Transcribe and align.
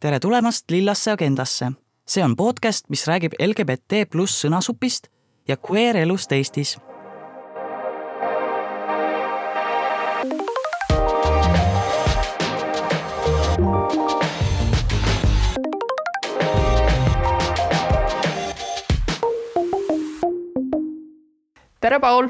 tere 0.00 0.20
tulemast 0.20 0.70
Lillasse 0.70 1.10
agendasse. 1.10 1.72
see 2.08 2.24
on 2.24 2.36
podcast, 2.36 2.88
mis 2.88 3.06
räägib 3.06 3.32
LGBT 3.40 4.10
pluss 4.10 4.40
sõnasupist 4.44 5.08
ja 5.48 5.56
queer 5.56 5.96
elust 5.96 6.32
Eestis. 6.32 6.76
tere, 21.80 22.00
Paul! 22.00 22.28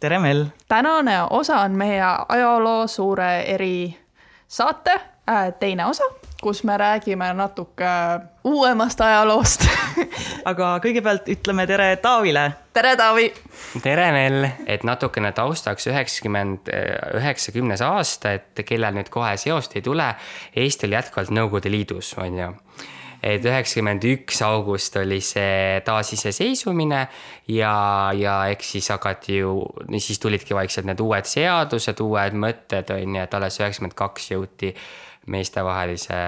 tere, 0.00 0.18
Mel! 0.18 0.46
tänane 0.68 1.22
osa 1.30 1.60
on 1.60 1.72
meie 1.72 2.04
ajaloo 2.28 2.86
suure 2.86 3.40
erisaate 3.40 4.92
äh, 4.94 5.17
teine 5.60 5.86
osa, 5.86 6.04
kus 6.42 6.62
me 6.64 6.76
räägime 6.76 7.32
natuke 7.34 7.84
uuemast 8.44 9.00
ajaloost 9.00 9.66
aga 10.50 10.76
kõigepealt 10.82 11.28
ütleme 11.28 11.66
tere 11.68 11.88
Taavile. 12.02 12.44
tere, 12.72 12.94
Taavi! 12.96 13.26
tere, 13.82 14.10
Mel, 14.14 14.46
et 14.66 14.84
natukene 14.88 15.32
taustaks 15.36 15.88
üheksakümmend, 15.90 16.70
üheksakümnes 17.20 17.82
aasta, 17.84 18.36
et 18.38 18.64
kellel 18.64 18.96
nüüd 18.96 19.10
kohe 19.12 19.34
seost 19.36 19.76
ei 19.76 19.82
tule. 19.84 20.12
Eesti 20.56 20.88
oli 20.88 20.96
jätkuvalt 20.96 21.34
Nõukogude 21.34 21.72
Liidus, 21.72 22.14
on 22.22 22.38
ju 22.38 22.52
et 23.22 23.42
üheksakümmend 23.42 24.04
üks 24.06 24.38
august 24.46 24.94
oli 25.00 25.18
see 25.24 25.80
taasiseseisvumine 25.86 27.00
ja, 27.50 27.74
ja 28.14 28.36
eks 28.52 28.76
siis 28.76 28.92
hakati 28.94 29.40
ju, 29.40 29.56
siis 29.98 30.22
tulidki 30.22 30.54
vaikselt 30.54 30.86
need 30.86 31.02
uued 31.02 31.26
seadused, 31.26 31.98
uued 32.04 32.38
mõtted 32.38 32.94
on 32.94 33.18
ju, 33.18 33.24
et 33.24 33.34
alles 33.34 33.58
üheksakümmend 33.58 33.98
kaks 33.98 34.30
jõuti 34.36 34.72
meestevahelise 35.28 36.18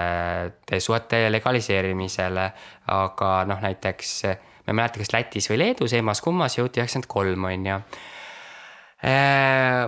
suhete 0.78 1.26
legaliseerimisele. 1.32 2.46
aga 2.90 3.32
noh, 3.46 3.60
näiteks 3.62 4.14
ma 4.24 4.72
ei 4.72 4.78
mäleta, 4.78 5.02
kas 5.02 5.12
Lätis 5.12 5.50
või 5.50 5.60
Leedus, 5.64 5.92
emmas-kummas 5.98 6.58
jõuti 6.58 6.80
üheksakümmend 6.82 7.10
kolm 7.10 7.44
on 7.50 7.66
ju 7.66 7.82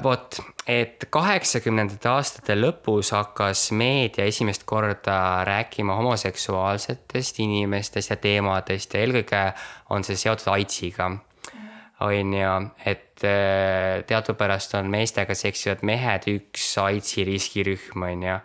vot, 0.03 0.39
et 0.67 1.05
kaheksakümnendate 1.13 2.09
aastate 2.09 2.57
lõpus 2.57 3.13
hakkas 3.13 3.67
meedia 3.77 4.25
esimest 4.25 4.65
korda 4.65 5.45
rääkima 5.45 5.99
homoseksuaalsetest 5.99 7.43
inimestest 7.45 8.15
ja 8.15 8.17
teemadest 8.17 8.95
ja 8.95 9.05
eelkõige 9.05 9.43
on 9.93 10.05
see 10.05 10.17
seotud 10.17 10.49
AIDSiga. 10.55 11.11
on 12.03 12.33
ju, 12.35 12.55
et 12.87 13.23
teadupärast 14.07 14.75
on 14.75 14.89
meestega 14.91 15.35
seksivad 15.35 15.85
mehed 15.87 16.25
üks 16.27 16.73
AIDSi 16.79 17.25
riskirühm, 17.25 18.03
on 18.03 18.23
ju 18.23 18.39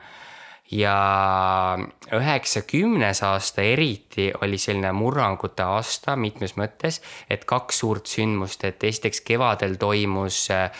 ja 0.72 1.78
üheksakümnes 2.12 3.24
aasta 3.24 3.64
eriti 3.64 4.32
oli 4.42 4.60
selline 4.60 4.92
murrangute 4.92 5.64
aasta 5.64 6.16
mitmes 6.20 6.58
mõttes, 6.60 7.02
et 7.30 7.46
kaks 7.48 7.84
suurt 7.84 8.08
sündmust, 8.12 8.64
et 8.68 8.84
esiteks 8.84 9.22
kevadel 9.28 9.78
toimus 9.80 10.48
äh, 10.52 10.72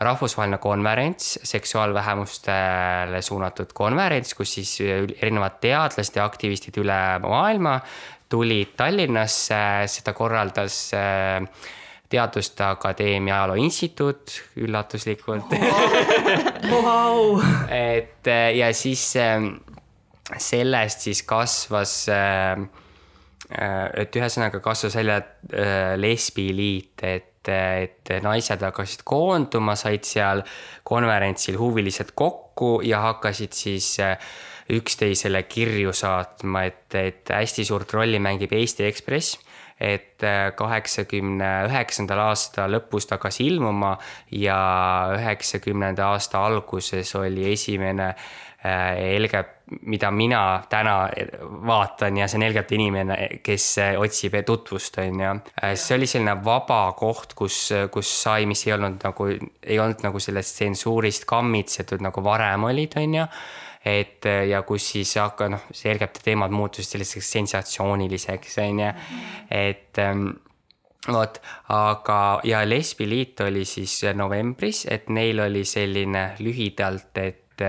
rahvusvaheline 0.00 0.58
konverents, 0.58 1.38
seksuaalvähemustele 1.44 3.22
suunatud 3.22 3.72
konverents, 3.74 4.34
kus 4.34 4.54
siis 4.54 4.78
erinevad 5.20 5.60
teadlased 5.60 6.16
ja 6.16 6.24
aktivistid 6.24 6.80
üle 6.80 7.00
maailma 7.24 7.78
tulid 8.30 8.76
Tallinnasse, 8.78 9.60
seda 9.90 10.14
korraldas 10.16 10.78
äh, 10.96 11.42
Teaduste 12.10 12.64
Akadeemia 12.66 13.36
Ajaloo 13.36 13.58
Instituut, 13.62 14.32
üllatuslikult. 14.58 15.52
Wow. 16.70 17.40
et 17.70 18.26
äh, 18.26 18.50
ja 18.56 18.72
siis 18.74 19.16
ähm, 19.16 19.52
sellest 20.38 21.06
siis 21.06 21.22
kasvas, 21.26 21.94
äh, 22.10 22.60
et 23.98 24.14
ühesõnaga 24.14 24.60
kasvas 24.62 24.94
välja 24.98 25.16
lesbiliit, 25.98 27.02
et, 27.02 27.48
et 27.50 28.12
naised 28.22 28.62
hakkasid 28.62 29.02
koonduma, 29.08 29.74
said 29.78 30.06
seal 30.06 30.44
konverentsil 30.86 31.58
huvilised 31.58 32.12
kokku 32.14 32.78
ja 32.86 33.00
hakkasid 33.08 33.56
siis 33.56 33.96
üksteisele 34.70 35.42
kirju 35.50 35.94
saatma, 35.96 36.66
et, 36.68 36.86
et 36.94 37.34
hästi 37.34 37.66
suurt 37.66 37.90
rolli 37.96 38.20
mängib 38.22 38.52
Eesti 38.54 38.86
Ekspress 38.86 39.40
et 39.80 40.22
äh, 40.22 40.50
kaheksakümne 40.56 41.48
üheksandal 41.70 42.26
aasta 42.28 42.66
lõpus 42.68 43.08
ta 43.08 43.16
hakkas 43.16 43.40
ilmuma 43.40 43.94
ja 44.36 44.60
üheksakümnenda 45.16 46.10
aasta 46.12 46.42
alguses 46.44 47.14
oli 47.16 47.46
esimene 47.52 48.10
äh, 48.10 49.16
LG, 49.16 49.40
mida 49.88 50.10
mina 50.12 50.42
täna 50.68 50.96
vaatan 51.66 52.20
ja 52.20 52.28
see 52.28 52.40
on 52.40 52.44
LGBT 52.50 52.76
inimene, 52.76 53.16
kes 53.46 53.70
otsib 54.02 54.36
tutvust, 54.46 55.00
on 55.00 55.24
ju. 55.24 55.32
Äh, 55.62 55.74
see 55.80 55.96
oli 55.96 56.10
selline 56.10 56.36
vaba 56.44 56.82
koht, 56.98 57.32
kus, 57.38 57.62
kus 57.94 58.12
sai, 58.26 58.44
mis 58.50 58.66
ei 58.68 58.76
olnud 58.76 59.00
nagu, 59.08 59.30
ei 59.32 59.80
olnud 59.80 60.04
nagu 60.04 60.20
sellest 60.20 60.60
tsensuurist 60.60 61.24
kammitsetud, 61.30 62.04
nagu 62.04 62.24
varem 62.24 62.68
olid, 62.68 63.00
on 63.00 63.20
ju 63.22 63.26
et 63.84 64.26
ja 64.48 64.62
kus 64.68 64.90
siis 64.92 65.14
hakka 65.16 65.48
noh, 65.48 65.62
see 65.72 65.92
LGBT 65.94 66.24
teemad 66.30 66.52
muutusid 66.52 66.96
selliseks 66.96 67.32
sensatsiooniliseks, 67.38 68.58
on 68.60 68.82
ju, 68.84 68.92
et 69.56 70.00
ähm, 70.04 70.26
vot, 71.08 71.40
aga, 71.72 72.40
ja 72.44 72.60
lesbiliit 72.68 73.40
oli 73.46 73.64
siis 73.64 74.02
novembris, 74.14 74.84
et 74.90 75.08
neil 75.08 75.40
oli 75.46 75.64
selline 75.64 76.34
lühidalt, 76.44 77.16
et, 77.24 77.64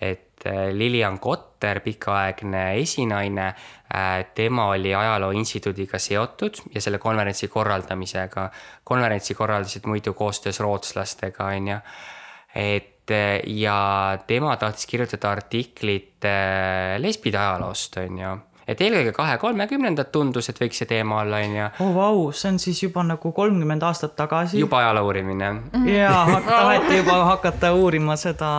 et 0.00 0.34
Lilian 0.72 1.18
Kotter, 1.18 1.80
pikaaegne 1.80 2.64
esinaine, 2.80 3.46
äh, 3.94 4.26
tema 4.34 4.66
oli 4.74 4.94
Ajaloo 4.94 5.30
Instituudiga 5.30 5.98
seotud 5.98 6.60
ja 6.74 6.80
selle 6.80 6.98
konverentsi 6.98 7.48
korraldamisega. 7.48 8.50
konverentsi 8.84 9.34
korraldasid 9.34 9.86
muidu 9.86 10.12
koostöös 10.12 10.60
rootslastega, 10.60 11.44
on 11.44 11.68
ju. 11.68 11.78
et 12.54 12.93
ja 13.10 13.76
tema 14.26 14.56
tahtis 14.56 14.86
kirjutada 14.86 15.30
artiklit 15.34 16.24
eh, 16.24 16.96
lesbide 17.02 17.38
ajaloost, 17.38 18.00
on 18.04 18.18
ju 18.18 18.34
et 18.64 18.80
eelkõige 18.80 19.12
kahe 19.12 19.36
kolmekümnendad 19.40 20.08
tundus, 20.12 20.48
et 20.48 20.60
võiks 20.60 20.78
see 20.80 20.88
teema 20.88 21.20
olla, 21.20 21.42
on 21.44 21.56
ju. 21.58 21.68
oo 21.84 21.88
oh, 21.88 21.94
vau, 21.96 22.26
see 22.32 22.54
on 22.54 22.60
siis 22.62 22.80
juba 22.86 23.04
nagu 23.04 23.32
kolmkümmend 23.36 23.84
aastat 23.84 24.16
tagasi. 24.16 24.58
juba 24.60 24.80
ajaloo 24.80 25.10
uurimine. 25.10 25.50
jaa, 25.90 26.40
taheti 26.48 27.00
juba 27.02 27.22
hakata 27.34 27.74
uurima 27.76 28.16
seda 28.20 28.52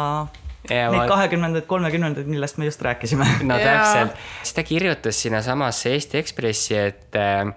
Ja, 0.66 0.90
Neid 0.90 1.06
kahekümnendaid, 1.06 1.68
kolmekümnendaid, 1.70 2.26
millest 2.26 2.58
me 2.58 2.66
just 2.66 2.82
rääkisime. 2.82 3.26
no 3.46 3.58
täpselt, 3.62 4.16
siis 4.42 4.56
ta 4.58 4.64
kirjutas 4.66 5.20
sinnasamasse 5.22 5.92
Eesti 5.94 6.18
Ekspressi, 6.18 6.78
et 6.88 7.18
äh, 7.22 7.52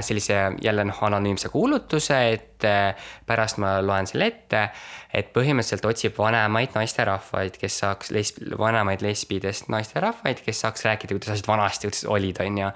sellise 0.00 0.38
jälle 0.62 0.84
noh, 0.84 1.04
anonüümse 1.04 1.48
kuulutuse, 1.48 2.20
et 2.32 2.64
äh, 2.68 3.10
pärast 3.26 3.58
ma 3.62 3.78
loen 3.84 4.06
selle 4.10 4.30
ette 4.30 4.68
et 5.14 5.30
põhimõtteliselt 5.34 5.86
otsib 5.90 6.18
vanemaid 6.18 6.76
naisterahvaid, 6.78 7.56
kes 7.60 7.78
saaks 7.82 8.12
lesb-, 8.14 8.42
vanemaid 8.58 9.02
lesbidest 9.04 9.70
naisterahvaid, 9.72 10.42
kes 10.44 10.62
saaks 10.64 10.86
rääkida, 10.86 11.16
kuidas 11.16 11.34
asjad 11.34 11.50
vanasti 11.50 11.90
olid, 12.06 12.42
on 12.44 12.60
ju. 12.64 12.70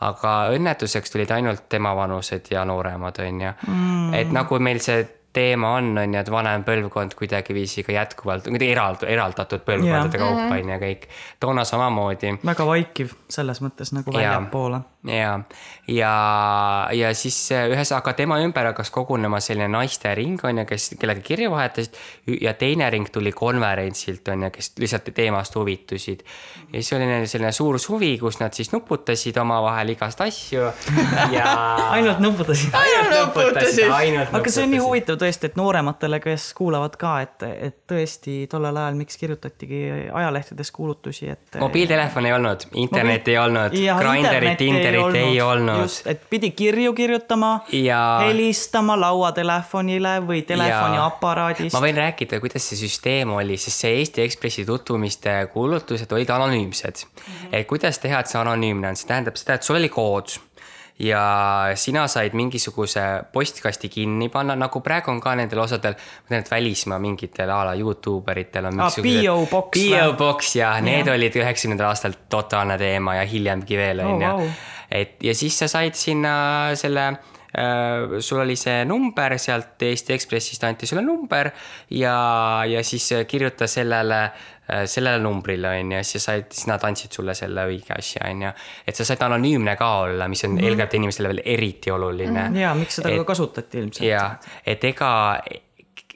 aga 0.00 0.34
õnnetuseks 0.54 1.12
tulid 1.12 1.32
ainult 1.36 1.66
temavanused 1.68 2.46
ja 2.52 2.64
nooremad, 2.64 3.18
on 3.20 3.40
ju 3.44 3.50
mm.. 3.52 4.14
et 4.16 4.30
nagu 4.32 4.58
meil 4.58 4.80
see 4.80 5.02
teema 5.32 5.74
on, 5.78 5.98
on 5.98 6.14
ju, 6.14 6.20
et 6.20 6.30
vanem 6.32 6.64
põlvkond 6.66 7.14
kuidagiviisi 7.18 7.84
ka 7.86 7.94
jätkuvalt, 7.94 8.48
kuidagi 8.48 8.72
erald-, 8.74 9.06
eraldatud 9.06 9.62
põlvkondade 9.66 10.18
yeah. 10.18 10.24
kaupa 10.26 10.56
on 10.58 10.72
ju 10.72 10.78
kõik. 10.82 11.04
toona 11.40 11.64
samamoodi. 11.64 12.32
väga 12.46 12.66
vaikiv 12.66 13.14
selles 13.30 13.62
mõttes 13.62 13.94
nagu 13.94 14.10
väljapoole. 14.14 14.80
ja, 15.06 15.36
ja, 15.86 16.14
ja 16.98 17.12
siis 17.14 17.36
ühesõnaga 17.54 18.14
tema 18.18 18.40
ümber 18.42 18.72
hakkas 18.72 18.90
kogunema 18.90 19.38
selline 19.40 19.70
naistering 19.70 20.42
on 20.44 20.62
ju, 20.62 20.66
kes, 20.72 20.88
kellega 20.98 21.22
kirju 21.22 21.52
vahetasid. 21.54 21.94
ja 22.40 22.54
teine 22.58 22.90
ring 22.90 23.06
tuli 23.12 23.30
konverentsilt 23.32 24.28
on 24.34 24.48
ju, 24.48 24.50
kes 24.56 24.72
lihtsalt 24.82 25.12
teemast 25.14 25.54
huvitusid. 25.54 26.26
ja 26.72 26.82
siis 26.82 26.92
oli 26.98 27.06
neil 27.06 27.28
selline 27.30 27.52
suur 27.54 27.78
suvi, 27.78 28.16
kus 28.18 28.40
nad 28.42 28.56
siis 28.56 28.72
nuputasid 28.74 29.38
omavahel 29.38 29.94
igast 29.94 30.26
asju 30.26 30.66
ja 31.38 31.54
ainult 31.94 32.18
nuputasid. 32.18 32.74
ainult 32.74 33.14
nuputasid. 33.14 33.86
aga 34.34 34.50
see 34.50 34.66
on 34.66 34.74
nii 34.74 34.82
huvitav 34.82 35.19
tõesti, 35.20 35.50
et 35.50 35.56
noorematele, 35.58 36.20
kes 36.22 36.50
kuulavad 36.58 36.96
ka, 37.00 37.12
et, 37.24 37.44
et 37.68 37.76
tõesti 37.90 38.44
tollel 38.50 38.76
ajal, 38.76 38.96
miks 38.98 39.18
kirjutatigi 39.20 39.80
ajalehtedes 40.12 40.72
kuulutusi, 40.74 41.28
et. 41.34 41.58
mobiiltelefoni 41.60 42.30
ei 42.30 42.34
olnud, 42.36 42.66
internetti 42.82 43.34
ei 43.34 43.38
olnud, 43.42 43.76
Grinderit, 44.00 44.56
Tinderit 44.60 45.18
ei, 45.20 45.24
ei 45.34 45.40
olnud. 45.44 45.84
just, 45.84 46.06
et 46.10 46.24
pidi 46.30 46.52
kirju 46.56 46.94
kirjutama 46.96 47.52
ja... 47.76 48.00
helistama 48.26 48.98
lauatelefonile 49.00 50.16
või 50.26 50.42
telefoniaparaadist. 50.48 51.74
ma 51.76 51.84
võin 51.84 52.00
rääkida, 52.00 52.40
kuidas 52.42 52.68
see 52.70 52.80
süsteem 52.82 53.34
oli, 53.36 53.58
sest 53.60 53.86
see 53.86 53.96
Eesti 54.00 54.24
Ekspressi 54.26 54.66
tutvumiste 54.68 55.36
kuulutused 55.52 56.12
olid 56.16 56.30
anonüümsed 56.30 57.04
mm. 57.04 57.24
-hmm. 57.24 57.56
et 57.56 57.66
kuidas 57.70 57.98
teha, 57.98 58.20
et 58.20 58.32
see 58.32 58.40
anonüümne 58.40 58.92
on, 58.92 58.96
see 58.96 59.08
tähendab 59.10 59.38
seda, 59.40 59.58
et 59.58 59.66
sul 59.66 59.80
oli 59.80 59.88
kood 59.92 60.38
ja 61.00 61.72
sina 61.80 62.06
said 62.08 62.34
mingisuguse 62.36 63.02
postkasti 63.32 63.88
kinni 63.88 64.28
panna, 64.28 64.56
nagu 64.58 64.82
praegu 64.84 65.12
on 65.12 65.20
ka 65.20 65.34
nendel 65.38 65.62
osadel, 65.64 65.96
ma 65.96 66.34
tean, 66.34 66.44
et 66.44 66.50
välismaa 66.50 66.98
mingitel 67.02 67.50
a 67.50 67.62
la 67.70 67.76
Youtube 67.78 68.32
eritel 68.32 68.68
on 68.68 68.80
PO 68.80 69.38
Box. 69.50 69.78
PO 69.78 70.12
Box 70.18 70.56
ja 70.56 70.74
need 70.84 71.06
yeah. 71.06 71.14
olid 71.16 71.40
üheksakümnendal 71.40 71.92
aastal 71.92 72.18
totaalne 72.28 72.76
teema 72.80 73.16
ja 73.20 73.24
hiljemgi 73.28 73.80
veel 73.80 74.00
Oh, 74.00 74.12
on 74.14 74.22
ju 74.22 74.50
et 74.90 75.22
ja 75.22 75.34
siis 75.38 75.54
sa 75.58 75.68
said 75.70 75.94
sinna 75.94 76.32
selle 76.78 77.04
sul 78.20 78.38
oli 78.38 78.56
see 78.56 78.84
number 78.84 79.38
sealt 79.38 79.82
Eesti 79.82 80.14
Ekspressist 80.14 80.64
anti 80.64 80.86
sulle 80.86 81.02
number 81.02 81.50
ja, 81.90 82.62
ja 82.66 82.84
siis 82.84 83.08
kirjuta 83.26 83.66
sellele 83.66 84.20
äh, 84.24 84.84
sellele 84.86 85.18
numbrile 85.18 85.68
on 85.68 85.92
ju, 85.92 86.02
siis 86.04 86.24
sa 86.24 86.32
said, 86.32 86.50
siis 86.52 86.68
nad 86.70 86.84
andsid 86.86 87.16
sulle 87.16 87.34
selle 87.34 87.64
õige 87.70 87.96
asja, 87.96 88.22
on 88.30 88.44
ju. 88.46 88.52
et 88.86 88.96
sa 89.00 89.06
said 89.08 89.24
anonüümne 89.26 89.74
ka 89.80 89.90
olla, 90.04 90.28
mis 90.28 90.44
on 90.44 90.54
mm 90.54 90.58
-hmm. 90.58 90.70
LGBT 90.74 91.00
inimestele 91.00 91.28
veel 91.28 91.42
eriti 91.44 91.90
oluline 91.90 92.48
mm. 92.48 92.54
-hmm. 92.54 92.60
ja 92.60 92.74
miks 92.74 92.96
seda 92.96 93.10
Et- 93.10 93.18
ka 93.18 93.24
kasutati 93.24 93.78
ilmselt. 93.78 94.06
ja, 94.08 94.30
et 94.66 94.84
ega 94.84 95.42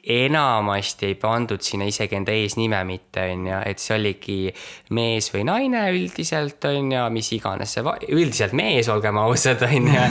enamasti 0.05 1.09
ei 1.09 1.15
pandud 1.17 1.63
sinna 1.65 1.87
isegi 1.89 2.17
enda 2.19 2.33
eesnime 2.35 2.83
mitte, 2.85 3.23
on 3.33 3.47
ju, 3.49 3.57
et 3.65 3.81
see 3.81 3.95
oligi 3.97 4.37
mees 4.93 5.31
või 5.33 5.45
naine 5.49 5.81
üldiselt, 5.95 6.61
on 6.69 6.93
ju, 6.93 7.03
mis 7.15 7.31
iganes 7.37 7.73
see, 7.77 7.95
üldiselt 8.13 8.53
mees, 8.57 8.89
olgem 8.93 9.17
ausad, 9.23 9.65
on 9.65 9.89
ju. 9.89 10.07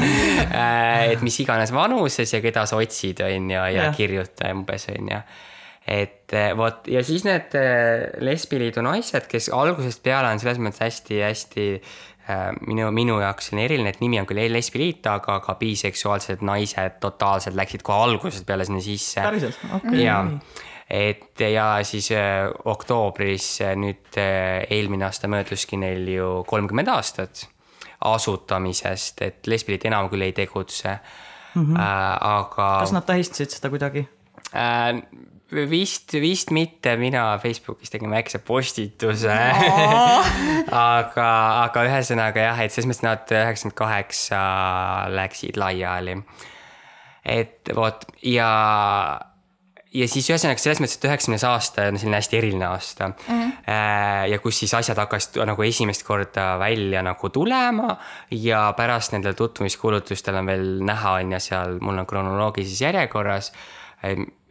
et 1.14 1.24
mis 1.24 1.40
iganes 1.44 1.72
vanuses 1.74 2.34
ja 2.34 2.42
keda 2.44 2.66
sa 2.66 2.80
otsid, 2.82 3.22
on 3.22 3.50
ju, 3.50 3.58
ja 3.58 3.84
Jah. 3.84 3.96
kirjuta 3.96 4.50
umbes, 4.54 4.88
on 4.94 5.12
ju 5.14 5.24
et 5.84 6.32
eh, 6.32 6.54
vot 6.56 6.86
ja 6.88 7.02
siis 7.04 7.26
need 7.26 7.52
eh, 7.60 8.06
lesbiliidu 8.24 8.80
naised, 8.80 9.26
kes 9.28 9.50
algusest 9.52 10.00
peale 10.00 10.30
on 10.32 10.40
selles 10.40 10.56
mõttes 10.64 10.80
hästi-hästi 10.80 11.66
äh, 11.74 11.90
minu, 12.66 12.90
minu 12.94 13.18
jaoks 13.20 13.50
selline 13.50 13.66
eriline, 13.68 13.90
et 13.92 14.00
nimi 14.00 14.20
on 14.20 14.28
küll 14.28 14.40
lesbiliit, 14.52 15.04
aga 15.10 15.38
ka 15.44 15.56
biseksuaalsed 15.60 16.44
naised 16.46 17.00
totaalselt 17.02 17.56
läksid 17.58 17.84
kohe 17.84 18.06
algusest 18.08 18.46
peale 18.48 18.64
sinna 18.64 18.80
sisse. 18.84 19.20
päriselt, 19.20 19.58
okei 19.76 20.04
ja, 20.06 20.22
et 20.88 21.40
ja 21.40 21.68
siis 21.84 22.10
äh, 22.16 22.48
oktoobris 22.64 23.48
äh, 23.64 23.74
nüüd 23.76 24.16
äh, 24.20 24.64
eelmine 24.72 25.08
aasta 25.08 25.28
mööduski 25.28 25.76
neil 25.80 26.08
ju 26.08 26.30
kolmkümmend 26.48 26.92
aastat 26.92 27.46
asutamisest, 28.04 29.22
et 29.24 29.46
lesbiliit 29.48 29.86
enam 29.88 30.10
küll 30.12 30.26
ei 30.26 30.32
tegutse 30.36 30.98
mm. 31.54 31.62
-hmm. 31.62 31.80
Äh, 31.80 32.18
aga 32.20 32.68
kas 32.80 32.92
nad 32.92 33.06
tähistasid 33.06 33.50
seda 33.50 33.70
kuidagi? 33.70 34.08
Äh, 34.54 35.02
vist, 35.68 36.12
vist 36.12 36.50
mitte, 36.54 36.96
mina 37.00 37.38
Facebookis 37.42 37.92
tegin 37.92 38.12
väikse 38.12 38.40
postituse 38.44 39.34
aga, 40.88 41.28
aga 41.66 41.84
ühesõnaga 41.88 42.48
jah, 42.48 42.64
et 42.64 42.74
selles 42.74 42.88
mõttes 42.90 43.04
nad 43.06 43.36
üheksakümmend 43.36 43.78
kaheksa 43.78 44.40
läksid 45.14 45.60
laiali. 45.60 46.16
et 47.24 47.70
vot 47.76 48.04
ja, 48.26 48.50
ja 49.94 50.08
siis 50.10 50.28
ühesõnaga 50.32 50.62
selles 50.62 50.82
mõttes, 50.82 50.98
et 50.98 51.08
üheksakümnes 51.10 51.46
aasta 51.48 51.88
on 51.90 52.00
selline 52.00 52.20
hästi 52.20 52.40
eriline 52.40 52.68
aasta 52.68 53.10
mm. 53.12 53.26
-hmm. 53.28 54.30
ja 54.32 54.38
kus 54.42 54.62
siis 54.64 54.74
asjad 54.74 54.98
hakkasid 54.98 55.42
nagu 55.46 55.62
esimest 55.62 56.06
korda 56.06 56.54
välja 56.58 57.02
nagu 57.02 57.30
tulema 57.30 57.98
ja 58.30 58.66
pärast 58.76 59.12
nendel 59.12 59.36
tutvumiskuulutustel 59.38 60.40
on 60.40 60.46
veel 60.46 60.66
näha, 60.82 61.18
on 61.20 61.36
ju, 61.36 61.40
seal 61.40 61.78
mul 61.80 61.98
on 61.98 62.06
kronoloogilises 62.06 62.80
järjekorras 62.80 63.52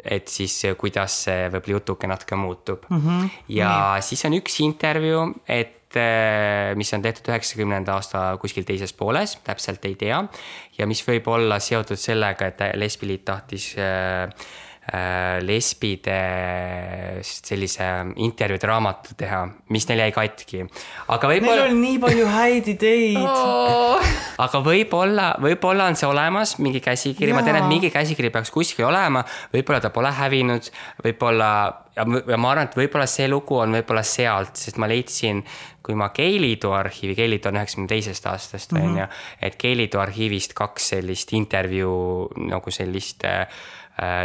et 0.04 0.28
siis 0.28 0.56
kuidas 0.80 1.24
see 1.28 1.48
võib-olla 1.48 1.78
jutuke 1.78 2.10
natuke 2.10 2.36
muutub 2.40 2.90
mm. 2.90 3.00
-hmm. 3.00 3.30
ja 3.56 3.70
Nii. 3.70 4.08
siis 4.10 4.26
on 4.26 4.38
üks 4.40 4.60
intervjuu, 4.64 5.28
et 5.48 5.96
eh, 6.00 6.74
mis 6.76 6.94
on 6.94 7.02
tehtud 7.02 7.32
üheksakümnenda 7.32 7.96
aasta 7.96 8.26
kuskil 8.42 8.68
teises 8.68 8.94
pooles, 8.94 9.38
täpselt 9.44 9.86
ei 9.86 9.96
tea. 9.96 10.24
ja 10.78 10.88
mis 10.88 11.04
võib 11.08 11.28
olla 11.28 11.60
seotud 11.60 12.00
sellega, 12.00 12.48
et 12.52 12.68
lesbiliit 12.76 13.26
tahtis 13.26 13.76
äh, 13.78 14.30
lesbide 15.48 16.18
sellise 17.24 17.86
intervjuude 18.20 18.68
raamatu 18.68 19.16
teha, 19.16 19.46
mis 19.72 19.88
neil 19.88 20.02
jäi 20.04 20.12
katki. 20.12 20.66
aga 21.08 21.30
Neil 21.32 21.40
võib-olla 21.40 21.68
oli 21.70 21.78
nii 21.80 22.02
palju 22.04 22.26
häid 22.34 22.68
ideid 22.76 23.22
Oh. 23.34 24.04
aga 24.44 24.60
võib-olla, 24.66 25.30
võib-olla 25.42 25.88
on 25.88 25.96
see 26.00 26.10
olemas, 26.10 26.58
mingi 26.60 26.82
käsikiri, 26.84 27.32
ma 27.36 27.46
tean, 27.46 27.62
et 27.62 27.70
mingi 27.70 27.94
käsikiri 27.94 28.32
peaks 28.34 28.52
kuskil 28.52 28.90
olema, 28.90 29.24
võib-olla 29.54 29.80
ta 29.84 29.94
pole 29.94 30.12
hävinud, 30.14 30.68
võib-olla 31.06 31.50
ja 31.96 32.06
ja 32.28 32.38
ma 32.38 32.52
arvan, 32.52 32.68
et 32.68 32.78
võib-olla 32.78 33.06
see 33.10 33.28
lugu 33.30 33.60
on 33.62 33.78
võib-olla 33.78 34.04
sealt, 34.08 34.58
sest 34.60 34.80
ma 34.82 34.90
leidsin, 34.90 35.44
kui 35.84 35.96
ma 36.00 36.10
Keiliidu 36.16 36.72
arhiivi, 36.74 37.16
Keiliidu 37.18 37.52
on 37.52 37.60
üheksakümne 37.60 37.92
teisest 37.92 38.28
aastast 38.32 38.74
on 38.78 38.98
ju, 39.02 39.08
et 39.44 39.58
Keiliidu 39.60 40.02
arhiivist 40.02 40.56
kaks 40.58 40.94
sellist 40.96 41.34
intervjuu 41.38 42.48
nagu 42.50 42.74
sellist 42.74 43.26
äh, 43.28 43.46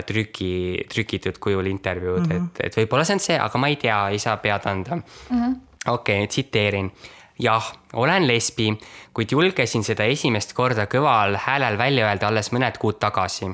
trüki, 0.06 0.86
trükitud 0.88 1.36
kujul 1.38 1.66
intervjuud 1.68 2.24
mm, 2.24 2.30
-hmm. 2.32 2.46
et, 2.56 2.60
et 2.66 2.76
võib-olla 2.76 3.04
see 3.04 3.18
on 3.18 3.20
see, 3.20 3.38
aga 3.38 3.58
ma 3.60 3.68
ei 3.68 3.76
tea, 3.76 3.98
ei 4.08 4.18
saa 4.18 4.36
pead 4.40 4.66
anda 4.66 4.96
mm 4.96 5.02
-hmm. 5.30 5.56
okei 5.86 6.22
okay,, 6.22 6.26
tsiteerin 6.26 6.90
jah, 7.38 7.72
olen 7.92 8.26
lesbi, 8.28 8.72
kuid 9.14 9.32
julgesin 9.32 9.84
seda 9.86 10.06
esimest 10.10 10.54
korda 10.56 10.88
kõval 10.90 11.38
häälel 11.46 11.78
välja 11.78 12.08
öelda 12.08 12.28
alles 12.28 12.50
mõned 12.54 12.78
kuud 12.80 12.98
tagasi, 13.00 13.50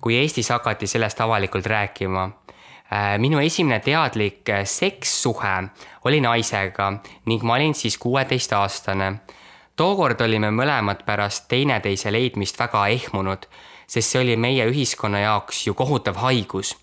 kui 0.00 0.18
Eestis 0.18 0.50
hakati 0.50 0.86
sellest 0.90 1.20
avalikult 1.20 1.66
rääkima. 1.66 2.30
minu 3.18 3.38
esimene 3.40 3.80
teadlik 3.80 4.48
äh, 4.48 4.64
sekssuhe 4.64 5.54
oli 6.04 6.20
naisega 6.20 6.92
ning 7.26 7.42
ma 7.42 7.54
olin 7.54 7.74
siis 7.74 7.98
kuueteistaastane. 7.98 9.14
tookord 9.76 10.20
olime 10.20 10.50
mõlemad 10.50 11.02
pärast 11.06 11.48
teineteise 11.48 12.12
leidmist 12.12 12.58
väga 12.58 12.86
ehmunud, 12.88 13.46
sest 13.86 14.10
see 14.10 14.22
oli 14.22 14.36
meie 14.36 14.66
ühiskonna 14.70 15.20
jaoks 15.24 15.66
ju 15.66 15.74
kohutav 15.74 16.16
haigus 16.22 16.76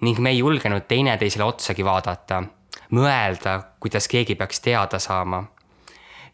ning 0.00 0.18
me 0.18 0.30
ei 0.30 0.38
julgenud 0.38 0.86
teineteisele 0.88 1.44
otsagi 1.44 1.84
vaadata, 1.84 2.42
mõelda, 2.94 3.60
kuidas 3.80 4.08
keegi 4.08 4.34
peaks 4.38 4.60
teada 4.60 4.98
saama 5.02 5.44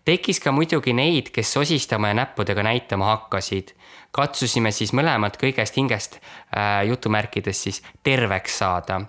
tekkis 0.05 0.41
ka 0.41 0.53
muidugi 0.53 0.93
neid, 0.93 1.31
kes 1.35 1.53
sosistama 1.57 2.13
ja 2.13 2.21
näppudega 2.21 2.63
näitama 2.63 3.07
hakkasid. 3.15 3.75
katsusime 4.15 4.71
siis 4.71 4.93
mõlemad 4.95 5.35
kõigest 5.41 5.77
hingest 5.77 6.19
äh, 6.21 6.85
jutumärkides 6.87 7.63
siis 7.63 7.83
terveks 8.03 8.59
saada. 8.59 9.01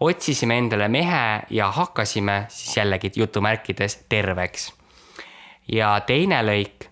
otsisime 0.00 0.58
endale 0.58 0.88
mehe 0.88 1.42
ja 1.50 1.70
hakkasime 1.70 2.46
siis 2.48 2.76
jällegi 2.76 3.12
jutumärkides 3.16 4.04
terveks. 4.08 4.72
ja 5.68 6.00
teine 6.00 6.42
lõik. 6.42 6.89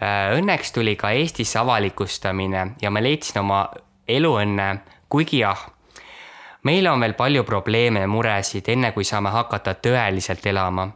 Õnneks 0.00 0.72
tuli 0.72 0.94
ka 0.96 1.10
Eestisse 1.10 1.58
avalikustamine 1.58 2.66
ja 2.82 2.90
ma 2.90 3.02
leidsin 3.02 3.40
oma 3.40 3.64
eluõnne, 4.06 4.68
kuigi 5.10 5.40
jah 5.42 5.66
meil 6.62 6.86
on 6.86 7.00
veel 7.00 7.14
palju 7.14 7.44
probleeme 7.44 8.00
ja 8.04 8.08
muresid, 8.10 8.68
enne 8.68 8.92
kui 8.92 9.04
saame 9.04 9.32
hakata 9.34 9.76
tõeliselt 9.84 10.46
elama. 10.46 10.88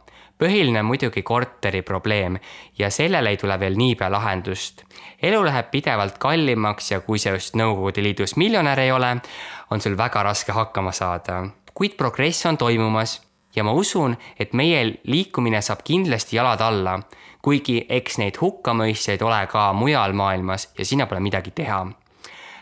põhiline 0.43 0.79
on 0.81 0.85
muidugi 0.85 1.21
korteri 1.23 1.81
probleem 1.81 2.37
ja 2.77 2.89
sellele 2.91 3.29
ei 3.29 3.37
tule 3.37 3.59
veel 3.59 3.77
niipea 3.77 4.09
lahendust. 4.11 4.83
elu 5.21 5.43
läheb 5.45 5.71
pidevalt 5.71 6.17
kallimaks 6.17 6.91
ja 6.91 6.99
kui 6.99 7.19
sa 7.19 7.29
just 7.29 7.55
Nõukogude 7.55 8.03
Liidus 8.03 8.35
miljonär 8.35 8.79
ei 8.79 8.91
ole, 8.91 9.17
on 9.71 9.81
sul 9.81 9.97
väga 9.97 10.23
raske 10.23 10.51
hakkama 10.51 10.91
saada. 10.91 11.47
kuid 11.73 11.97
progress 11.97 12.45
on 12.45 12.57
toimumas 12.57 13.21
ja 13.55 13.63
ma 13.63 13.71
usun, 13.71 14.17
et 14.39 14.53
meie 14.53 14.99
liikumine 15.03 15.61
saab 15.61 15.83
kindlasti 15.83 16.35
jalad 16.35 16.61
alla, 16.61 16.99
kuigi 17.43 17.83
eks 17.89 18.17
neid 18.17 18.39
hukkamõistjaid 18.41 19.21
ole 19.21 19.43
ka 19.51 19.73
mujal 19.77 20.15
maailmas 20.15 20.69
ja 20.77 20.85
sinna 20.87 21.05
pole 21.05 21.19
midagi 21.19 21.51
teha 21.51 21.83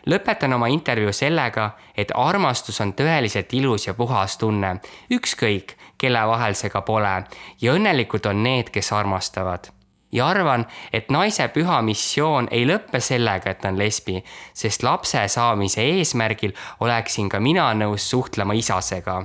lõpetan 0.05 0.53
oma 0.53 0.69
intervjuu 0.71 1.13
sellega, 1.13 1.71
et 1.97 2.11
armastus 2.15 2.81
on 2.81 2.93
tõeliselt 2.97 3.53
ilus 3.53 3.87
ja 3.87 3.93
puhas 3.93 4.37
tunne, 4.41 4.75
ükskõik, 5.13 5.75
kelle 6.01 6.23
vahel 6.27 6.57
see 6.57 6.71
ka 6.73 6.81
pole 6.85 7.13
ja 7.61 7.75
õnnelikud 7.75 8.25
on 8.29 8.43
need, 8.43 8.73
kes 8.73 8.91
armastavad. 8.93 9.69
ja 10.11 10.27
arvan, 10.27 10.65
et 10.93 11.09
naise 11.09 11.47
püha 11.47 11.81
missioon 11.81 12.47
ei 12.51 12.65
lõppe 12.67 12.99
sellega, 12.99 13.51
et 13.51 13.61
ta 13.61 13.69
on 13.69 13.77
lesbi, 13.79 14.23
sest 14.53 14.83
lapse 14.83 15.27
saamise 15.27 15.81
eesmärgil 15.81 16.51
oleksin 16.79 17.29
ka 17.29 17.39
mina 17.39 17.73
nõus 17.73 18.09
suhtlema 18.09 18.53
isasega. 18.53 19.21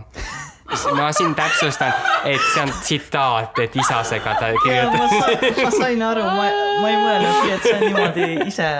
Ma 0.96 1.12
siin 1.12 1.34
täpsustan, 1.34 1.92
et 2.24 2.40
see 2.54 2.62
on 2.62 2.72
tsitaat, 2.80 3.58
et 3.62 3.76
isasega 3.76 4.34
ta 4.40 4.48
ma, 4.52 4.62
kirjutas. 4.64 5.10
sa, 5.10 5.64
ma 5.64 5.70
sain 5.74 6.02
aru, 6.02 6.24
ma, 6.24 6.48
ma 6.82 6.90
ei 6.90 6.98
mõelnudki, 7.00 7.52
et 7.54 7.68
sa 7.68 7.76
niimoodi 7.82 8.26
ise 8.48 8.70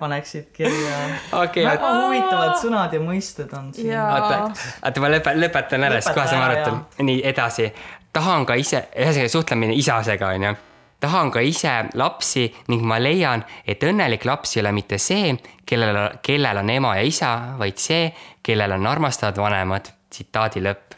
paneksid 0.00 0.50
kirja 0.56 0.96
okei, 1.42 1.66
väga 1.66 1.92
huvitavad 2.00 2.56
sõnad 2.62 2.96
ja 2.96 3.02
mõisted 3.04 3.52
on 3.56 3.70
siin 3.76 3.94
oota, 3.94 4.42
oota 4.82 5.04
ma 5.04 5.12
lõpetan, 5.14 5.44
lõpetan 5.44 5.86
ära, 5.88 6.00
siis 6.02 6.16
kohe 6.16 6.26
saame 6.30 6.48
arutada. 6.48 7.04
nii 7.06 7.22
edasi, 7.30 7.70
tahan 8.12 8.46
ka 8.48 8.58
ise, 8.58 8.84
ühesõnaga 8.96 9.32
suhtlemine 9.32 9.78
isasega 9.78 10.34
onju. 10.34 10.54
tahan 11.00 11.30
ka 11.32 11.40
ise 11.40 11.72
lapsi 11.94 12.50
ning 12.68 12.82
ma 12.84 12.98
leian, 13.00 13.44
et 13.66 13.82
õnnelik 13.82 14.26
laps 14.28 14.56
ei 14.56 14.64
ole 14.64 14.72
mitte 14.76 14.98
see, 14.98 15.32
kellel, 15.66 16.18
kellel 16.22 16.60
on 16.60 16.70
ema 16.70 16.96
ja 16.98 17.06
isa, 17.06 17.30
vaid 17.58 17.78
see, 17.80 18.10
kellel 18.42 18.76
on 18.76 18.86
armastavad 18.86 19.38
vanemad. 19.38 19.94
tsitaadi 20.10 20.60
lõpp. 20.60 20.89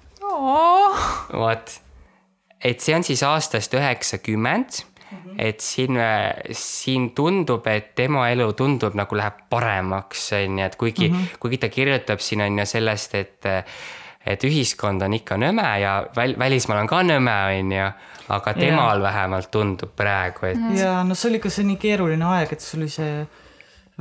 Vot, 1.32 1.76
et 2.62 2.80
see 2.80 2.96
on 2.96 3.04
siis 3.04 3.22
aastast 3.26 3.74
üheksakümmend 3.74 4.82
et 5.38 5.60
siin, 5.60 5.98
siin 6.56 7.10
tundub, 7.16 7.66
et 7.68 7.94
tema 7.98 8.28
elu 8.32 8.46
tundub 8.56 8.94
nagu 8.98 9.16
läheb 9.18 9.42
paremaks, 9.52 10.30
on 10.38 10.58
ju, 10.58 10.64
et 10.66 10.76
kuigi 10.80 11.08
mm, 11.08 11.16
-hmm. 11.16 11.38
kuigi 11.40 11.58
ta 11.58 11.68
kirjutab 11.68 12.20
siin 12.20 12.40
on 12.40 12.58
ju 12.58 12.66
sellest, 12.66 13.14
et 13.14 13.44
et 14.26 14.44
ühiskond 14.44 15.02
on 15.02 15.14
ikka 15.14 15.36
nõme 15.36 15.66
ja 15.82 16.06
väl, 16.16 16.36
välismaal 16.38 16.84
on 16.84 16.86
ka 16.86 17.02
nõme, 17.02 17.36
on 17.58 17.72
ju, 17.72 17.86
aga 18.28 18.54
temal 18.54 18.98
ja. 18.98 19.02
vähemalt 19.02 19.50
tundub 19.50 19.96
praegu, 19.96 20.46
et. 20.46 20.58
ja 20.78 21.02
no 21.04 21.14
see 21.14 21.30
oli 21.30 21.40
ka 21.42 21.50
see 21.50 21.64
nii 21.66 21.76
keeruline 21.76 22.24
aeg, 22.24 22.52
et 22.52 22.60
see 22.60 22.78
oli 22.80 22.88
see 22.88 23.26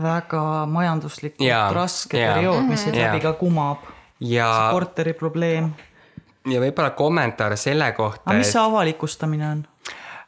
väga 0.01 0.65
majanduslikult 0.65 1.47
ja, 1.47 1.69
raske 1.73 2.21
ja. 2.21 2.35
periood, 2.35 2.67
mis 2.69 2.83
siit 2.83 2.95
läbi 2.95 3.19
ka 3.19 3.33
kumab. 3.33 3.77
ja. 4.19 4.51
see 4.53 4.73
korteri 4.77 5.13
probleem. 5.13 5.73
Ja 6.49 6.61
võib-olla 6.61 6.89
kommentaar 6.97 7.57
selle 7.57 7.91
kohta. 7.91 8.23
aga 8.25 8.37
mis 8.37 8.51
see 8.51 8.61
avalikustamine 8.61 9.47
on? 9.49 9.63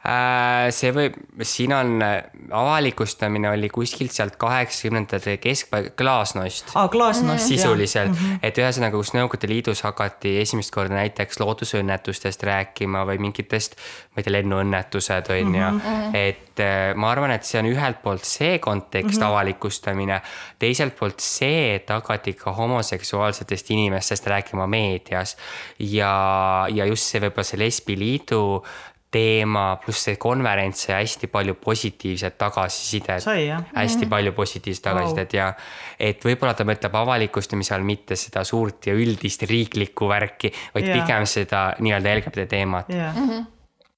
Äh, 0.03 0.67
see 0.75 0.89
võib, 0.91 1.13
siin 1.47 1.71
on, 1.71 1.93
äh, 2.03 2.25
avalikustamine 2.51 3.47
oli 3.53 3.69
kuskilt 3.71 4.11
sealt 4.11 4.35
kaheksakümnendate 4.35 5.37
keskpaik, 5.39 5.93
Klaasnost. 5.95 6.73
aa, 6.75 6.89
Klaasnost, 6.91 7.47
sisuliselt, 7.47 8.11
mm 8.11 8.17
-hmm. 8.17 8.39
et 8.43 8.59
ühesõnaga, 8.59 8.99
kus 8.99 9.13
Nõukogude 9.15 9.47
Liidus 9.47 9.85
hakati 9.87 10.35
esimest 10.41 10.75
korda 10.75 10.97
näiteks 10.99 11.39
loodusõnnetustest 11.39 12.43
rääkima 12.43 13.05
või 13.07 13.21
mingitest, 13.29 13.79
ma 14.11 14.19
ei 14.19 14.27
tea, 14.27 14.35
lennuõnnetused 14.41 15.31
on 15.31 15.55
ju 15.55 15.71
mm 15.71 15.79
-hmm., 15.79 16.11
et 16.13 16.59
äh, 16.59 16.95
ma 16.95 17.11
arvan, 17.11 17.31
et 17.31 17.47
see 17.47 17.63
on 17.63 17.71
ühelt 17.71 18.03
poolt 18.03 18.27
see 18.27 18.59
kontekst 18.59 19.15
mm, 19.15 19.23
-hmm. 19.23 19.29
avalikustamine, 19.29 20.21
teiselt 20.59 20.99
poolt 20.99 21.19
see, 21.19 21.75
et 21.75 21.89
hakati 21.89 22.33
ka 22.33 22.51
homoseksuaalsetest 22.51 23.71
inimestest 23.71 24.27
rääkima 24.27 24.67
meedias 24.67 25.37
ja, 25.79 26.67
ja 26.69 26.85
just 26.85 27.03
see 27.03 27.21
võib-olla 27.21 27.43
see 27.47 27.59
lesbiliidu 27.59 28.63
teema, 29.13 29.65
pluss 29.83 30.07
see 30.07 30.17
konverents 30.21 30.87
sai 30.87 31.01
hästi 31.01 31.29
palju 31.31 31.55
positiivset 31.61 32.37
tagasisidet. 32.37 33.25
hästi 33.25 33.97
mm 33.97 34.03
-hmm. 34.03 34.09
palju 34.09 34.31
positiivset 34.33 34.83
tagasisidet 34.83 35.33
wow. 35.33 35.39
ja 35.39 35.53
et 35.99 36.25
võib-olla 36.25 36.53
ta 36.53 36.63
mõtleb 36.63 36.95
avalikustamise 37.01 37.75
all 37.75 37.83
mitte 37.83 38.15
seda 38.15 38.43
suurt 38.43 38.87
ja 38.87 38.93
üldist 38.93 39.43
riiklikku 39.49 40.09
värki, 40.09 40.53
vaid 40.73 40.87
yeah. 40.87 40.99
pigem 40.99 41.25
seda 41.25 41.73
nii-öelda 41.79 42.15
LGBT 42.17 42.49
teemat 42.49 42.89
yeah.. 42.89 43.15
Mm 43.15 43.29
-hmm. 43.29 43.45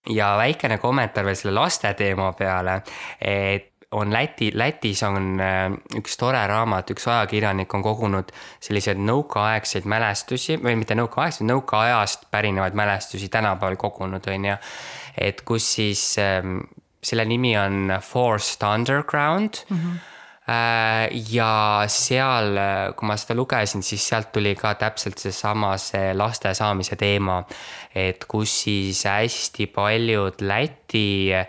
ja 0.10 0.36
väikene 0.38 0.78
kommentaar 0.78 1.26
veel 1.26 1.36
selle 1.36 1.60
laste 1.60 1.94
teema 1.94 2.34
peale, 2.34 2.82
et 3.22 3.76
on 3.96 4.14
Läti, 4.14 4.52
Lätis 4.54 5.04
on 5.04 5.40
äh, 5.40 5.72
üks 5.98 6.18
tore 6.20 6.42
raamat, 6.48 6.90
üks 6.92 7.08
ajakirjanik 7.08 7.74
on 7.74 7.84
kogunud 7.86 8.32
selliseid 8.64 9.00
nõukaaegseid 9.00 9.88
mälestusi 9.90 10.58
või 10.62 10.76
mitte 10.80 10.98
nõukaaegseid, 11.00 11.48
nõukaajast 11.48 12.28
pärinevaid 12.32 12.76
mälestusi 12.76 13.30
tänapäeval 13.32 13.78
kogunud, 13.80 14.28
on 14.28 14.50
ju 14.52 14.58
et 15.18 15.42
kus 15.46 15.74
siis 15.78 16.18
ähm, 16.22 16.60
selle 17.04 17.26
nimi 17.26 17.56
on 17.58 17.94
Forced 18.02 18.64
Underground 18.64 19.66
mm. 19.70 19.78
-hmm 19.78 20.04
ja 21.34 21.86
seal, 21.90 22.60
kui 22.94 23.08
ma 23.10 23.16
seda 23.18 23.34
lugesin, 23.34 23.82
siis 23.82 24.04
sealt 24.08 24.30
tuli 24.32 24.52
ka 24.56 24.76
täpselt 24.78 25.18
seesama, 25.18 25.72
see 25.82 26.14
laste 26.14 26.54
saamise 26.54 26.96
teema, 26.96 27.40
et 27.96 28.28
kus 28.30 28.54
siis 28.68 29.02
hästi 29.10 29.66
paljud 29.74 30.46
Läti 30.46 31.34
äh, 31.34 31.48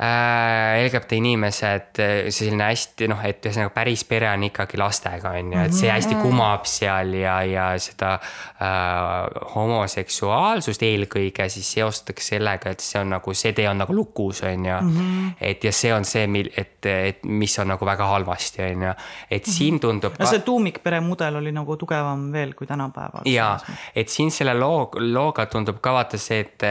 äh, 0.00 0.82
LGBT 0.84 1.16
inimesed, 1.20 2.00
selline 2.34 2.68
hästi 2.68 3.08
noh, 3.08 3.22
et 3.24 3.46
ühesõnaga 3.46 3.72
päris 3.74 4.04
pere 4.08 4.28
on 4.28 4.44
ikkagi 4.48 4.80
lastega, 4.80 5.32
on 5.38 5.54
ju, 5.54 5.62
et 5.68 5.76
see 5.76 5.88
hästi 5.90 6.14
mhm. 6.18 6.22
kumab 6.26 6.68
seal 6.68 7.14
ja, 7.16 7.38
ja 7.48 7.68
seda 7.80 8.16
äh, 8.18 9.46
homoseksuaalsust 9.54 10.84
eelkõige 10.86 11.48
siis 11.52 11.70
seostatakse 11.78 12.36
sellega, 12.36 12.74
et 12.76 12.84
see 12.84 13.00
on 13.00 13.14
nagu, 13.16 13.36
see 13.36 13.54
tee 13.56 13.68
on 13.70 13.80
nagu 13.80 13.96
lukus, 13.96 14.42
on 14.44 14.68
ju. 14.68 14.76
-hmm. 14.76 15.32
et 15.40 15.64
ja 15.64 15.72
see 15.72 15.94
on 15.94 16.04
see, 16.04 16.26
mil, 16.26 16.50
et, 16.56 16.86
et 16.86 17.24
mis 17.24 17.58
on 17.58 17.72
nagu 17.72 17.86
väga 17.86 18.10
halvasti, 18.12 18.62
on 18.62 18.86
ju, 18.88 18.94
et 19.30 19.42
-hmm. 19.46 19.50
siin 19.50 19.80
tundub. 19.80 20.18
no 20.18 20.26
see 20.26 20.44
tuumikpere 20.44 21.00
mudel 21.00 21.36
oli 21.36 21.52
nagu 21.52 21.76
tugevam 21.76 22.32
veel 22.32 22.54
kui 22.54 22.66
tänapäeval. 22.66 23.24
ja, 23.24 23.58
et 23.94 24.08
siin 24.08 24.30
selle 24.30 24.54
loo, 24.54 24.90
looga 24.98 25.46
tundub 25.46 25.80
ka 25.80 25.92
vaata 25.92 26.18
see, 26.18 26.40
et, 26.40 26.62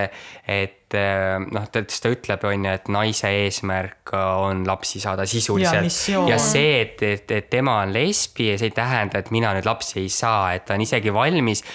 et 0.48 0.85
et 0.96 1.02
eh, 1.02 1.48
noh, 1.56 1.66
ta, 1.72 1.84
ta 1.86 2.12
ütleb, 2.12 2.46
on 2.50 2.68
ju, 2.68 2.76
et 2.80 2.92
naise 2.94 3.32
eesmärk 3.44 4.16
on 4.18 4.64
lapsi 4.68 5.02
saada 5.04 5.28
sisuliselt. 5.30 6.00
ja, 6.12 6.24
ja 6.32 6.40
see, 6.42 6.80
et, 6.82 7.04
et, 7.04 7.36
et 7.40 7.50
tema 7.52 7.82
on 7.84 7.96
lesbi, 7.96 8.54
see 8.56 8.72
ei 8.72 8.76
tähenda, 8.76 9.22
et 9.22 9.34
mina 9.36 9.54
nüüd 9.58 9.68
lapsi 9.68 10.00
ei 10.04 10.14
saa, 10.14 10.56
et 10.56 10.66
ta 10.68 10.78
on 10.78 10.86
isegi 10.86 11.14
valmis 11.14 11.66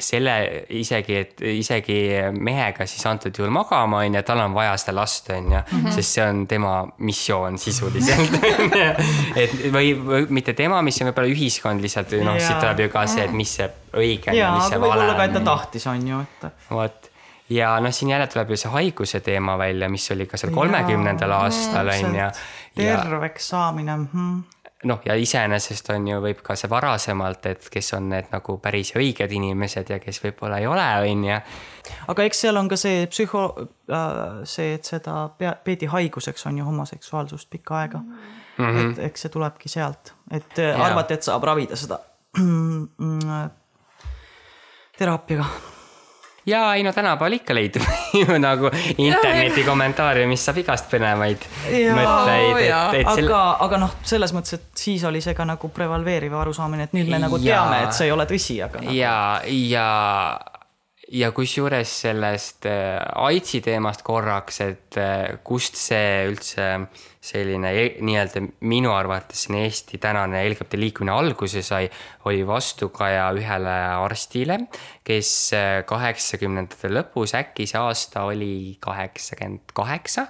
selle 0.00 0.32
isegi, 0.78 1.16
et 1.18 1.42
isegi 1.44 1.96
mehega 2.32 2.86
siis 2.88 3.02
antud 3.10 3.36
juhul 3.36 3.50
magama, 3.52 4.04
on 4.06 4.16
ju, 4.16 4.22
tal 4.24 4.40
on 4.44 4.54
vaja 4.54 4.76
seda 4.80 4.94
last, 4.96 5.28
on 5.34 5.50
ju, 5.50 5.60
mhm. 5.60 5.90
sest 5.96 6.16
see 6.16 6.24
on 6.24 6.44
tema 6.48 6.74
missioon 7.04 7.58
sisuliselt 7.60 8.38
et 9.42 9.56
või, 9.74 9.92
või 9.98 10.24
mitte 10.38 10.54
tema 10.58 10.80
missioon, 10.86 11.10
võib-olla 11.10 11.34
ühiskond 11.34 11.84
lihtsalt, 11.84 12.16
noh, 12.24 12.38
siit 12.40 12.58
tuleb 12.62 12.86
ju 12.86 12.94
ka 12.94 13.04
see, 13.10 13.26
et 13.26 13.36
mis 13.36 13.56
see 13.58 13.68
õige 13.98 14.32
on 14.32 14.38
ja 14.38 14.54
mis 14.56 14.70
see 14.70 14.80
vale 14.80 14.94
on. 14.94 15.04
võib-olla 15.04 15.18
ka, 15.18 15.28
et 15.28 15.36
ta 15.36 15.46
tahtis, 15.50 15.88
on 15.90 16.10
ju, 16.12 16.24
et. 16.24 16.50
vot 16.70 17.10
ja 17.50 17.80
noh, 17.80 17.92
siin 17.92 18.10
jälle 18.10 18.26
tuleb 18.26 18.50
ju 18.50 18.56
see 18.56 18.70
haiguse 18.70 19.20
teema 19.20 19.58
välja, 19.58 19.88
mis 19.88 20.10
oli 20.10 20.26
ka 20.26 20.38
seal 20.40 20.54
kolmekümnendal 20.54 21.30
aastal 21.30 21.88
on 21.88 22.16
ju. 22.16 22.30
terveks 22.76 23.48
saamine 23.48 23.96
mm. 23.96 24.08
-hmm 24.14 24.60
noh, 24.84 25.00
ja 25.04 25.14
iseenesest 25.14 25.90
on 25.90 26.08
ju, 26.08 26.20
võib 26.24 26.40
ka 26.44 26.56
see 26.56 26.70
varasemalt, 26.70 27.46
et 27.46 27.68
kes 27.72 27.92
on 27.98 28.08
need 28.08 28.30
nagu 28.32 28.56
päris 28.62 28.94
õiged 28.96 29.32
inimesed 29.36 29.90
ja 29.92 29.98
kes 30.00 30.22
võib-olla 30.24 30.58
ei 30.58 30.66
ole, 30.66 30.86
on 31.12 31.24
ju. 31.24 31.38
aga 32.08 32.22
eks 32.28 32.40
seal 32.40 32.56
on 32.56 32.68
ka 32.68 32.76
see 32.80 33.06
psühho- 33.06 33.66
äh,, 33.92 34.40
see, 34.44 34.74
et 34.74 34.84
seda 34.84 35.28
pea, 35.38 35.52
peeti 35.64 35.86
haiguseks, 35.86 36.46
on 36.46 36.58
ju 36.58 36.64
homoseksuaalsust 36.64 37.50
pikka 37.50 37.78
aega 37.78 37.98
mm. 37.98 38.64
-hmm. 38.64 38.92
et 38.92 38.98
eks 39.10 39.20
see 39.26 39.28
tulebki 39.28 39.68
sealt, 39.68 40.14
et 40.30 40.58
ja. 40.58 40.84
arvati, 40.84 41.14
et 41.14 41.22
saab 41.22 41.44
ravida 41.44 41.76
seda 41.76 42.00
teraapiaga 44.98 45.44
ja 46.50 46.62
ei 46.74 46.84
no 46.86 46.92
tänapäeval 46.96 47.38
ikka 47.38 47.56
leidub 47.56 47.86
ju 48.20 48.38
nagu 48.42 48.70
interneti 48.98 49.64
kommentaare, 49.66 50.26
mis 50.30 50.44
saab 50.44 50.60
igast 50.64 50.90
põnevaid 50.92 51.48
mõtteid. 51.96 52.62
aga 52.70 53.16
sel..., 53.16 53.32
aga 53.66 53.82
noh, 53.86 53.96
selles 54.12 54.34
mõttes, 54.36 54.58
et 54.58 54.84
siis 54.84 55.04
oli 55.08 55.22
see 55.24 55.36
ka 55.38 55.46
nagu 55.48 55.72
prevaleeriv 55.74 56.36
arusaamine, 56.42 56.88
et 56.90 56.96
nüüd 56.96 57.10
me 57.12 57.22
nagu 57.22 57.40
teame, 57.42 57.84
et 57.86 57.96
see 57.96 58.10
ei 58.10 58.14
ole 58.14 58.26
tõsi, 58.30 58.60
aga 58.66 58.82
nagu.... 58.84 58.96
ja, 58.96 59.16
ja 59.46 59.88
ja 61.10 61.30
kusjuures 61.34 61.90
sellest 62.04 62.66
äh, 62.70 63.00
AIDSi 63.24 63.60
teemast 63.64 64.04
korraks, 64.06 64.60
et 64.62 64.98
äh, 65.00 65.40
kust 65.44 65.78
see 65.78 66.28
üldse 66.28 66.68
selline 67.20 67.72
e-, 67.76 67.96
nii-öelda 68.04 68.42
minu 68.70 68.92
arvates 68.94 69.44
siin 69.44 69.58
Eesti 69.64 69.98
tänane 70.02 70.44
LGBT 70.46 70.78
liikumine 70.80 71.12
alguse 71.12 71.64
sai, 71.66 71.90
oli 72.30 72.44
vastukaja 72.46 73.26
ühele 73.36 73.76
arstile, 73.98 74.60
kes 75.06 75.32
äh, 75.58 75.68
kaheksakümnendate 75.88 76.92
lõpus, 76.94 77.34
äkki 77.38 77.66
see 77.70 77.82
aasta 77.82 78.28
oli 78.30 78.52
kaheksakümmend 78.82 79.74
kaheksa, 79.74 80.28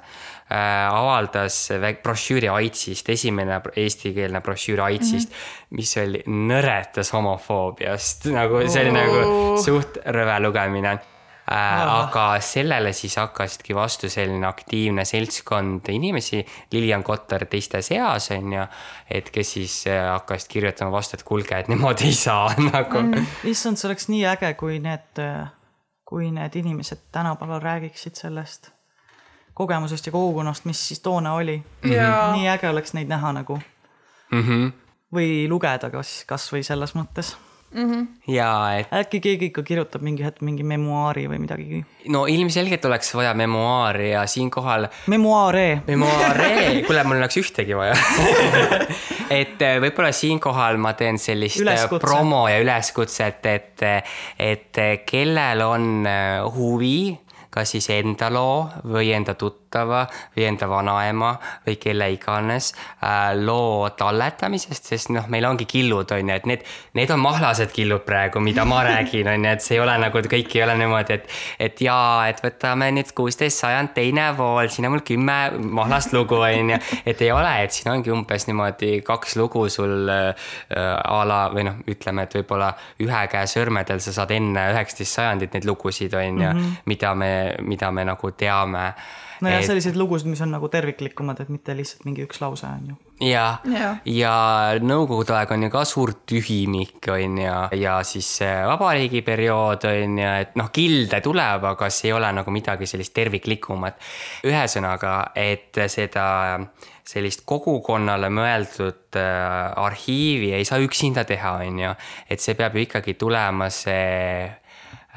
avaldas 0.51 1.69
brošüüri 2.03 2.51
AIDSist, 2.51 3.09
esimene 3.13 3.61
eestikeelne 3.77 4.41
brošüür 4.43 4.83
AIDSist 4.89 5.31
mm, 5.31 5.35
-hmm. 5.35 5.77
mis 5.79 5.97
oli, 5.97 6.23
nõretas 6.27 7.13
homofoobiast, 7.15 8.27
nagu 8.39 8.65
see 8.67 8.83
oli 8.85 8.93
nagu 8.97 9.57
suht 9.63 10.01
rõve 10.07 10.41
lugemine 10.43 10.93
äh,. 10.93 11.83
aga 11.87 12.41
sellele 12.41 12.93
siis 12.93 13.17
hakkasidki 13.17 13.75
vastu 13.75 14.11
selline 14.11 14.47
aktiivne 14.47 15.05
seltskond 15.05 15.89
inimesi, 15.89 16.43
Lilian 16.73 17.03
Kotter 17.03 17.47
teiste 17.47 17.83
seas 17.83 18.31
on 18.31 18.53
ju, 18.53 18.67
et 19.11 19.31
kes 19.31 19.53
siis 19.53 19.87
äh, 19.87 20.03
hakkasid 20.13 20.51
kirjutama 20.51 20.91
vastu, 20.91 21.17
et 21.17 21.23
kuulge, 21.23 21.59
et 21.59 21.69
niimoodi 21.69 22.11
ei 22.11 22.15
saa 22.15 22.51
nagu 22.73 23.03
mm,. 23.03 23.27
issand, 23.45 23.79
see 23.79 23.89
oleks 23.89 24.11
nii 24.11 24.27
äge, 24.35 24.55
kui 24.55 24.83
need, 24.83 25.25
kui 26.05 26.31
need 26.35 26.59
inimesed 26.59 27.07
tänapäeval 27.13 27.63
räägiksid 27.63 28.19
sellest 28.19 28.73
kogemusest 29.61 30.09
ja 30.09 30.15
kogukonnast, 30.15 30.65
mis 30.69 30.81
siis 30.89 31.05
toona 31.05 31.35
oli 31.37 31.59
mm. 31.61 31.91
-hmm. 31.91 32.33
nii 32.39 32.49
äge 32.49 32.69
oleks 32.71 32.97
neid 32.97 33.13
näha 33.13 33.33
nagu 33.37 33.61
mm. 34.31 34.43
-hmm. 34.43 34.73
või 35.15 35.31
lugeda 35.49 35.91
kas, 35.93 36.25
kasvõi 36.27 36.63
selles 36.67 36.97
mõttes 36.97 37.37
mm. 37.75 37.93
-hmm. 37.93 38.35
ja 38.35 38.79
et. 38.79 38.93
äkki 38.93 39.21
keegi 39.21 39.51
ikka 39.51 39.63
kirjutab 39.63 40.03
mingi 40.03 40.25
hetk 40.25 40.43
mingi 40.47 40.65
memuaari 40.65 41.27
või 41.29 41.39
midagi. 41.39 41.85
no 42.09 42.27
ilmselgelt 42.27 42.85
oleks 42.85 43.15
vaja 43.15 43.35
memuaari 43.35 44.11
ja 44.11 44.27
siinkohal. 44.27 44.89
Memuaare. 45.07 45.83
Memuaare, 45.87 46.51
kuule, 46.87 47.05
mul 47.05 47.17
oleks 47.23 47.37
ühtegi 47.37 47.77
vaja 47.77 47.95
et 49.41 49.63
äh, 49.63 49.79
võib-olla 49.83 50.13
siinkohal 50.13 50.77
ma 50.83 50.93
teen 50.99 51.19
sellist 51.19 51.61
äh, 51.61 51.67
Üleskutse. 51.67 52.07
promo 52.07 52.47
ja 52.49 52.61
üleskutset, 52.63 53.47
et, 53.47 53.89
et 54.39 54.85
kellel 55.07 55.67
on 55.67 55.91
äh, 56.07 56.41
huvi 56.55 57.19
kas 57.51 57.75
siis 57.75 57.91
enda 57.91 58.31
loo 58.31 58.69
või 58.85 59.11
enda 59.15 59.35
tuttava 59.35 59.70
või 59.79 60.47
enda 60.49 60.69
vanaema 60.69 61.35
või 61.67 61.77
kelle 61.81 62.11
iganes 62.13 62.73
äh, 62.75 63.33
loo 63.39 63.91
talletamisest, 63.97 64.91
sest 64.93 65.13
noh, 65.15 65.29
meil 65.29 65.47
ongi 65.47 65.67
killud, 65.71 66.11
on 66.11 66.33
ju, 66.33 66.37
et 66.37 66.47
need, 66.47 66.65
need 66.99 67.11
on 67.15 67.21
mahlased 67.23 67.73
killud 67.75 68.05
praegu, 68.07 68.41
mida 68.41 68.65
ma 68.69 68.83
räägin, 68.87 69.29
on 69.31 69.45
ju, 69.45 69.53
et 69.53 69.65
see 69.65 69.77
ei 69.79 69.83
ole 69.85 69.97
nagu, 70.03 70.23
kõik 70.35 70.57
ei 70.57 70.65
ole 70.65 70.77
niimoodi, 70.81 71.19
et, 71.19 71.31
et 71.69 71.85
jaa, 71.85 72.27
et 72.31 72.43
võtame 72.45 72.91
nüüd 72.97 73.13
kuusteist 73.17 73.63
sajand 73.63 73.95
teine 73.95 74.31
pool, 74.37 74.69
siin 74.73 74.89
on 74.89 74.97
mul 74.97 75.05
kümme 75.07 75.39
mahlast 75.81 76.15
lugu, 76.17 76.41
on 76.41 76.75
ju, 76.75 76.81
et 77.05 77.23
ei 77.23 77.33
ole, 77.35 77.55
et 77.65 77.75
siin 77.75 77.93
ongi 77.95 78.13
umbes 78.15 78.49
niimoodi 78.51 79.01
kaks 79.07 79.37
lugu 79.41 79.67
sul 79.73 80.11
äh, 80.11 80.35
a 80.75 81.23
la 81.27 81.41
või 81.55 81.67
noh, 81.69 81.81
ütleme, 81.91 82.27
et 82.27 82.39
võib-olla 82.41 82.73
ühe 83.03 83.25
käe 83.31 83.47
sõrmedel 83.51 84.03
sa 84.03 84.15
saad 84.21 84.35
enne 84.35 84.71
üheksateist 84.75 85.19
sajandit 85.21 85.57
neid 85.57 85.67
lugusid, 85.69 86.15
on 86.15 86.45
ju, 86.45 86.53
mhm. 86.53 86.79
mida 86.91 87.15
me, 87.15 87.33
mida 87.67 87.91
me 87.95 88.07
nagu 88.09 88.33
teame 88.37 88.87
nojah 89.45 89.61
et..., 89.61 89.67
selliseid 89.69 89.99
lugusid, 90.01 90.31
mis 90.31 90.43
on 90.45 90.53
nagu 90.55 90.69
terviklikumad, 90.73 91.41
et 91.43 91.53
mitte 91.53 91.77
lihtsalt 91.77 92.07
mingi 92.09 92.25
üks 92.27 92.43
lause 92.43 92.69
on 92.69 92.93
ju. 92.93 92.99
ja, 93.29 93.47
ja., 93.71 93.95
ja 94.09 94.35
nõukogude 94.83 95.35
aeg 95.37 95.55
on 95.57 95.67
ju 95.67 95.73
ka 95.73 95.85
suur 95.89 96.15
tühimik 96.29 97.11
on 97.13 97.41
ju, 97.43 97.57
ja 97.81 97.99
siis 98.07 98.31
vabariigi 98.43 99.25
periood 99.27 99.89
on 99.91 100.21
ju, 100.23 100.31
et 100.45 100.57
noh, 100.61 100.71
kilde 100.75 101.23
tuleb, 101.25 101.67
aga 101.75 101.91
see 101.93 102.11
ei 102.11 102.17
ole 102.17 102.33
nagu 102.37 102.55
midagi 102.55 102.89
sellist 102.91 103.15
terviklikumat. 103.17 104.01
ühesõnaga, 104.49 105.19
et 105.39 105.85
seda 105.91 106.29
sellist 107.11 107.43
kogukonnale 107.49 108.31
mõeldud 108.33 109.19
äh, 109.19 109.83
arhiivi 109.83 110.53
ei 110.55 110.67
saa 110.69 110.81
üksinda 110.83 111.25
teha, 111.29 111.57
on 111.65 111.79
ju. 111.83 111.93
et 112.31 112.43
see 112.43 112.57
peab 112.59 112.77
ju 112.77 112.85
ikkagi 112.87 113.17
tulema 113.19 113.71
see 113.75 114.47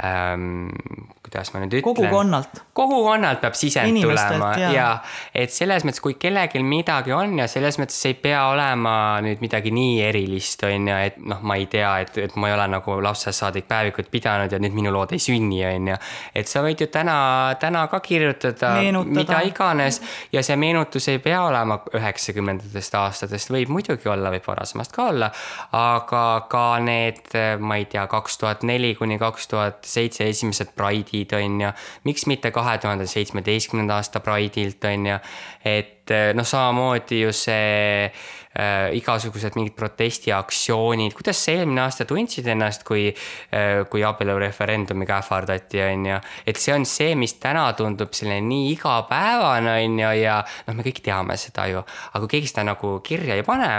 ähm, 0.02 0.70
kuidas 1.24 1.54
ma 1.54 1.62
nüüd 1.62 1.76
ütlen. 1.78 1.86
kogukonnalt. 1.86 2.62
kogukonnalt 2.74 3.42
peab 3.42 3.56
sisend 3.58 3.94
tulema 4.02 4.50
ja. 4.58 4.70
ja 4.74 4.88
et 5.38 5.54
selles 5.54 5.86
mõttes, 5.86 6.02
kui 6.04 6.16
kellelgi 6.20 6.62
midagi 6.66 7.14
on 7.14 7.38
ja 7.38 7.48
selles 7.52 7.78
mõttes 7.82 8.00
ei 8.10 8.16
pea 8.18 8.42
olema 8.50 8.96
nüüd 9.24 9.44
midagi 9.44 9.72
nii 9.74 10.00
erilist, 10.08 10.66
on 10.66 10.90
ju, 10.90 10.98
et 11.10 11.20
noh, 11.22 11.44
ma 11.46 11.58
ei 11.62 11.68
tea, 11.72 11.92
et, 12.04 12.18
et 12.26 12.38
ma 12.42 12.50
ei 12.50 12.56
ole 12.58 12.66
nagu 12.74 12.98
lapsest 13.06 13.44
saadik 13.44 13.68
päevikut 13.70 14.10
pidanud 14.14 14.52
ja 14.52 14.60
nüüd 14.62 14.74
minu 14.78 14.94
lood 14.94 15.14
ei 15.14 15.22
sünni, 15.22 15.62
on 15.68 15.92
ju. 15.94 16.00
et 16.42 16.50
sa 16.50 16.66
võid 16.66 16.82
ju 16.82 16.90
täna, 16.94 17.18
täna 17.62 17.86
ka 17.92 18.02
kirjutada 18.04 18.74
Meenutada. 18.80 19.20
mida 19.20 19.44
iganes 19.46 20.02
ja 20.34 20.44
see 20.46 20.58
meenutus 20.60 21.08
ei 21.14 21.22
pea 21.24 21.44
olema 21.46 21.80
üheksakümnendatest 21.94 22.98
aastatest, 22.98 23.54
võib 23.54 23.72
muidugi 23.78 24.10
olla, 24.10 24.34
võib 24.34 24.50
varasemast 24.50 24.96
ka 24.96 25.08
olla, 25.14 25.30
aga 25.78 26.26
ka 26.50 26.66
need, 26.84 27.30
ma 27.62 27.78
ei 27.78 27.86
tea, 27.92 28.08
kaks 28.10 28.42
tuhat 28.42 28.66
neli 28.68 28.96
kuni 28.98 29.22
kaks 29.22 29.48
tuhat 29.54 29.83
seitse 29.90 30.28
esimesed 30.30 30.74
Pride'i 30.78 30.94
Pride'id, 31.04 31.34
on 31.38 31.62
ju. 31.62 31.72
miks 32.04 32.26
mitte 32.28 32.52
kahe 32.52 32.78
tuhande 32.78 33.08
seitsmeteistkümnenda 33.08 33.98
aasta 34.00 34.20
Pride'ilt, 34.20 34.84
on 34.84 35.06
ju. 35.08 35.18
et 35.66 36.12
eh, 36.12 36.34
noh, 36.36 36.46
samamoodi 36.46 37.22
ju 37.22 37.32
see 37.32 38.06
äh, 38.06 38.90
igasugused 38.98 39.56
mingid 39.56 39.76
protestiaktsioonid, 39.76 41.16
kuidas 41.16 41.40
sa 41.40 41.56
eelmine 41.56 41.84
aasta 41.86 42.06
tundsid 42.10 42.48
ennast, 42.48 42.84
kui 42.88 43.10
äh,, 43.10 43.84
kui 43.90 44.04
abielureferendumiga 44.04 45.22
ähvardati, 45.22 45.82
on 45.88 46.06
ju. 46.12 46.22
et 46.48 46.62
see 46.62 46.76
on 46.76 46.86
see, 46.86 47.16
mis 47.16 47.38
täna 47.40 47.70
tundub 47.78 48.14
selline 48.14 48.44
nii 48.48 48.72
igapäevane, 48.76 49.80
on 49.84 50.00
ju, 50.06 50.14
ja 50.24 50.40
noh, 50.68 50.78
me 50.78 50.86
kõik 50.86 51.04
teame 51.04 51.38
seda 51.40 51.68
ju, 51.72 51.84
aga 51.84 52.26
kui 52.26 52.38
keegi 52.38 52.54
seda 52.54 52.68
nagu 52.74 52.98
kirja 53.06 53.40
ei 53.40 53.46
pane 53.48 53.74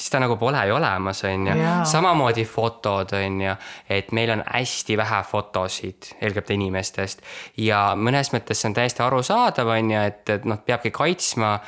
siis 0.00 0.10
ta 0.10 0.20
nagu 0.22 0.36
pole 0.40 0.62
ju 0.68 0.74
olemas, 0.74 1.24
on 1.28 1.46
ju. 1.50 1.56
samamoodi 1.84 2.44
fotod, 2.48 3.12
on 3.12 3.40
ju, 3.44 3.54
et 3.88 4.12
meil 4.16 4.32
on 4.32 4.42
hästi 4.46 4.96
vähe 4.96 5.20
fotosid 5.28 6.14
LGBT 6.22 6.56
inimestest 6.56 7.22
ja 7.60 7.90
mõnes 7.96 8.32
mõttes 8.34 8.62
see 8.62 8.70
on 8.70 8.78
täiesti 8.80 9.04
arusaadav, 9.04 9.68
on 9.76 9.92
ju, 9.92 10.02
et, 10.12 10.24
et 10.36 10.48
noh, 10.48 10.60
peabki 10.64 10.92
kaitsma 10.94 11.58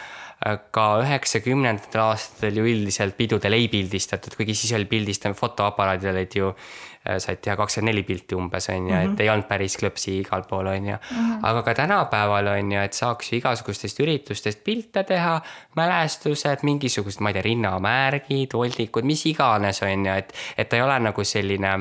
ka 0.74 0.86
üheksakümnendatel 1.02 2.00
aastatel 2.02 2.56
ju 2.58 2.64
üldiselt 2.66 3.14
pidudel 3.18 3.54
ei 3.54 3.68
pildistatud, 3.70 4.34
kuigi 4.38 4.56
siis 4.58 4.72
oli 4.78 4.88
pildistamine, 4.90 5.38
fotoaparaadid 5.38 6.10
olid 6.10 6.38
ju 6.40 6.54
Äh, 7.02 7.18
said 7.18 7.40
teha 7.42 7.56
kakskümmend 7.58 7.90
neli 7.90 8.04
pilti 8.06 8.36
umbes, 8.38 8.68
on 8.70 8.84
ju, 8.86 8.94
et 8.94 9.08
mhm. 9.08 9.22
ei 9.24 9.30
olnud 9.32 9.48
päris 9.48 9.74
klõpsi 9.80 10.12
igal 10.20 10.44
pool, 10.46 10.68
on 10.70 10.84
ju. 10.86 10.98
Mhm. 11.10 11.40
aga 11.48 11.62
ka 11.66 11.74
tänapäeval 11.74 12.50
on 12.52 12.70
ju, 12.72 12.78
et 12.78 12.94
saaks 12.94 13.32
ju 13.32 13.40
igasugustest 13.40 13.98
üritustest 14.04 14.62
pilte 14.62 15.02
teha, 15.08 15.40
mälestused, 15.74 16.62
mingisugused, 16.62 17.18
ma 17.18 17.32
ei 17.32 17.40
tea, 17.40 17.46
rinnamärgid, 17.48 18.54
voldikud, 18.54 19.08
mis 19.08 19.26
iganes, 19.26 19.82
on 19.82 20.06
ju, 20.06 20.14
et, 20.14 20.30
et 20.56 20.70
ta 20.70 20.78
ei 20.78 20.86
ole 20.86 21.00
nagu 21.02 21.26
selline 21.26 21.74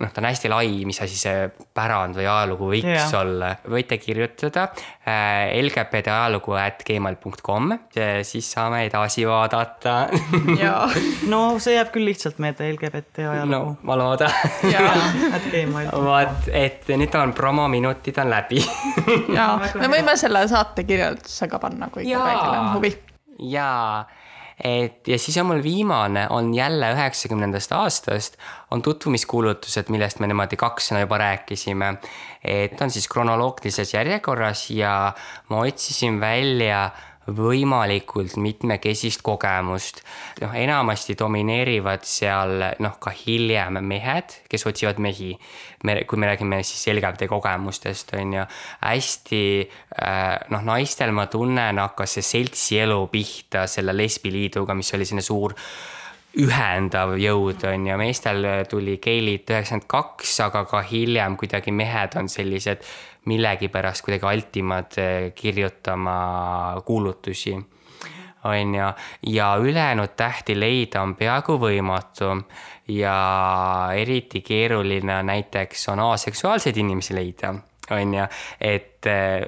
noh, 0.00 0.10
ta 0.12 0.22
on 0.22 0.28
hästi 0.28 0.50
lai, 0.50 0.68
mis 0.88 1.00
asi 1.04 1.16
see 1.18 1.48
pärand 1.76 2.16
või 2.16 2.26
ajalugu 2.26 2.70
võiks 2.72 2.88
yeah. 2.88 3.12
olla. 3.20 3.50
võite 3.70 3.98
kirjutada 4.00 4.66
äh, 5.04 5.52
lgpd 5.60 6.12
ajalugu 6.12 6.56
at 6.58 6.84
gmail.com, 6.86 7.74
siis 8.26 8.50
saame 8.54 8.84
edasi 8.88 9.26
vaadata 9.28 9.96
no 11.32 11.42
see 11.62 11.76
jääb 11.76 11.92
küll 11.94 12.08
lihtsalt 12.08 12.40
meelde, 12.42 12.70
LGBT 12.74 13.26
ajalugu. 13.26 13.52
no 13.52 13.76
ma 13.88 13.98
loodan 14.00 14.32
at 15.36 15.50
gmail. 15.52 15.92
vot, 16.06 16.48
et 16.52 16.88
nüüd 16.94 17.18
on 17.20 17.34
promominutid 17.36 18.22
on 18.24 18.32
läbi 18.32 18.62
ja, 19.36 19.52
me 19.76 19.92
võime 19.92 20.16
selle 20.20 20.46
saate 20.50 20.86
kirjeldusse 20.88 21.50
ka 21.50 21.60
panna, 21.62 21.90
kui 21.92 22.08
kellelgi 22.08 22.56
on 22.56 22.72
huvi. 22.78 22.94
jaa 23.52 24.06
et 24.64 25.08
ja 25.08 25.18
siis 25.18 25.36
on 25.40 25.46
mul 25.46 25.62
viimane, 25.62 26.26
on 26.30 26.54
jälle 26.54 26.92
üheksakümnendast 26.92 27.72
aastast, 27.72 28.36
on 28.70 28.82
tutvumiskuulutused, 28.82 29.88
millest 29.88 30.20
me 30.20 30.28
niimoodi 30.28 30.58
kaks 30.60 30.90
sõna 30.90 31.04
juba 31.04 31.18
rääkisime. 31.22 31.94
et 32.44 32.80
on 32.80 32.90
siis 32.90 33.08
kronoloogilises 33.08 33.94
järjekorras 33.94 34.70
ja 34.70 35.12
ma 35.48 35.60
otsisin 35.60 36.20
välja 36.20 36.90
võimalikult 37.26 38.36
mitmekesist 38.40 39.22
kogemust. 39.22 40.02
noh, 40.40 40.54
enamasti 40.56 41.16
domineerivad 41.18 42.04
seal 42.04 42.64
noh, 42.80 42.96
ka 42.98 43.12
hiljem 43.12 43.80
mehed, 43.84 44.40
kes 44.48 44.66
otsivad 44.66 44.98
mehi. 44.98 45.36
me, 45.84 46.04
kui 46.04 46.18
me 46.18 46.26
räägime 46.26 46.62
siis 46.62 46.86
LGBT 46.94 47.28
kogemustest, 47.28 48.14
on 48.14 48.32
ju, 48.32 48.44
hästi 48.80 49.44
äh, 50.02 50.40
noh, 50.50 50.64
naistel 50.64 51.12
ma 51.12 51.26
tunnen, 51.26 51.78
hakkas 51.78 52.18
see 52.18 52.22
seltsielu 52.22 53.06
pihta 53.12 53.66
selle 53.66 53.96
lesbiliiduga, 53.96 54.74
mis 54.74 54.94
oli 54.94 55.04
selline 55.04 55.24
suur 55.24 55.56
ühendav 56.38 57.16
jõud 57.18 57.64
on 57.66 57.86
ju, 57.88 57.96
meestel 57.98 58.46
tuli 58.70 58.98
geilit 59.02 59.50
üheksakümmend 59.50 59.88
kaks, 59.90 60.36
aga 60.46 60.62
ka 60.70 60.82
hiljem 60.86 61.36
kuidagi 61.40 61.74
mehed 61.74 62.14
on 62.20 62.30
sellised 62.30 62.86
millegipärast 63.28 64.04
kuidagi 64.04 64.26
altimad 64.26 64.98
eh, 64.98 65.32
kirjutama 65.34 66.82
kuulutusi 66.86 67.56
on 68.44 68.74
ju, 68.74 68.86
ja 69.26 69.56
ülejäänud 69.60 70.16
tähti 70.16 70.60
leida 70.60 71.02
on 71.02 71.16
peaaegu 71.16 71.58
võimatu. 71.60 72.42
ja 72.88 73.90
eriti 73.94 74.40
keeruline 74.40 75.22
näiteks 75.22 75.88
on 75.88 76.00
aseksuaalseid 76.00 76.76
inimesi 76.76 77.14
leida, 77.14 77.54
on 77.90 78.14
ju, 78.14 78.24
et 78.60 79.06
eh, 79.06 79.46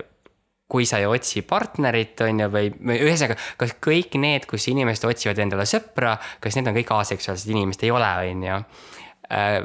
kui 0.69 0.87
sa 0.87 1.01
ei 1.03 1.07
otsi 1.07 1.43
partnerit, 1.43 2.21
on 2.21 2.41
ju, 2.41 2.49
või, 2.53 2.71
või 2.73 3.01
ühesõnaga, 3.03 3.37
kas 3.57 3.75
kõik 3.83 4.15
need, 4.21 4.47
kus 4.47 4.69
inimesed 4.69 5.09
otsivad 5.09 5.41
endale 5.43 5.67
sõpra, 5.67 6.15
kas 6.41 6.57
need 6.57 6.71
on 6.71 6.79
kõik 6.79 6.95
aseksuaalsed 6.97 7.51
inimesed, 7.51 7.83
ei 7.85 7.91
ole, 7.91 8.13
on 8.31 8.47
ju 8.47 8.61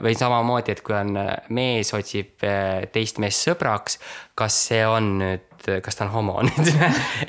või 0.02 0.16
samamoodi, 0.16 0.74
et 0.74 0.82
kui 0.86 0.96
on 0.96 1.18
äh, 1.20 1.34
mees 1.56 1.92
otsib 1.96 2.44
äh, 2.46 2.86
teist 2.94 3.20
meest 3.20 3.48
sõbraks, 3.48 3.98
kas 4.38 4.58
see 4.70 4.84
on 4.88 5.10
nüüd, 5.20 5.68
kas 5.84 5.98
ta 5.98 6.06
on 6.06 6.14
homo 6.14 6.38
nüüd? 6.48 6.70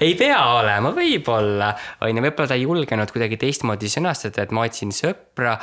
Ei 0.04 0.12
pea 0.18 0.38
olema, 0.58 0.92
võib-olla, 0.94 1.72
on 2.04 2.12
ju, 2.20 2.24
võib-olla 2.28 2.50
ta 2.52 2.58
ei 2.58 2.66
julgenud 2.66 3.14
kuidagi 3.14 3.40
teistmoodi 3.40 3.90
sõnastada, 3.90 4.44
et 4.44 4.54
ma 4.54 4.66
otsin 4.68 4.92
sõpra 4.94 5.56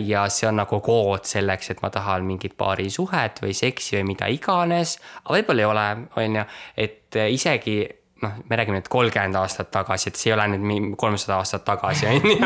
ja 0.00 0.24
see 0.32 0.48
on 0.48 0.58
nagu 0.62 0.80
kood 0.84 1.28
selleks, 1.28 1.70
et 1.74 1.84
ma 1.84 1.92
tahan 1.94 2.26
mingit 2.26 2.56
paarisuhet 2.58 3.44
või 3.44 3.54
seksi 3.56 4.00
või 4.00 4.10
mida 4.14 4.30
iganes, 4.32 4.96
aga 5.22 5.38
võib-olla 5.38 5.62
ei 5.62 5.70
ole, 5.70 5.86
on 6.24 6.40
ju, 6.40 6.48
et 6.86 7.20
isegi 7.30 7.78
noh, 8.22 8.36
me 8.48 8.56
räägime 8.56 8.78
nüüd 8.78 8.88
kolmkümmend 8.92 9.36
aastat 9.36 9.68
tagasi, 9.74 10.08
et 10.10 10.18
see 10.18 10.30
ei 10.30 10.34
ole 10.36 10.46
nüüd 10.54 10.94
kolmsada 11.00 11.36
aastat 11.40 11.66
tagasi, 11.66 12.06
on 12.08 12.28
ju, 12.30 12.36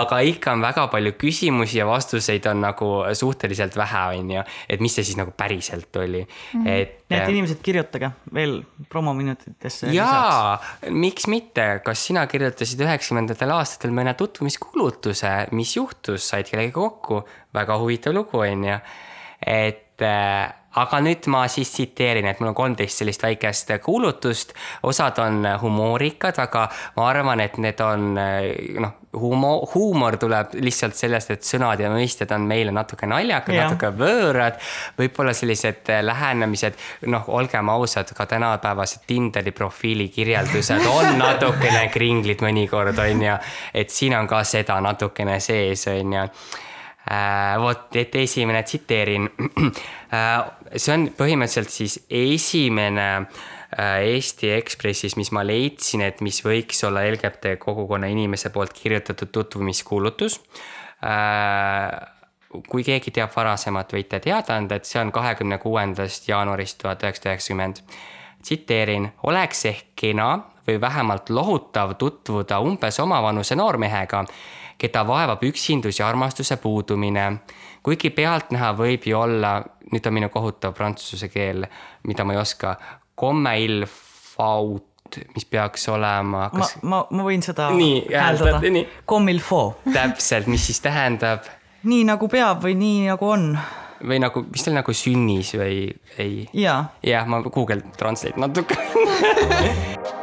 aga 0.00 0.20
ikka 0.30 0.54
on 0.54 0.62
väga 0.62 0.86
palju 0.92 1.14
küsimusi 1.18 1.80
ja 1.80 1.86
vastuseid 1.88 2.46
on 2.50 2.62
nagu 2.62 2.90
suhteliselt 3.18 3.76
vähe, 3.78 4.04
on 4.20 4.30
ju. 4.36 4.44
et 4.70 4.84
mis 4.84 4.94
see 4.94 5.06
siis 5.06 5.18
nagu 5.18 5.34
päriselt 5.36 5.96
oli 5.98 6.22
mm, 6.22 6.62
-hmm. 6.62 6.70
et. 6.70 7.00
nii 7.10 7.18
et 7.18 7.34
inimesed, 7.34 7.60
kirjutage 7.62 8.10
veel 8.34 8.60
promominutitesse. 8.88 9.90
jaa, 9.94 10.58
miks 10.90 11.26
mitte, 11.26 11.68
kas 11.84 12.06
sina 12.06 12.26
kirjutasid 12.30 12.80
üheksakümnendatel 12.86 13.50
aastatel 13.50 13.94
mõne 13.94 14.14
tutvumiskuulutuse, 14.14 15.34
mis 15.52 15.76
juhtus, 15.76 16.28
said 16.28 16.50
kellegagi 16.50 16.74
kokku, 16.74 17.24
väga 17.54 17.78
huvitav 17.82 18.14
lugu, 18.14 18.44
on 18.46 18.68
ju. 18.70 18.78
et 19.46 20.02
äh, 20.02 20.54
aga 20.80 21.00
nüüd 21.04 21.28
ma 21.30 21.44
siis 21.52 21.70
tsiteerin, 21.74 22.26
et 22.30 22.40
mul 22.40 22.50
on 22.50 22.58
kolmteist 22.58 23.02
sellist 23.02 23.22
väikest 23.22 23.74
kuulutust, 23.84 24.54
osad 24.82 25.18
on 25.22 25.46
humoorikad, 25.62 26.38
aga 26.42 26.66
ma 26.96 27.08
arvan, 27.10 27.42
et 27.44 27.58
need 27.62 27.80
on 27.84 28.14
noh, 28.14 28.94
humo-, 29.20 29.68
huumor 29.74 30.16
tuleb 30.20 30.56
lihtsalt 30.64 30.96
sellest, 30.98 31.30
et 31.34 31.46
sõnad 31.46 31.80
ja 31.80 31.90
mõisted 31.92 32.30
on 32.34 32.46
meile 32.48 32.74
natuke 32.74 33.06
naljakad, 33.10 33.54
natuke 33.54 33.92
võõrad. 33.94 34.58
võib-olla 34.98 35.34
sellised 35.36 35.90
lähenemised, 36.02 36.78
noh, 37.12 37.28
olgem 37.38 37.70
ausad, 37.74 38.10
ka 38.16 38.26
tänapäevased 38.26 39.06
Tinderi 39.06 39.52
profiili 39.52 40.08
kirjeldused 40.08 40.86
on 40.90 41.18
natukene 41.22 41.88
kringlid 41.92 42.42
mõnikord, 42.44 42.98
on 42.98 43.26
ju. 43.28 43.40
et 43.74 43.90
siin 43.90 44.16
on 44.18 44.28
ka 44.30 44.44
seda 44.44 44.80
natukene 44.84 45.40
sees, 45.40 45.86
on 45.92 46.18
ju 46.18 46.28
vot, 47.60 47.90
et 48.00 48.14
esimene, 48.16 48.62
tsiteerin 48.62 49.28
äh,. 50.16 50.44
see 50.76 50.94
on 50.94 51.10
põhimõtteliselt 51.18 51.72
siis 51.74 51.98
esimene 52.08 53.08
äh, 53.18 54.06
Eesti 54.14 54.54
Ekspressis, 54.56 55.18
mis 55.20 55.30
ma 55.36 55.44
leidsin, 55.44 56.06
et 56.06 56.22
mis 56.24 56.40
võiks 56.46 56.80
olla 56.88 57.04
LGBT 57.10 57.58
kogukonna 57.60 58.08
inimese 58.08 58.50
poolt 58.54 58.72
kirjutatud 58.78 59.34
tutvumiskuulutus 59.36 60.40
äh, 61.04 61.92
kui 62.68 62.84
keegi 62.86 63.12
teab 63.14 63.32
varasemat, 63.34 63.92
võite 63.96 64.20
teada 64.22 64.58
anda, 64.58 64.78
et 64.78 64.88
see 64.88 65.00
on 65.00 65.12
kahekümne 65.14 65.58
kuuendast 65.62 66.28
jaanuarist 66.28 66.78
tuhat 66.82 67.02
üheksasada 67.02 67.34
üheksakümmend. 67.34 67.82
tsiteerin, 68.44 69.08
oleks 69.22 69.64
ehk 69.64 69.86
kena 69.96 70.34
või 70.66 70.80
vähemalt 70.80 71.30
lohutav 71.30 71.94
tutvuda 71.96 72.58
umbes 72.60 73.00
omavanuse 73.00 73.56
noormehega 73.56 74.24
keda 74.78 75.04
vaevab 75.06 75.42
üksindus 75.46 76.00
ja 76.00 76.08
armastuse 76.08 76.56
puudumine. 76.56 77.32
kuigi 77.82 78.10
pealtnäha 78.10 78.72
võib 78.78 79.06
ju 79.06 79.18
olla, 79.18 79.58
nüüd 79.92 80.06
on 80.06 80.14
minu 80.14 80.28
kohutav 80.32 80.72
prantsuse 80.74 81.28
keel, 81.28 81.66
mida 82.08 82.24
ma 82.24 82.32
ei 82.32 82.40
oska, 82.40 82.76
komme 83.14 83.58
il 83.60 83.84
faut, 84.36 85.20
mis 85.34 85.44
peaks 85.44 85.88
olema 85.88 86.48
kas.... 86.54 86.76
ma, 86.82 87.04
ma, 87.04 87.06
ma 87.10 87.28
võin 87.28 87.44
seda 87.44 87.68
nii, 87.70 88.06
hääldada. 88.12 88.60
Comme 89.06 89.32
il 89.32 89.40
faut. 89.40 89.78
täpselt, 89.92 90.48
mis 90.50 90.66
siis 90.66 90.80
tähendab? 90.80 91.46
nii 91.84 92.04
nagu 92.08 92.28
peab 92.32 92.62
või 92.64 92.78
nii 92.80 93.08
nagu 93.10 93.28
on 93.28 93.50
või 94.04 94.20
nagu, 94.20 94.44
mis 94.50 94.64
tal 94.64 94.76
nagu 94.76 94.94
sünnis 94.96 95.54
või 95.58 95.78
ei? 96.18 96.44
jah 96.56 96.90
ja,, 97.04 97.24
ma 97.28 97.42
Google 97.44 97.82
Translate 97.96 98.40
natuke 98.40 98.76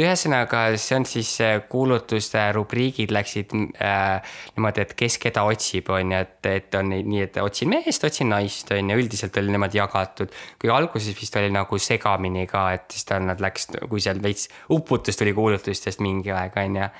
et 0.00 0.06
ühesõnaga, 0.06 0.62
see 0.80 0.96
on 0.96 1.04
siis 1.08 1.30
kuulutuste 1.68 2.40
rubriigid 2.56 3.12
läksid 3.12 3.52
äh, 3.84 4.32
niimoodi, 4.56 4.84
et 4.84 4.94
kes 4.98 5.18
keda 5.20 5.44
otsib, 5.48 5.90
on 5.92 6.14
ju, 6.14 6.20
et, 6.24 6.48
et 6.48 6.76
on 6.78 6.92
nii, 6.94 7.22
et 7.26 7.38
otsin 7.42 7.70
meest, 7.72 8.04
otsin 8.08 8.30
naist, 8.32 8.70
on 8.72 8.92
ju, 8.92 8.98
üldiselt 9.02 9.36
oli 9.40 9.52
niimoodi 9.52 9.80
jagatud. 9.80 10.32
kui 10.60 10.72
alguses 10.72 11.16
vist 11.20 11.36
oli 11.36 11.52
nagu 11.52 11.78
segamini 11.78 12.46
ka, 12.50 12.66
et 12.76 12.88
siis 12.92 13.08
ta, 13.08 13.20
nad 13.20 13.40
läks, 13.42 13.70
kui 13.88 14.00
seal 14.00 14.22
veits 14.22 14.48
uputus 14.72 15.20
tuli 15.20 15.34
kuulutustest 15.36 16.00
mingi 16.04 16.32
aeg, 16.32 16.56
on 16.64 16.80
ju. 16.80 16.92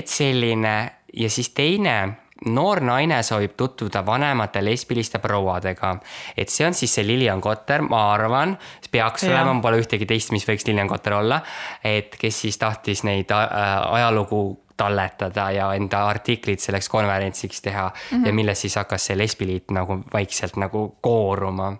et 0.00 0.10
selline 0.10 0.76
ja 1.14 1.30
siis 1.30 1.52
teine 1.56 1.98
noor 2.46 2.80
naine 2.80 3.22
soovib 3.22 3.56
tutvuda 3.56 4.06
vanemate 4.06 4.62
lesbiliste 4.64 5.18
prouadega. 5.18 5.96
et 6.36 6.48
see 6.48 6.66
on 6.66 6.74
siis 6.74 6.94
see 6.94 7.06
Lilian 7.06 7.40
Kotter, 7.40 7.82
ma 7.82 8.12
arvan, 8.12 8.58
peaks 8.90 9.22
ja. 9.22 9.34
olema, 9.34 9.60
pole 9.62 9.80
ühtegi 9.82 10.06
teist, 10.06 10.32
mis 10.32 10.46
võiks 10.48 10.66
Lilian 10.66 10.88
Kotter 10.88 11.18
olla. 11.18 11.40
et 11.84 12.16
kes 12.18 12.40
siis 12.40 12.58
tahtis 12.58 13.04
neid 13.04 13.30
äh, 13.30 13.48
ajalugu 13.92 14.58
talletada 14.78 15.50
ja 15.50 15.72
enda 15.74 16.04
artiklid 16.06 16.62
selleks 16.62 16.88
konverentsiks 16.88 17.62
teha 17.62 17.88
mm 17.88 18.18
-hmm. 18.18 18.26
ja 18.26 18.32
millest 18.32 18.60
siis 18.60 18.76
hakkas 18.76 19.06
see 19.06 19.18
lesbiliit 19.18 19.70
nagu 19.70 19.98
vaikselt 20.12 20.56
nagu 20.56 20.96
kooruma. 21.00 21.72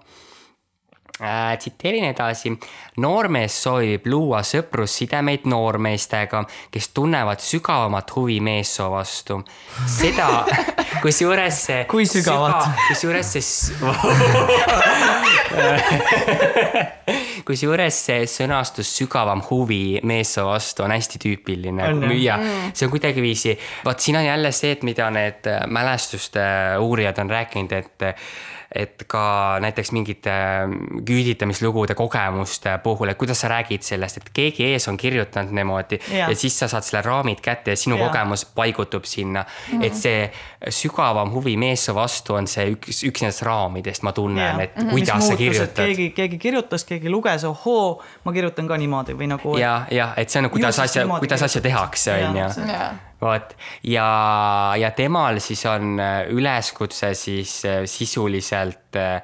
Tsiteerin 1.59 2.05
edasi. 2.05 2.59
noormees 2.97 3.63
soovib 3.63 4.07
luua 4.07 4.43
sõprussidemeid 4.47 5.41
noormeestega, 5.51 6.45
kes 6.71 6.89
tunnevad 6.95 7.41
sügavamat 7.43 8.17
huvi 8.17 8.41
meessoo 8.41 8.91
vastu. 8.91 9.45
seda, 9.87 10.47
kusjuures 11.03 11.65
see. 11.67 11.85
kui 11.91 12.07
sügavat 12.07 12.63
süga,? 12.63 12.75
kusjuures 12.89 13.33
see 13.33 13.43
kusjuures 17.49 18.01
see 18.07 18.27
sõnastus 18.29 18.91
sügavam 18.99 19.41
huvi 19.51 20.01
meessoo 20.07 20.47
vastu 20.51 20.85
on 20.85 20.93
hästi 20.95 21.19
tüüpiline 21.25 21.89
müüa. 21.95 22.37
Mm. 22.37 22.71
see 22.75 22.87
on 22.87 22.93
kuidagiviisi, 22.93 23.59
vot 23.85 24.01
siin 24.01 24.17
on 24.21 24.27
jälle 24.27 24.53
see, 24.53 24.73
et 24.77 24.83
mida 24.87 25.11
need 25.15 25.49
mälestuste 25.67 26.41
uurijad 26.85 27.19
on 27.19 27.31
rääkinud, 27.31 27.73
et 27.73 28.03
et 28.75 29.05
ka 29.09 29.57
näiteks 29.65 29.93
mingite 29.97 30.33
küüditamislugude 31.09 31.95
kogemuste 31.97 32.75
puhul, 32.83 33.09
et 33.09 33.19
kuidas 33.19 33.41
sa 33.41 33.49
räägid 33.49 33.83
sellest, 33.83 34.21
et 34.21 34.29
keegi 34.37 34.67
ees 34.69 34.89
on 34.89 34.97
kirjutanud 35.01 35.55
niimoodi 35.57 35.99
ja, 36.13 36.29
ja 36.29 36.37
siis 36.37 36.59
sa 36.59 36.69
saad 36.69 36.85
selle 36.85 37.01
raamid 37.07 37.41
kätte 37.45 37.73
ja 37.73 37.81
sinu 37.81 37.97
ja. 37.97 38.07
kogemus 38.07 38.45
paigutub 38.45 39.09
sinna 39.09 39.45
mm. 39.45 39.79
-hmm. 39.79 39.87
et 39.87 39.95
see 39.95 40.31
sügavam 40.69 41.33
huvi 41.33 41.57
meessoo 41.57 41.95
vastu 41.95 42.35
on 42.35 42.47
see 42.47 42.69
üks, 42.77 43.03
üks 43.09 43.25
nendest 43.25 43.43
raamidest, 43.43 44.03
ma 44.03 44.13
tunnen, 44.13 44.61
et 44.61 44.77
mm 44.77 44.83
-hmm. 44.83 44.91
kuidas 44.91 45.29
sa 45.29 45.37
kirjutad. 45.37 45.85
keegi, 45.85 46.11
keegi 46.11 46.39
kirjutas, 46.39 46.85
keegi 46.85 47.11
luges, 47.11 47.45
ohoo, 47.45 48.03
ma 48.25 48.33
kirjutan 48.33 48.69
ka 48.69 48.77
niimoodi 48.77 49.13
või 49.13 49.33
nagu. 49.33 49.57
ja, 49.57 49.87
ja 49.91 50.13
et 50.17 50.31
see 50.31 50.45
on, 50.45 50.51
kuidas 50.51 50.79
asja, 50.79 51.07
kuidas 51.19 51.43
asja 51.43 51.61
tehakse, 51.61 52.25
on 52.29 52.37
ju 52.37 53.08
vot. 53.21 53.55
Ja, 53.83 54.09
ja 54.79 54.91
temal 54.97 55.41
siis 55.43 55.65
on 55.67 55.99
äh, 56.01 56.25
üleskutse 56.31 57.15
siis 57.15 57.61
äh, 57.65 57.83
sisuliselt 57.85 58.97
äh, 58.97 59.23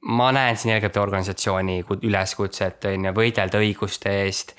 ma 0.00 0.32
näen 0.32 0.56
siin 0.56 0.76
LGBT 0.76 1.02
organisatsiooni 1.02 1.80
üleskutset 2.02 2.84
on 2.90 3.08
ju, 3.08 3.14
võidelda 3.16 3.60
õiguste 3.62 4.12
eest 4.24 4.54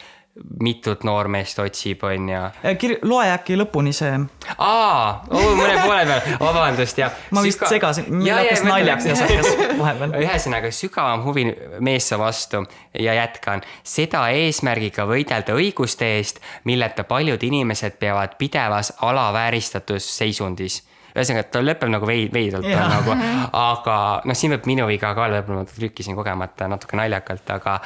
mitut 0.60 1.04
noormeest 1.04 1.60
otsib, 1.60 2.04
on 2.04 2.30
ju. 2.30 2.42
Kir-, 2.80 2.98
loe 3.08 3.28
äkki 3.34 3.58
lõpuni 3.60 3.92
see. 3.96 4.12
aa 4.56 5.24
mõne 5.30 5.76
poole 5.82 6.06
peal, 6.08 6.36
vabandust, 6.42 7.02
jah. 7.02 7.16
ma 7.36 7.44
vist 7.44 7.60
Süga... 7.60 7.72
segasin, 7.74 8.10
meil 8.14 8.36
hakkas 8.38 8.64
naljaks 8.68 9.10
ja 9.10 9.18
sakkas 9.20 9.50
vahepeal. 9.80 10.16
ühesõnaga, 10.24 10.72
sügavam 10.76 11.26
huvi 11.28 11.48
meessoo 11.86 12.22
vastu 12.22 12.64
ja 12.94 13.18
jätkan. 13.18 13.66
seda 13.84 14.28
eesmärgiga 14.36 15.08
võidelda 15.10 15.58
õiguste 15.58 16.14
eest, 16.20 16.44
milleta 16.70 17.04
paljud 17.10 17.44
inimesed 17.44 18.00
peavad 18.00 18.38
pidevas 18.40 18.94
alavääristatus 19.10 20.08
seisundis 20.18 20.84
ühesõnaga, 21.16 21.46
et 21.46 21.52
ta 21.54 21.62
lõpeb 21.64 21.92
nagu 21.94 22.10
veid-, 22.10 22.34
veidralt 22.34 22.70
on 22.70 22.94
nagu, 22.94 23.16
aga 23.64 23.98
noh, 24.30 24.38
siin 24.38 24.54
võib 24.56 24.70
minu 24.70 24.88
viga 24.90 25.14
ka 25.18 25.26
olla, 25.26 25.42
võib-olla 25.42 25.66
ma 25.66 25.70
trükkisin 25.70 26.18
kogemata 26.18 26.70
natuke 26.72 27.00
naljakalt, 27.00 27.54
aga. 27.56 27.80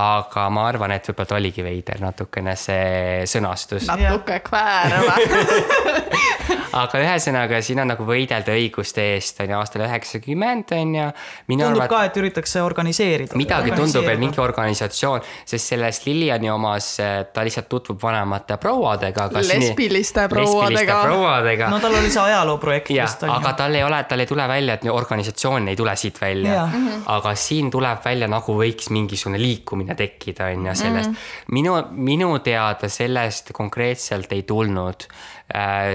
aga 0.00 0.46
ma 0.54 0.66
arvan, 0.70 0.96
et 0.96 1.10
võib-olla 1.10 1.32
ta 1.32 1.38
oligi 1.40 1.64
veider 1.66 2.02
natukene 2.04 2.56
see 2.58 3.24
sõnastus. 3.30 3.88
natuke 3.90 4.40
kväärama 4.46 5.18
aga 6.76 7.00
ühesõnaga, 7.02 7.60
siin 7.64 7.80
on 7.82 7.90
nagu 7.92 8.04
võidelda 8.06 8.54
õiguste 8.54 9.04
eest 9.14 9.40
on 9.42 9.52
ju 9.52 9.58
aastal 9.58 9.84
üheksakümmend 9.86 10.74
on 10.76 10.94
ju. 10.94 11.06
tundub 11.50 11.66
arvat, 11.66 11.90
ka, 11.90 12.02
et 12.10 12.18
üritatakse 12.20 12.62
organiseerida. 12.62 13.38
midagi 13.38 13.72
tundub, 13.74 14.06
et 14.10 14.20
mingi 14.20 14.40
organisatsioon, 14.42 15.24
sest 15.44 15.74
selles 15.74 16.02
Liliani 16.06 16.50
omas 16.52 16.92
ta 17.32 17.44
lihtsalt 17.46 17.68
tutvub 17.70 18.00
vanemate 18.02 18.56
prouadega. 18.60 19.28
lesbiliste 19.40 20.26
prouadega. 20.28 21.00
prouadega. 21.06 21.70
no 21.72 21.80
tal 21.82 21.98
oli 21.98 22.10
see 22.10 22.22
ajalooprojekt 22.22 22.92
vist 22.94 23.24
on 23.26 23.32
ju. 23.32 23.38
aga 23.40 23.54
tal 23.62 23.74
ei 23.74 23.84
ole, 23.86 24.02
tal 24.08 24.24
ei 24.24 24.30
tule 24.30 24.48
välja, 24.48 24.78
et 24.78 24.86
organisatsioon 24.90 25.68
ei 25.72 25.76
tule 25.76 25.96
siit 25.96 26.20
välja. 26.20 26.66
Mhm. 26.66 27.02
aga 27.06 27.34
siin 27.34 27.70
tuleb 27.70 28.04
välja 28.04 28.28
nagu 28.30 28.56
võiks 28.56 28.90
mingisugune 28.94 29.40
liikumine 29.40 29.94
tekkida 29.98 30.50
on 30.54 30.66
ju 30.70 30.74
sellest 30.74 31.10
mm. 31.10 31.14
-hmm. 31.14 31.54
minu, 31.54 31.76
minu 31.90 32.38
teada 32.38 32.88
sellest 32.88 33.52
konkreetselt 33.52 34.32
ei 34.32 34.42
tulnud 34.42 35.06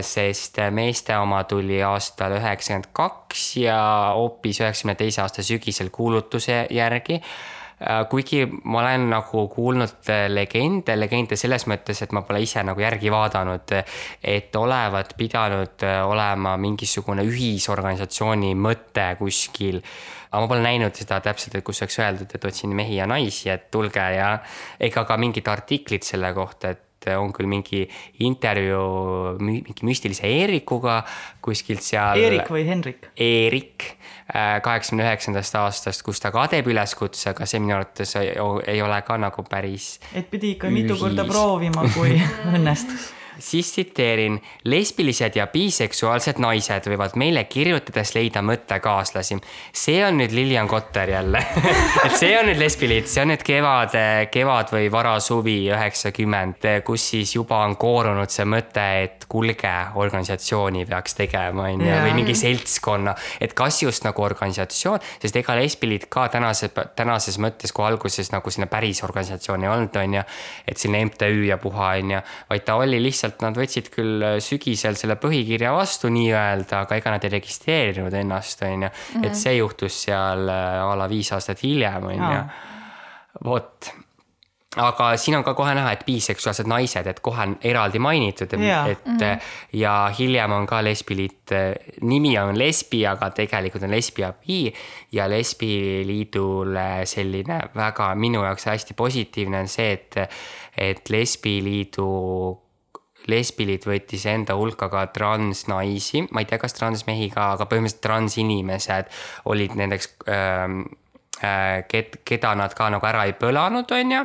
sest 0.04 0.60
meeste 0.76 1.16
oma 1.18 1.44
tuli 1.48 1.78
aastal 1.84 2.36
üheksakümmend 2.36 2.90
kaks 2.94 3.44
ja 3.64 3.78
hoopis 4.16 4.60
üheksakümne 4.60 4.96
teise 5.00 5.22
aasta 5.24 5.44
sügisel 5.44 5.90
kuulutuse 5.96 6.66
järgi 6.76 7.22
äh, 7.22 7.56
kuigi 8.10 8.46
ma 8.64 8.80
olen 8.80 9.10
nagu 9.10 9.48
kuulnud 9.52 10.10
legende, 10.32 10.96
legende 11.00 11.36
selles 11.40 11.66
mõttes, 11.68 12.00
et 12.04 12.14
ma 12.16 12.24
pole 12.26 12.40
ise 12.44 12.64
nagu 12.64 12.80
järgi 12.80 13.12
vaadanud, 13.12 13.74
et 14.24 14.56
olevat 14.56 15.16
pidanud 15.18 15.84
olema 16.08 16.56
mingisugune 16.62 17.26
ühisorganisatsiooni 17.28 18.54
mõte 18.56 19.10
kuskil. 19.20 19.82
aga 20.32 20.42
ma 20.44 20.48
pole 20.52 20.64
näinud 20.64 20.96
seda 20.96 21.20
täpselt, 21.24 21.56
et 21.56 21.64
kus 21.64 21.82
oleks 21.82 22.00
öeldud, 22.00 22.32
et 22.36 22.46
otsin 22.46 22.74
mehi 22.76 22.96
ja 22.96 23.06
naisi, 23.08 23.50
et 23.50 23.70
tulge 23.72 24.00
ja 24.00 24.40
ega 24.80 25.06
ka 25.06 25.18
mingit 25.18 25.48
artiklit 25.48 26.04
selle 26.04 26.34
kohta, 26.34 26.70
et 26.70 26.85
et 27.06 27.18
on 27.20 27.34
küll 27.36 27.50
mingi 27.50 27.86
intervjuu 28.26 29.36
mingi 29.40 29.76
müstilise 29.88 30.28
Eerikuga 30.28 31.02
kuskilt 31.46 31.86
seal. 31.86 32.22
Eerik 32.22 32.52
või 32.52 32.66
Henrik? 32.68 33.10
Eerik 33.16 33.90
äh, 34.34 34.62
kaheksakümne 34.66 35.06
üheksandast 35.08 35.60
aastast, 35.62 36.06
kus 36.06 36.22
ta 36.24 36.34
ka 36.36 36.48
teeb 36.52 36.70
üleskutse, 36.72 37.32
aga 37.34 37.50
see 37.50 37.62
minu 37.64 37.78
arvates 37.80 38.16
ei, 38.22 38.82
ole 38.86 39.02
ka 39.08 39.20
nagu 39.22 39.46
päris. 39.50 39.96
et 40.14 40.30
pidi 40.32 40.56
ikka 40.56 40.74
mitu 40.74 40.98
korda 41.00 41.28
proovima, 41.30 41.88
kui 41.96 42.18
õnnestus 42.56 43.15
siis 43.40 43.72
tsiteerin, 43.72 44.40
lesbilised 44.64 45.36
ja 45.36 45.48
biseksuaalsed 45.48 46.40
naised 46.40 46.90
võivad 46.90 47.16
meile 47.20 47.44
kirjutades 47.50 48.16
leida 48.16 48.42
mõttekaaslasi. 48.46 49.40
see 49.74 50.06
on 50.06 50.20
nüüd 50.22 50.32
Lilian 50.32 50.68
Kotter 50.68 51.10
jälle 51.10 51.42
et 52.06 52.16
see 52.18 52.34
on 52.40 52.50
nüüd 52.50 52.60
lesbiliit, 52.60 53.08
see 53.08 53.24
on 53.24 53.34
nüüd 53.34 53.44
kevad, 53.46 53.96
kevad 54.32 54.72
või 54.76 54.92
varasuvi 54.92 55.58
üheksakümmend, 55.74 56.68
kus 56.86 57.10
siis 57.10 57.36
juba 57.36 57.62
on 57.66 57.76
koorunud 57.80 58.32
see 58.32 58.46
mõte, 58.50 58.86
et 59.04 59.26
kuulge, 59.30 59.74
organisatsiooni 59.96 60.86
peaks 60.90 61.18
tegema, 61.18 61.70
on 61.70 61.86
ju, 61.86 61.96
või 62.06 62.14
mingi 62.20 62.36
seltskonna. 62.38 63.16
et 63.42 63.54
kas 63.54 63.82
just 63.84 64.06
nagu 64.06 64.24
organisatsioon, 64.24 65.00
sest 65.22 65.36
ega 65.36 65.56
lesbiliit 65.58 66.08
ka 66.10 66.28
tänase, 66.34 66.70
tänases 66.96 67.40
mõttes, 67.42 67.74
kui 67.74 67.86
alguses 67.86 68.32
nagu 68.32 68.52
selline 68.52 68.70
päris 68.72 69.04
organisatsioon 69.04 69.64
ei 69.64 69.70
olnud, 69.70 69.96
on 70.02 70.14
ju. 70.20 70.24
et 70.68 70.78
selline 70.78 71.10
MTÜ 71.10 71.46
ja 71.50 71.58
puha, 71.62 71.96
on 72.00 72.16
ju, 72.18 72.22
vaid 72.50 72.66
ta 72.66 72.76
oli 72.82 73.02
lihtsalt 73.02 73.25
lihtsalt 73.26 73.44
nad 73.46 73.58
võtsid 73.58 73.90
küll 73.94 74.24
äh, 74.24 74.38
sügisel 74.44 74.98
selle 75.00 75.18
põhikirja 75.22 75.74
vastu 75.76 76.12
nii-öelda, 76.14 76.86
aga 76.86 77.00
ega 77.00 77.16
nad 77.16 77.26
ei 77.26 77.36
registreerinud 77.36 78.14
ennast, 78.14 78.64
on 78.66 78.88
ju. 78.88 78.94
et 79.22 79.30
mhm. 79.32 79.38
see 79.42 79.58
juhtus 79.60 80.02
seal 80.08 80.50
äh, 80.50 80.82
a 80.86 80.96
la 80.98 81.10
viis 81.12 81.32
aastat 81.36 81.64
hiljem, 81.66 82.10
on 82.14 82.26
ju. 82.30 82.42
vot 83.46 83.94
aga 84.76 85.14
siin 85.16 85.38
on 85.38 85.44
ka 85.48 85.54
kohe 85.56 85.72
näha, 85.72 85.94
et 85.96 86.02
biseksuaalsed 86.04 86.68
naised, 86.68 87.08
et 87.08 87.22
kohe 87.24 87.46
on 87.46 87.54
eraldi 87.64 88.00
mainitud, 88.00 88.52
et 88.52 88.60
mm 88.60 89.14
-hmm. 89.16 89.46
ja 89.80 90.12
hiljem 90.18 90.52
on 90.52 90.68
ka 90.68 90.82
lesbiliit, 90.84 91.54
nimi 92.02 92.38
on 92.40 92.58
lesbi, 92.60 93.06
aga 93.08 93.30
tegelikult 93.30 93.84
on 93.84 93.92
lesbi 93.92 94.22
ja 94.22 94.34
bi 94.34 94.74
ja 95.12 95.30
lesbiliidule 95.30 97.06
selline 97.06 97.62
väga 97.76 98.16
minu 98.16 98.44
jaoks 98.44 98.66
hästi 98.66 98.94
positiivne 98.94 99.60
on 99.60 99.68
see, 99.68 99.92
et, 99.92 100.16
et 100.78 101.10
lesbiliidu 101.10 102.65
lesbiliit 103.32 103.88
võttis 103.88 104.26
enda 104.30 104.58
hulka 104.58 104.90
ka 104.92 105.06
transnaisi, 105.16 106.26
ma 106.32 106.44
ei 106.44 106.50
tea, 106.50 106.60
kas 106.62 106.78
transmehi 106.78 107.32
ka, 107.34 107.54
aga 107.56 107.68
põhimõtteliselt 107.70 108.04
transinimesed 108.06 109.10
olid 109.52 109.76
nendeks 109.80 110.12
ähm, 110.30 110.84
äh, 110.86 111.05
ked-, 111.40 112.20
keda 112.26 112.54
nad 112.56 112.74
ka 112.76 112.88
nagu 112.94 113.06
ära 113.08 113.26
ei 113.28 113.36
põlanud, 113.38 113.92
on 113.92 114.12
ju, 114.16 114.22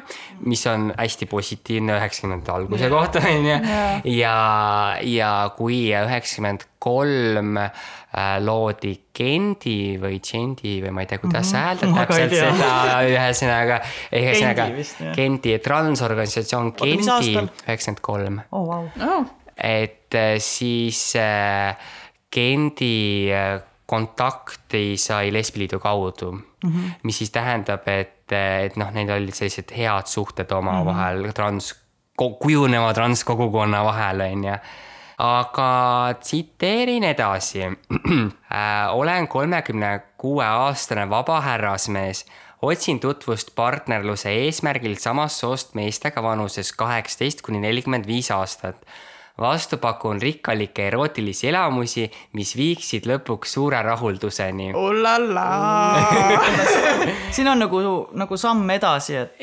mis 0.46 0.62
on 0.70 0.90
hästi 0.94 1.26
positiivne 1.30 1.96
üheksakümnendate 1.98 2.54
alguse 2.54 2.90
kohta, 2.92 3.22
on 3.26 3.48
ju. 3.48 3.56
ja, 4.14 4.34
ja 5.02 5.30
kui 5.56 5.82
üheksakümmend 5.90 6.66
kolm 6.80 7.58
äh, 7.60 7.70
loodi 8.40 8.94
Gendi 9.20 9.98
või 10.00 10.20
Gendi 10.24 10.78
või 10.84 10.94
ma 10.96 11.04
ei 11.04 11.10
tea, 11.10 11.20
kuidas 11.20 11.50
mm 11.50 11.56
-hmm. 11.56 11.64
hääldada 11.66 12.06
täpselt 12.06 12.36
seda, 12.38 13.00
ühesõnaga, 13.10 13.80
ühesõnaga 14.16 14.68
Gendi 15.16 15.58
transorganisatsioon 15.58 16.72
Gendi 16.78 17.34
üheksakümmend 17.36 18.00
kolm. 18.00 18.40
Oh, 18.52 18.70
oh. 18.78 19.26
et 19.56 20.14
äh, 20.14 20.38
siis 20.38 21.16
äh, 21.16 21.76
Gendi 22.32 23.28
kontakti 23.90 24.94
sai 24.96 25.32
Lesbiliidu 25.34 25.80
kaudu 25.82 26.49
mm, 26.64 26.70
-hmm. 26.70 26.92
mis 27.02 27.18
siis 27.18 27.30
tähendab, 27.30 27.88
et, 27.88 28.32
et 28.32 28.76
noh, 28.76 28.90
neil 28.92 29.10
olid 29.10 29.34
sellised 29.34 29.72
head 29.76 30.06
suhted 30.06 30.52
omavahel 30.52 31.22
mm 31.22 31.28
-hmm. 31.28 31.32
trans, 31.32 31.74
kujuneva 32.16 32.94
transkogukonna 32.94 33.84
vahel, 33.84 34.20
on 34.20 34.44
ju 34.44 34.56
aga 35.20 36.14
tsiteerin 36.20 37.04
edasi 37.04 37.62
äh, 37.68 38.88
olen 38.92 39.28
kolmekümne 39.28 40.00
kuue 40.18 40.44
aastane 40.44 41.10
vaba 41.10 41.40
härrasmees. 41.40 42.24
otsin 42.62 43.00
tutvust 43.00 43.54
partnerluse 43.54 44.30
eesmärgil 44.30 44.96
samast 44.96 45.40
soost 45.40 45.74
meestega 45.74 46.22
vanuses 46.22 46.72
kaheksateist 46.72 47.42
kuni 47.42 47.60
nelikümmend 47.60 48.06
viis 48.06 48.30
aastat 48.30 48.76
vastu 49.40 49.78
pakun 49.80 50.20
rikkalikke 50.22 50.86
erootilisi 50.90 51.48
elamusi, 51.48 52.06
mis 52.36 52.54
viiksid 52.56 53.08
lõpuks 53.08 53.56
suure 53.56 53.82
rahulduseni. 53.82 54.70
siin 57.34 57.48
on 57.48 57.58
nagu, 57.64 57.80
nagu 58.20 58.36
samm 58.36 58.70
edasi, 58.70 59.16
et, 59.16 59.36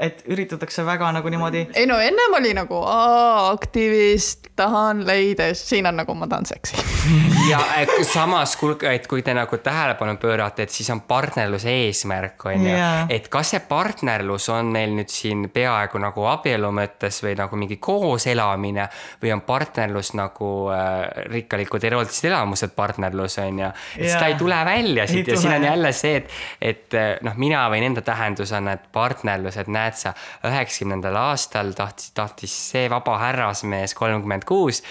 et 0.00 0.24
üritatakse 0.32 0.86
väga 0.86 1.12
nagu 1.12 1.28
niimoodi. 1.28 1.66
ei 1.74 1.86
no 1.86 1.98
ennem 2.00 2.38
oli 2.38 2.54
nagu 2.56 2.80
aktivist, 2.86 4.52
tahan 4.56 5.06
leida, 5.06 5.52
siin 5.54 5.86
on 5.86 6.00
nagu 6.02 6.14
ma 6.14 6.26
tahan 6.30 6.46
seksi 6.46 6.76
ja 7.50 7.60
samas, 8.06 8.56
et 8.92 9.06
kui 9.10 9.22
te 9.22 9.34
nagu 9.34 9.58
tähelepanu 9.58 10.16
pöörate, 10.16 10.62
et 10.62 10.70
siis 10.70 10.90
on 10.90 11.00
partnerluse 11.08 11.70
eesmärk 11.86 12.46
on 12.46 12.66
ju, 12.66 12.76
et 13.08 13.28
kas 13.32 13.54
see 13.54 13.62
partnerlus 13.68 14.48
on 14.52 14.72
meil 14.72 14.94
nüüd 14.96 15.10
siin 15.12 15.48
peaaegu 15.52 16.00
nagu 16.02 16.26
abielu 16.30 16.72
mõttes 16.74 17.22
või 17.24 17.34
nagu 17.38 17.58
mingi 17.58 17.76
kooselamine 17.82 18.88
või 19.22 19.34
on 19.34 19.41
on 19.42 19.46
partnerlus 19.46 20.12
nagu 20.18 20.48
äh, 20.72 21.24
rikkalikud 21.32 21.84
erootilised 21.84 22.28
elamused 22.30 22.74
partnerlus 22.76 23.38
on 23.42 23.58
ju. 23.58 23.70
seda 23.98 24.26
ei 24.30 24.36
tule 24.40 24.58
välja 24.64 25.06
siit 25.10 25.28
ja 25.28 25.36
siin 25.36 25.56
on 25.56 25.64
jälle 25.64 25.92
see, 25.92 26.16
et, 26.16 26.36
et 26.60 26.98
äh, 26.98 27.08
noh, 27.26 27.34
mina 27.36 27.64
võin 27.72 27.88
enda 27.90 28.04
tähendusena, 28.06 28.76
et 28.78 28.86
partnerlus, 28.92 29.58
et 29.60 29.72
näed 29.72 29.98
sa, 29.98 30.14
üheksakümnendal 30.48 31.18
aastal 31.24 31.74
tahtis, 31.76 32.12
tahtis 32.16 32.54
see 32.72 32.86
vaba 32.92 33.18
härrasmees 33.26 33.96
kolmkümmend 33.98 34.46
kuus, 34.48 34.82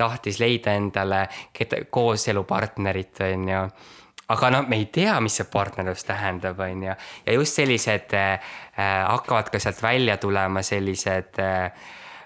tahtis 0.00 0.40
leida 0.40 0.74
endale 0.78 1.26
kooselupartnerit, 1.90 3.24
on 3.30 3.48
ju 3.54 3.64
aga 4.30 4.50
noh, 4.54 4.66
me 4.70 4.78
ei 4.78 4.86
tea, 4.94 5.16
mis 5.22 5.40
see 5.40 5.48
partnerlus 5.50 6.04
tähendab, 6.06 6.60
on 6.62 6.84
ju. 6.86 6.98
ja 7.26 7.38
just 7.38 7.58
sellised 7.58 8.14
äh, 8.14 8.52
äh 8.78 9.06
hakkavad 9.08 9.50
ka 9.50 9.58
sealt 9.58 9.82
välja 9.82 10.16
tulema 10.22 10.62
sellised 10.62 11.40
äh, 11.42 11.72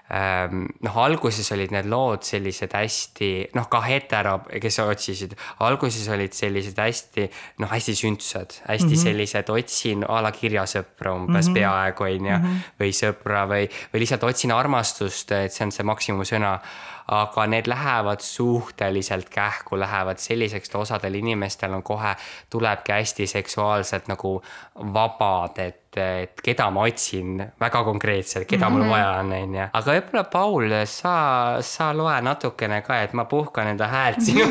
noh, 0.09 0.97
alguses 1.01 1.47
olid 1.55 1.71
need 1.73 1.87
lood 1.89 2.25
sellised 2.27 2.75
hästi 2.77 3.29
noh, 3.57 3.65
ka 3.71 3.81
hetero, 3.81 4.35
kes 4.61 4.79
otsisid, 4.83 5.33
alguses 5.65 6.05
olid 6.13 6.35
sellised 6.37 6.77
hästi 6.77 7.25
noh, 7.63 7.71
hästi 7.71 7.95
sündsad, 7.97 8.59
hästi 8.67 8.85
mm 8.85 8.93
-hmm. 8.93 9.03
sellised 9.03 9.49
otsin 9.49 10.05
a 10.05 10.21
la 10.21 10.31
kirjasõpra 10.31 11.15
umbes 11.15 11.47
mm 11.47 11.51
-hmm. 11.51 11.53
peaaegu 11.53 12.03
on 12.03 12.25
ju 12.25 12.37
mm 12.37 12.43
-hmm. 12.43 12.59
või 12.79 12.91
sõpra 12.93 13.47
või, 13.49 13.69
või 13.93 13.99
lihtsalt 13.99 14.23
otsin 14.23 14.51
armastust, 14.51 15.31
et 15.31 15.53
see 15.53 15.65
on 15.65 15.71
see 15.71 15.83
maksimumsõna 15.83 16.59
aga 17.07 17.45
need 17.45 17.67
lähevad 17.67 18.19
suhteliselt 18.19 19.29
kähku, 19.29 19.79
lähevad 19.79 20.17
selliseks, 20.17 20.69
et 20.69 20.75
osadel 20.75 21.13
inimestel 21.13 21.73
on 21.73 21.83
kohe, 21.83 22.15
tulebki 22.49 22.91
hästi 22.91 23.27
seksuaalselt 23.27 24.07
nagu 24.07 24.41
vabad, 24.75 25.57
et 25.57 25.84
et 25.97 26.41
keda 26.43 26.69
ma 26.73 26.85
otsin 26.87 27.37
väga 27.61 27.83
konkreetselt, 27.83 28.47
keda 28.47 28.69
mm 28.69 28.75
-hmm. 28.75 28.77
mul 28.77 28.81
mhm. 28.81 28.91
vaja 28.91 29.09
on, 29.19 29.31
on 29.33 29.55
ju. 29.55 29.67
aga 29.73 29.91
võib-olla 29.91 30.23
Paul, 30.31 30.75
sa, 30.85 31.15
sa 31.61 31.93
loe 31.93 32.21
natukene 32.21 32.81
ka, 32.81 33.01
et 33.01 33.13
ma 33.13 33.25
puhkan 33.25 33.67
enda 33.67 33.87
häält 33.87 34.21
sinu 34.21 34.45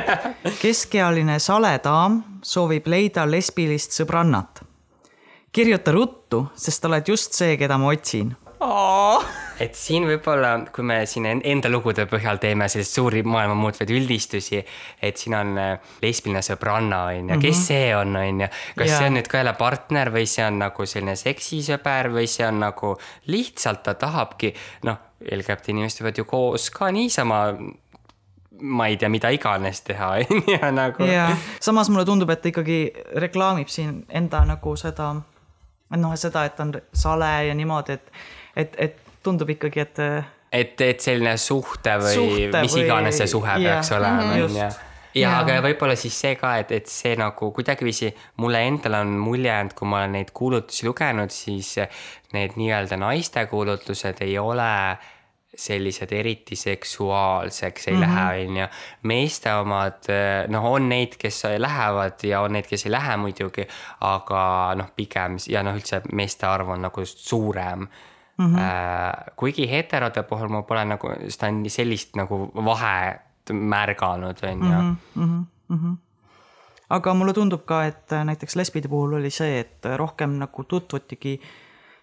keskealine 0.62 1.38
sale 1.38 1.78
daam 1.84 2.22
soovib 2.42 2.86
leida 2.86 3.26
lesbilist 3.30 3.92
sõbrannat. 3.92 4.62
kirjuta 5.52 5.92
ruttu, 5.92 6.46
sest 6.54 6.84
oled 6.84 7.08
just 7.08 7.32
see, 7.32 7.56
keda 7.56 7.78
ma 7.78 7.92
otsin 7.92 8.36
et 9.62 9.76
siin 9.78 10.06
võib-olla, 10.08 10.54
kui 10.74 10.84
me 10.86 11.00
siin 11.08 11.28
enda 11.30 11.70
lugude 11.70 12.06
põhjal 12.10 12.40
teeme 12.42 12.66
selliseid 12.70 12.98
suuri 12.98 13.22
maailma 13.26 13.54
muutvaid 13.58 13.90
üldistusi, 13.94 14.60
et 15.02 15.20
siin 15.20 15.36
on 15.38 15.54
äh, 15.60 15.92
lesbiline 16.02 16.42
sõbranna, 16.44 17.04
on 17.12 17.34
ju, 17.34 17.38
kes 17.42 17.56
mhm. 17.56 17.64
see 17.68 17.94
on, 17.96 18.16
on 18.20 18.44
ju. 18.44 18.50
kas 18.78 18.88
yeah. 18.88 18.98
see 18.98 19.10
on 19.10 19.18
nüüd 19.18 19.30
ka 19.30 19.40
jälle 19.42 19.54
partner 19.58 20.10
või 20.14 20.26
see 20.30 20.46
on 20.46 20.60
nagu 20.64 20.88
selline 20.90 21.16
seksisõber 21.20 22.10
või 22.14 22.26
see 22.30 22.46
on 22.48 22.60
nagu 22.64 22.94
lihtsalt 23.30 23.84
ta 23.86 23.96
tahabki, 23.98 24.54
noh, 24.88 25.00
LGBT 25.24 25.72
inimesed 25.72 26.02
võivad 26.02 26.20
ju 26.20 26.28
koos 26.28 26.68
ka 26.74 26.90
niisama 26.92 27.44
ma 28.64 28.86
ei 28.86 28.96
tea, 28.96 29.10
mida 29.10 29.30
iganes 29.34 29.82
teha, 29.86 30.14
on 30.18 30.42
ju, 30.48 30.58
nagu. 30.74 31.08
samas 31.62 31.90
mulle 31.92 32.06
tundub, 32.08 32.30
et 32.30 32.42
ta 32.42 32.50
ikkagi 32.52 32.80
reklaamib 33.22 33.70
siin 33.72 34.02
enda 34.08 34.44
nagu 34.48 34.76
seda, 34.80 35.12
noh, 35.94 36.14
seda, 36.18 36.46
et 36.46 36.56
ta 36.56 36.66
on 36.66 36.74
sale 36.94 37.32
ja 37.48 37.54
niimoodi, 37.54 37.98
et 37.98 38.32
et, 38.54 38.74
et 38.78 39.03
tundub 39.24 39.50
ikkagi, 39.56 39.84
et. 39.84 40.02
et, 40.52 40.80
et 40.80 41.00
selline 41.00 41.36
suhte 41.40 41.98
või 42.02 42.16
suhte 42.18 42.64
mis 42.66 42.76
või... 42.76 42.84
iganes 42.86 43.22
see 43.22 43.30
suhe 43.30 43.56
yeah. 43.58 43.78
peaks 43.78 43.94
olema, 43.96 44.26
mhm. 44.28 44.44
on 44.44 44.60
ju 44.62 44.68
ja, 45.14 45.38
aga 45.40 45.58
võib-olla 45.64 45.96
siis 45.98 46.16
see 46.18 46.34
ka, 46.38 46.56
et, 46.62 46.72
et 46.74 46.90
see 46.90 47.14
nagu 47.18 47.50
kuidagiviisi 47.54 48.10
mulle 48.42 48.64
endale 48.68 49.02
on 49.04 49.16
mulje 49.20 49.50
jäänud, 49.50 49.74
kui 49.78 49.88
ma 49.90 50.02
olen 50.02 50.16
neid 50.18 50.32
kuulutusi 50.34 50.88
lugenud, 50.88 51.34
siis 51.34 51.76
need 52.34 52.56
nii-öelda 52.58 52.98
naiste 53.00 53.46
kuulutused 53.50 54.22
ei 54.26 54.38
ole 54.38 54.70
sellised 55.54 56.10
eriti 56.12 56.56
seksuaalseks 56.56 57.88
ei 57.88 57.94
mm 57.94 58.02
-hmm. 58.02 58.16
lähe, 58.16 58.46
on 58.48 58.56
ju. 58.56 58.66
meeste 59.02 59.54
omad, 59.54 60.08
noh, 60.48 60.64
on 60.64 60.88
neid, 60.88 61.14
kes 61.18 61.42
lähevad 61.58 62.22
ja 62.22 62.40
on 62.40 62.52
neid, 62.52 62.66
kes 62.66 62.86
ei 62.86 62.92
lähe 62.92 63.16
muidugi, 63.16 63.68
aga 64.00 64.74
noh, 64.74 64.90
pigem 64.96 65.36
ja 65.48 65.62
noh, 65.62 65.76
üldse 65.76 66.00
meeste 66.12 66.46
arv 66.46 66.68
on 66.68 66.82
nagu 66.82 67.06
suurem 67.06 67.86
mm. 68.38 68.54
-hmm. 68.54 69.32
kuigi 69.36 69.70
heterode 69.70 70.22
puhul 70.22 70.48
ma 70.48 70.62
pole 70.62 70.84
nagu 70.84 71.10
seda 71.28 71.52
sellist 71.68 72.16
nagu 72.16 72.50
vahet 72.54 73.20
märganud, 73.52 74.36
on 74.42 74.50
ju. 74.50 74.56
Mhm, 74.56 74.96
mhm, 75.14 75.42
mhm. 75.68 75.92
aga 76.90 77.14
mulle 77.14 77.32
tundub 77.32 77.64
ka, 77.64 77.84
et 77.84 78.10
näiteks 78.24 78.56
lesbide 78.56 78.88
puhul 78.88 79.12
oli 79.12 79.30
see, 79.30 79.60
et 79.60 79.84
rohkem 79.96 80.38
nagu 80.38 80.64
tutvutigi 80.64 81.40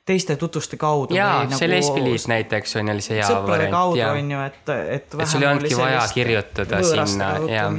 teiste 0.05 0.35
tutvuste 0.35 0.77
kaudu. 0.77 1.15
jaa, 1.15 1.49
see 1.49 1.67
nagu 1.67 1.75
lesbiliit 1.75 2.27
näiteks 2.27 2.75
on 2.75 2.87
jälle 2.87 3.01
see 3.01 3.17
hea 3.17 3.27
variant. 3.27 3.47
sõprade 3.47 3.71
kaudu 3.71 4.07
on 4.11 4.31
ju, 4.31 4.39
et, 4.41 4.69
et. 4.69 5.19
et 5.19 5.27
sul 5.27 5.41
ei 5.41 5.47
olnudki 5.47 5.77
vaja 5.77 6.07
kirjutada 6.13 6.83
sinna, 6.83 7.33
jah 7.49 7.73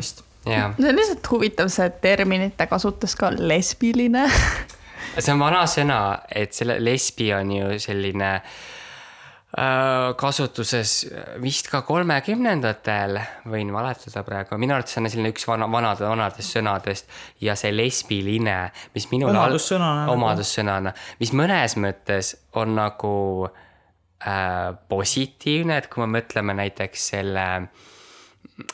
see 0.77 0.89
on 0.89 0.97
lihtsalt 0.97 1.31
huvitav, 1.31 1.69
see 1.71 1.91
terminite 2.03 2.67
kasutus 2.67 3.17
ka 3.19 3.31
lesbiline 3.39 4.27
see 5.19 5.33
on 5.35 5.43
vana 5.43 5.65
sõna, 5.69 5.99
et 6.29 6.55
selle 6.57 6.79
lesbi 6.83 7.29
on 7.37 7.51
ju 7.53 7.79
selline 7.83 8.31
äh, 8.33 10.13
kasutuses 10.19 10.95
vist 11.43 11.69
ka 11.73 11.83
kolmekümnendatel, 11.87 13.19
võin 13.53 13.73
valetada 13.75 14.25
praegu, 14.27 14.59
minu 14.61 14.77
arvates 14.77 14.99
on 15.01 15.11
selline 15.13 15.33
üks 15.35 15.47
vana, 15.49 15.69
vanade, 15.73 16.07
vanadest 16.09 16.57
sõnadest 16.57 17.13
ja 17.45 17.57
see 17.59 17.75
lesbiline, 17.75 18.59
mis 18.97 19.09
minul 19.13 19.35
omadussõnana, 19.35 20.09
omadussõnana, 20.15 20.95
mis 21.21 21.35
mõnes 21.37 21.77
mõttes 21.81 22.35
on 22.61 22.77
nagu 22.79 23.15
äh, 23.47 24.71
positiivne, 24.89 25.83
et 25.83 25.91
kui 25.93 26.07
me 26.07 26.21
mõtleme 26.21 26.57
näiteks 26.63 27.11
selle 27.15 27.49
äh, 27.61 27.91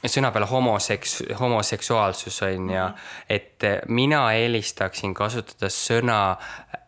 sõna 0.07 0.31
peale 0.35 0.49
homoseks-, 0.51 1.21
homoseksuaalsus 1.39 2.43
on 2.47 2.71
ju, 2.73 2.89
et 3.31 3.69
mina 3.89 4.25
eelistaksin 4.35 5.15
kasutada 5.15 5.71
sõna 5.73 6.21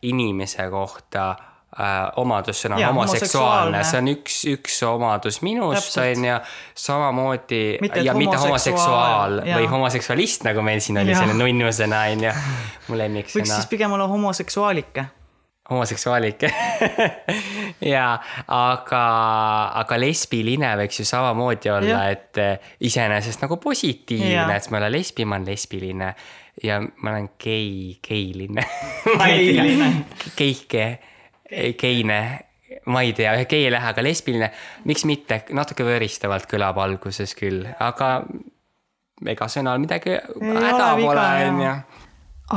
inimese 0.07 0.67
kohta 0.73 1.29
äh, 1.31 2.09
omadussõna 2.21 2.81
ja, 2.81 2.91
homoseksuaalne, 2.91 3.85
see 3.87 4.03
on 4.03 4.11
üks, 4.15 4.41
üks 4.55 4.81
omadus 4.89 5.41
minust, 5.47 5.97
on 6.03 6.27
ju, 6.31 6.41
samamoodi 6.87 7.63
mitte, 7.85 8.03
ja 8.07 8.17
mitte 8.19 8.41
homoseksuaal 8.43 9.41
ja. 9.45 9.61
või 9.61 9.71
homoseksualist, 9.71 10.45
nagu 10.49 10.65
meil 10.67 10.83
siin 10.85 11.01
oli 11.03 11.15
selline 11.15 11.39
nunnusõna, 11.39 12.05
on 12.17 12.29
ju, 12.29 12.37
mu 12.91 12.99
lemmiksõna. 13.05 13.45
võiks 13.45 13.57
siis 13.57 13.71
pigem 13.71 13.97
olla 13.97 14.11
homoseksuaalike 14.11 15.09
homoseksuaalik. 15.71 16.41
Ja 17.81 18.19
aga, 18.53 19.03
aga 19.81 19.97
lesbiline 20.01 20.69
võiks 20.83 20.99
ju 21.01 21.07
samamoodi 21.09 21.71
olla, 21.73 22.03
et 22.13 22.37
eh, 22.43 22.73
iseenesest 22.85 23.41
nagu 23.41 23.57
positiivne, 23.63 24.57
et 24.57 24.67
ma 24.73 24.81
olen 24.83 24.93
lesbi, 24.93 25.25
ma 25.25 25.39
olen 25.39 25.49
lesbiline. 25.49 26.11
Ja 26.61 26.77
ma 26.83 27.15
olen 27.15 27.31
gei, 27.41 27.95
geiline. 28.05 28.67
Ei 29.31 29.55
tea, 29.55 29.91
keike, 30.37 30.87
geine. 31.81 32.21
Ma 32.91 33.01
ei 33.03 33.15
tea, 33.17 33.33
gei 33.51 33.65
ei 33.67 33.71
lähe, 33.73 33.89
aga 33.91 34.03
lesbiline, 34.05 34.47
miks 34.87 35.03
mitte, 35.09 35.41
natuke 35.57 35.85
võõristavalt 35.85 36.47
kõlab 36.51 36.79
alguses 36.79 37.33
küll, 37.39 37.65
aga 37.83 38.11
ega 39.27 39.49
sõnal 39.51 39.81
midagi 39.83 40.15
häda 40.17 40.93
pole, 41.01 41.25
onju. 41.49 41.73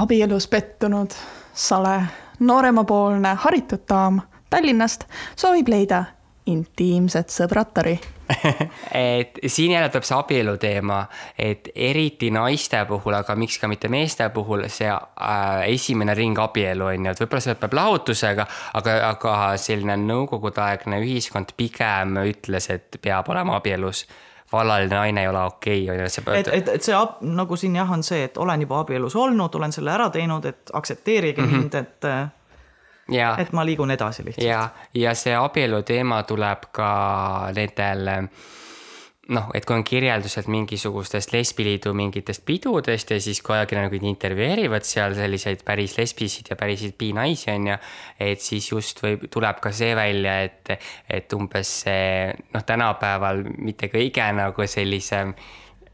abielus 0.03 0.47
pettunud, 0.51 1.15
sale 1.57 1.95
nooremapoolne 2.39 3.35
haritud 3.45 3.85
daam 3.89 4.21
Tallinnast 4.49 5.07
soovib 5.35 5.71
leida 5.73 6.03
intiimset 6.45 7.31
sõbratari. 7.31 7.95
Et 8.93 9.39
siin 9.47 9.71
jälle 9.71 9.89
tuleb 9.89 10.05
see 10.07 10.17
abielu 10.17 10.53
teema, 10.57 10.99
et 11.37 11.69
eriti 11.75 12.31
naiste 12.33 12.79
puhul, 12.89 13.15
aga 13.17 13.35
miks 13.39 13.57
ka 13.61 13.67
mitte 13.71 13.89
meeste 13.91 14.27
puhul, 14.33 14.65
see 14.71 14.89
äh, 14.89 15.63
esimene 15.69 16.15
ring 16.17 16.39
abielu 16.39 16.87
on 16.91 17.07
ju, 17.07 17.13
et 17.13 17.23
võib-olla 17.23 17.43
see 17.45 17.53
lõpeb 17.53 17.77
lahutusega, 17.77 18.45
aga, 18.79 18.95
aga 19.09 19.33
selline 19.61 19.97
nõukogudeaegne 20.05 21.01
ühiskond 21.03 21.53
pigem 21.59 22.17
ütles, 22.23 22.69
et 22.73 22.99
peab 23.03 23.29
olema 23.33 23.59
abielus 23.59 24.05
vallaline 24.53 24.95
naine 24.95 25.21
ei 25.21 25.27
ole 25.27 25.43
okei 25.43 25.83
okay,, 25.83 25.95
on 25.95 25.99
ju, 25.99 26.05
et 26.05 26.13
sa 26.13 26.21
pead. 26.21 26.39
et, 26.39 26.53
et, 26.53 26.71
et 26.77 26.85
see 26.85 26.95
ab, 26.97 27.19
nagu 27.21 27.57
siin 27.59 27.75
jah, 27.75 27.91
on 27.91 28.03
see, 28.03 28.23
et 28.29 28.37
olen 28.37 28.61
juba 28.61 28.79
abielus 28.83 29.15
olnud, 29.15 29.55
olen 29.55 29.75
selle 29.75 29.91
ära 29.91 30.09
teinud, 30.13 30.45
et 30.45 30.73
aktsepteerige 30.73 31.41
mm 31.41 31.47
-hmm. 31.49 31.57
mind, 31.57 31.73
et 31.73 32.09
ja, 33.11 33.35
et 33.39 33.51
ma 33.51 33.65
liigun 33.65 33.91
edasi 33.91 34.25
lihtsalt. 34.25 34.47
ja, 34.47 34.69
ja 34.93 35.15
see 35.15 35.35
abielu 35.35 35.81
teema 35.83 36.23
tuleb 36.23 36.69
ka 36.71 36.91
nendel 37.55 38.27
noh, 39.31 39.47
et 39.55 39.63
kui 39.63 39.75
on 39.75 39.85
kirjeldused 39.87 40.49
mingisugustest 40.51 41.31
lesbiliidu 41.31 41.93
mingitest 41.95 42.43
pidudest 42.45 43.13
ja 43.13 43.19
siis 43.23 43.39
kui 43.45 43.55
ajakirjanikud 43.55 44.03
intervjueerivad 44.09 44.83
seal 44.87 45.15
selliseid 45.15 45.63
päris 45.63 45.95
lesbisid 45.97 46.51
ja 46.51 46.57
päris 46.59 46.83
binaisi 46.99 47.51
on 47.53 47.69
ju. 47.71 47.77
et 48.19 48.43
siis 48.43 48.67
just 48.71 48.99
võib, 49.03 49.27
tuleb 49.31 49.61
ka 49.63 49.71
see 49.71 49.95
välja, 49.95 50.41
et, 50.49 50.75
et 51.07 51.37
umbes 51.37 51.71
see 51.85 52.33
noh, 52.53 52.65
tänapäeval 52.67 53.45
mitte 53.63 53.87
kõige 53.93 54.27
nagu 54.35 54.67
sellisem 54.67 55.31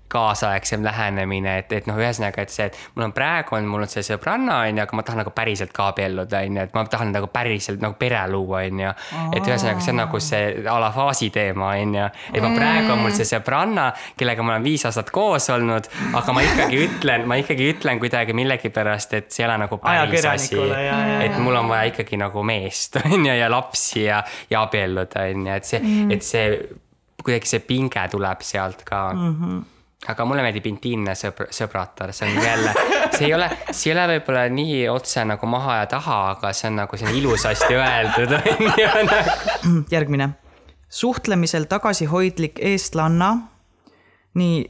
kaasaegsem 0.09 0.83
lähenemine, 0.83 1.57
et, 1.61 1.73
et 1.77 1.87
noh, 1.89 1.97
ühesõnaga, 1.99 2.43
et 2.43 2.53
see, 2.53 2.65
et 2.69 2.77
mul 2.95 3.07
on 3.07 3.13
praegu 3.15 3.57
on, 3.57 3.67
mul 3.69 3.85
on 3.85 3.91
see 3.91 4.03
sõbranna, 4.05 4.59
on 4.65 4.79
ju, 4.79 4.83
aga 4.83 4.97
ma 4.97 5.05
tahan 5.05 5.21
nagu 5.21 5.33
päriselt 5.35 5.73
ka 5.75 5.89
abielluda, 5.93 6.41
on 6.47 6.57
ju, 6.57 6.65
et 6.65 6.75
ma 6.77 6.83
tahan 6.89 7.13
nagu 7.13 7.29
päriselt 7.33 7.83
nagu 7.83 7.97
pere 7.99 8.23
luua, 8.31 8.63
on 8.65 8.81
ju. 8.83 8.93
et 9.37 9.45
ühesõnaga, 9.45 9.85
see 9.85 9.93
on 9.93 10.01
nagu 10.01 10.21
see 10.25 10.41
a 10.65 10.79
la 10.81 10.89
faasi 10.95 11.29
teema, 11.35 11.71
on 11.83 11.95
ju. 11.99 12.09
et 12.33 12.41
ma 12.45 12.51
praegu 12.55 12.93
on 12.95 13.03
mul 13.03 13.15
see 13.15 13.29
sõbranna, 13.29 13.89
kellega 14.19 14.45
ma 14.45 14.55
olen 14.55 14.65
viis 14.65 14.87
aastat 14.89 15.13
koos 15.13 15.49
olnud, 15.53 15.89
aga 16.17 16.35
ma 16.35 16.45
ikkagi 16.47 16.83
ütlen, 16.87 17.29
ma 17.29 17.39
ikkagi 17.43 17.71
ütlen 17.75 18.01
kuidagi 18.01 18.35
millegipärast, 18.37 19.17
et 19.19 19.31
see 19.33 19.45
ei 19.45 19.49
ole 19.49 19.61
nagu 19.65 19.81
päris 19.83 20.29
asi. 20.33 20.61
et 21.23 21.37
mul 21.37 21.61
on 21.61 21.69
vaja 21.69 21.93
ikkagi 21.93 22.19
nagu 22.19 22.43
meest, 22.45 22.97
on 23.05 23.17
ju, 23.25 23.33
ja 23.33 23.49
lapsi 23.51 24.07
ja, 24.07 24.23
ja 24.49 24.65
abielluda, 24.65 25.29
on 25.29 25.49
ju, 25.51 25.57
et 25.59 25.73
see 25.73 25.83
mm., 25.83 26.13
et 26.17 26.25
see 26.25 26.47
kuidagi 27.19 27.51
see 27.51 27.67
pinge 27.67 28.05
tuleb 28.11 28.41
sealt 28.45 28.87
ka 28.87 29.09
mm. 29.13 29.35
-hmm 29.35 29.67
aga 30.07 30.25
mulle 30.25 30.43
meeldib 30.45 30.67
intiimne 30.69 31.13
sõbr-, 31.17 31.49
sõbratar, 31.55 32.13
see 32.15 32.29
on 32.29 32.39
jälle, 32.43 32.73
see 33.17 33.27
ei 33.27 33.35
ole, 33.35 33.49
see 33.71 33.89
ei 33.89 33.95
ole 33.97 34.07
võib-olla 34.13 34.45
nii 34.53 34.81
otse 34.93 35.25
nagu 35.27 35.49
maha 35.51 35.81
ja 35.81 35.89
taha, 35.91 36.19
aga 36.35 36.53
see 36.55 36.69
on 36.71 36.79
nagu 36.83 36.99
selline 36.99 37.19
ilusasti 37.19 37.75
öeldud 37.75 38.35
on 38.39 38.65
ju. 38.79 38.89
Nagu. 39.09 39.77
järgmine, 39.91 40.31
suhtlemisel 41.01 41.67
tagasihoidlik 41.71 42.61
eestlanna. 42.71 43.33
nii, 44.39 44.61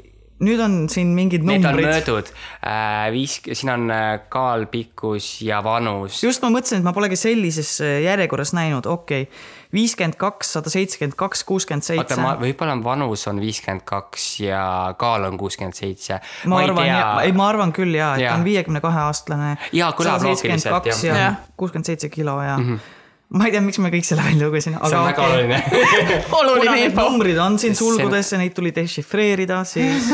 nüüd 0.47 0.61
on 0.63 0.75
siin 0.89 1.11
mingid 1.13 1.43
numbrid. 1.45 1.85
Need 1.85 1.85
on 1.85 1.93
möödud 1.93 2.33
äh,, 2.65 3.05
viis, 3.13 3.37
siin 3.51 3.73
on 3.75 3.89
äh, 3.93 4.09
kaal, 4.33 4.65
pikkus 4.71 5.43
ja 5.45 5.61
vanus. 5.63 6.23
just, 6.23 6.41
ma 6.41 6.49
mõtlesin, 6.57 6.81
et 6.81 6.89
ma 6.89 6.95
polegi 6.95 7.19
sellises 7.19 7.77
äh, 7.85 7.99
järjekorras 8.07 8.55
näinud, 8.57 8.89
okei 8.89 9.27
okay 9.29 9.57
viiskümmend 9.73 10.17
kaks, 10.19 10.53
sada 10.57 10.71
seitsekümmend 10.73 11.17
kaks, 11.19 11.43
kuuskümmend 11.47 11.85
seitse. 11.85 12.17
oota, 12.17 12.37
võib-olla 12.41 12.77
vanus 12.83 13.27
on 13.29 13.41
viiskümmend 13.41 13.85
kaks 13.87 14.27
ja 14.43 14.61
kaal 14.99 15.27
on 15.29 15.37
kuuskümmend 15.37 15.77
seitse. 15.77 16.19
ma 16.49 16.63
arvan, 16.65 16.93
ei, 17.23 17.33
ma 17.37 17.49
arvan 17.51 17.73
küll 17.75 17.97
ja, 17.97 18.13
et 18.17 18.25
ja. 18.25 18.37
on 18.37 18.47
viiekümne 18.47 18.81
kahe 18.83 19.03
aastane. 19.07 19.57
jaa, 19.75 19.91
kõlab 19.97 20.25
loogiliselt 20.25 20.89
jah 20.89 21.03
ja.. 21.05 21.33
kuuskümmend 21.57 21.91
seitse 21.91 22.09
kilo 22.13 22.39
ja 22.41 22.57
mm. 22.57 22.71
-hmm 22.71 22.95
ma 23.29 23.45
ei 23.45 23.53
tea, 23.53 23.61
miks 23.61 23.77
ma 23.77 23.91
kõik 23.93 24.07
selle 24.07 24.23
välja 24.25 24.47
lugesin, 24.47 24.73
aga. 24.79 24.89
see 24.89 24.97
on 24.97 25.05
väga 25.05 25.21
okay. 25.21 25.33
oluline 25.37 25.59
oluline 26.39 26.77
info. 26.87 27.03
numbrid 27.05 27.37
on 27.37 27.59
siin 27.61 27.75
sulgudes 27.77 28.31
ja 28.33 28.39
neid 28.41 28.55
tuli 28.57 28.71
dešifreerida, 28.75 29.61
siis 29.69 30.09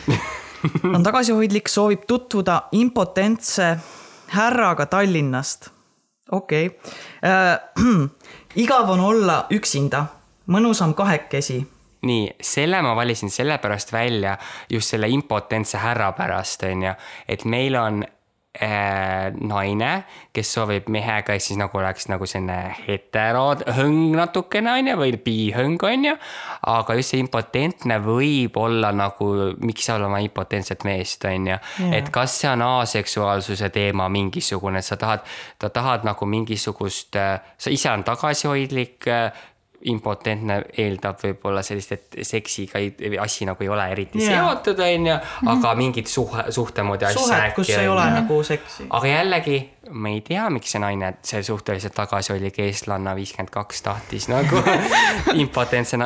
on 0.94 1.02
tagasihoidlik, 1.06 1.70
soovib 1.70 2.06
tutvuda 2.10 2.62
impotentse 2.72 3.76
härraga 4.34 4.86
Tallinnast. 4.86 5.70
okei 6.30 6.66
okay. 6.66 6.78
igav 8.54 8.90
on 8.90 9.00
olla 9.00 9.46
üksinda, 9.50 10.04
mõnusam 10.46 10.94
kahekesi. 10.94 11.66
nii, 12.02 12.30
selle 12.40 12.82
ma 12.82 12.94
valisin 12.96 13.30
sellepärast 13.30 13.92
välja, 13.92 14.38
just 14.70 14.88
selle 14.88 15.08
impotentse 15.08 15.78
härra 15.78 16.12
pärast, 16.12 16.62
on 16.62 16.82
ju, 16.82 16.94
et 17.28 17.44
meil 17.44 17.76
on 17.76 18.04
naine, 18.58 19.90
kes 20.34 20.48
soovib 20.56 20.88
mehega, 20.90 21.36
ehk 21.36 21.44
siis 21.44 21.58
nagu 21.58 21.78
oleks 21.78 22.08
nagu 22.10 22.26
selline 22.26 22.74
heterohõng 22.82 24.16
natukene, 24.18 24.72
on 24.74 24.88
ju, 24.90 24.96
või 24.98 25.12
bihõng, 25.22 25.78
on 25.86 26.08
ju. 26.08 26.14
aga 26.72 26.96
just 26.98 27.14
see 27.14 27.22
impotentne 27.22 28.00
võib 28.02 28.58
olla 28.58 28.90
nagu, 28.90 29.30
miks 29.62 29.86
sa 29.86 29.94
oled 29.94 30.08
oma 30.08 30.18
impotentset 30.26 30.82
meest, 30.84 31.24
on 31.30 31.46
ju. 31.52 31.60
et 31.94 32.10
kas 32.10 32.40
see 32.42 32.50
on 32.50 32.66
aseksuaalsuse 32.66 33.70
teema 33.70 34.08
mingisugune, 34.10 34.82
sa 34.82 34.98
tahad, 34.98 35.22
sa 35.62 35.70
tahad 35.70 36.08
nagu 36.08 36.26
mingisugust, 36.26 37.14
sa 37.14 37.70
ise 37.70 37.94
on 37.94 38.02
tagasihoidlik 38.04 39.06
impotentne 39.88 40.60
eeldab 40.78 41.20
võib-olla 41.22 41.62
sellist, 41.64 41.92
et 41.92 42.16
seksiga 42.26 42.80
ei, 42.80 42.92
asi 43.20 43.46
nagu 43.48 43.64
ei 43.64 43.68
ole 43.72 43.86
eriti 43.92 44.20
yeah. 44.20 44.44
seotud, 44.44 44.80
on 44.84 45.06
ju, 45.06 45.14
aga 45.46 45.54
-hmm. 45.72 45.76
mingit 45.76 46.06
suhe, 46.06 46.44
suhtemoodi 46.52 47.04
asja. 47.04 47.22
suhet, 47.22 47.54
kus 47.54 47.70
ei 47.70 47.88
ole 47.88 48.04
nagu 48.10 48.42
seksi. 48.42 48.86
aga 48.90 49.06
jällegi, 49.06 49.70
ma 49.90 50.08
ei 50.08 50.20
tea, 50.20 50.50
miks 50.50 50.72
see 50.72 50.80
naine, 50.80 51.14
see 51.22 51.42
suhteliselt 51.42 51.94
tagasihoidlik 51.94 52.58
eestlanna 52.58 53.14
viiskümmend 53.16 53.50
kaks 53.50 53.82
tahtis 53.82 54.28
nagu 54.28 54.60
impotentse 55.44 55.96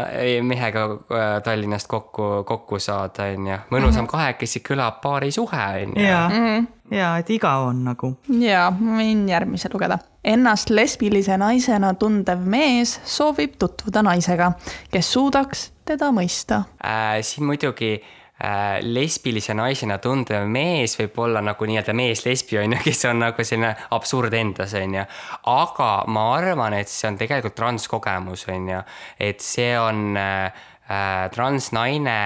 mehega 0.42 0.84
äh, 0.84 1.42
Tallinnast 1.42 1.86
kokku, 1.86 2.44
kokku 2.46 2.78
saada, 2.78 3.24
on 3.34 3.46
ju. 3.46 3.58
mõnusam 3.70 4.04
mm 4.04 4.06
-hmm. 4.06 4.10
kahekesi 4.10 4.62
kõlab 4.68 5.00
paari 5.02 5.30
suhe, 5.30 5.66
on 5.82 5.98
ju. 5.98 6.16
Mhm. 6.28 6.73
Ja 6.90 7.14
et 7.18 7.30
igav 7.30 7.68
on 7.68 7.84
nagu. 7.86 8.14
ja 8.40 8.66
ma 8.74 8.98
võin 9.00 9.24
järgmise 9.28 9.70
lugeda. 9.72 9.98
Ennast 10.24 10.70
lesbilise 10.72 11.36
naisena 11.40 11.92
tundev 12.00 12.44
mees 12.48 12.98
soovib 13.04 13.58
tutvuda 13.60 14.02
naisega, 14.04 14.52
kes 14.92 15.12
suudaks 15.12 15.70
teda 15.84 16.10
mõista 16.14 16.64
äh,. 16.80 17.20
siin 17.22 17.46
muidugi 17.48 17.92
äh, 17.98 18.80
lesbilise 18.82 19.54
naisena 19.56 19.98
tundev 19.98 20.46
mees 20.48 20.96
võib 21.00 21.18
olla 21.26 21.42
nagu 21.44 21.68
nii-öelda 21.68 21.96
mees-lesbi 21.96 22.60
on 22.62 22.76
ju, 22.76 22.82
kes 22.88 23.04
on 23.10 23.20
nagu 23.26 23.44
selline 23.44 23.74
absurd 23.96 24.36
endas 24.36 24.76
on 24.80 25.00
ju. 25.00 25.08
aga 25.52 25.90
ma 26.08 26.28
arvan, 26.36 26.78
et 26.80 26.92
see 26.92 27.08
on 27.10 27.20
tegelikult 27.20 27.58
transkogemus 27.58 28.48
on 28.52 28.70
ju, 28.74 28.80
et 29.20 29.44
see 29.44 29.74
on 29.78 30.16
äh, 30.16 30.64
äh 30.84 31.30
transnaine 31.32 32.18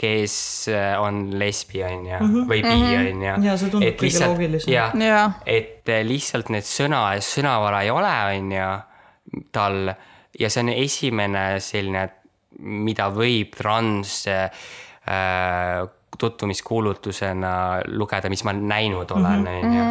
kes 0.00 0.34
äh, 0.72 0.94
on 1.00 1.38
lesbi, 1.38 1.82
on 1.84 2.06
ju, 2.06 2.18
mhm. 2.20 2.44
või 2.48 2.62
bi, 2.64 2.72
mhm. 2.72 3.08
on 3.10 3.24
ju. 3.26 3.34
ja 3.48 3.56
see 3.60 3.72
tundub 3.72 3.98
kõige 4.00 4.28
loogilisem. 4.30 4.72
jah, 4.72 5.34
et 5.44 5.90
äh, 5.92 6.04
lihtsalt 6.06 6.52
need 6.54 6.68
sõna, 6.68 7.02
sõnavara 7.24 7.82
ei 7.84 7.92
ole, 7.92 8.14
on 8.36 8.54
ju, 8.54 8.70
tal 9.52 9.92
ja 10.40 10.50
see 10.50 10.64
on 10.64 10.72
esimene 10.72 11.44
selline, 11.62 12.06
mida 12.60 13.08
võib 13.12 13.56
trans 13.56 14.22
äh, 14.30 14.70
tutvumiskuulutusena 16.20 17.52
lugeda, 17.96 18.30
mis 18.32 18.44
ma 18.44 18.54
näinud 18.56 19.12
olen, 19.16 19.44
mhm. 19.44 19.68
on 19.68 19.76
ju. 19.76 19.84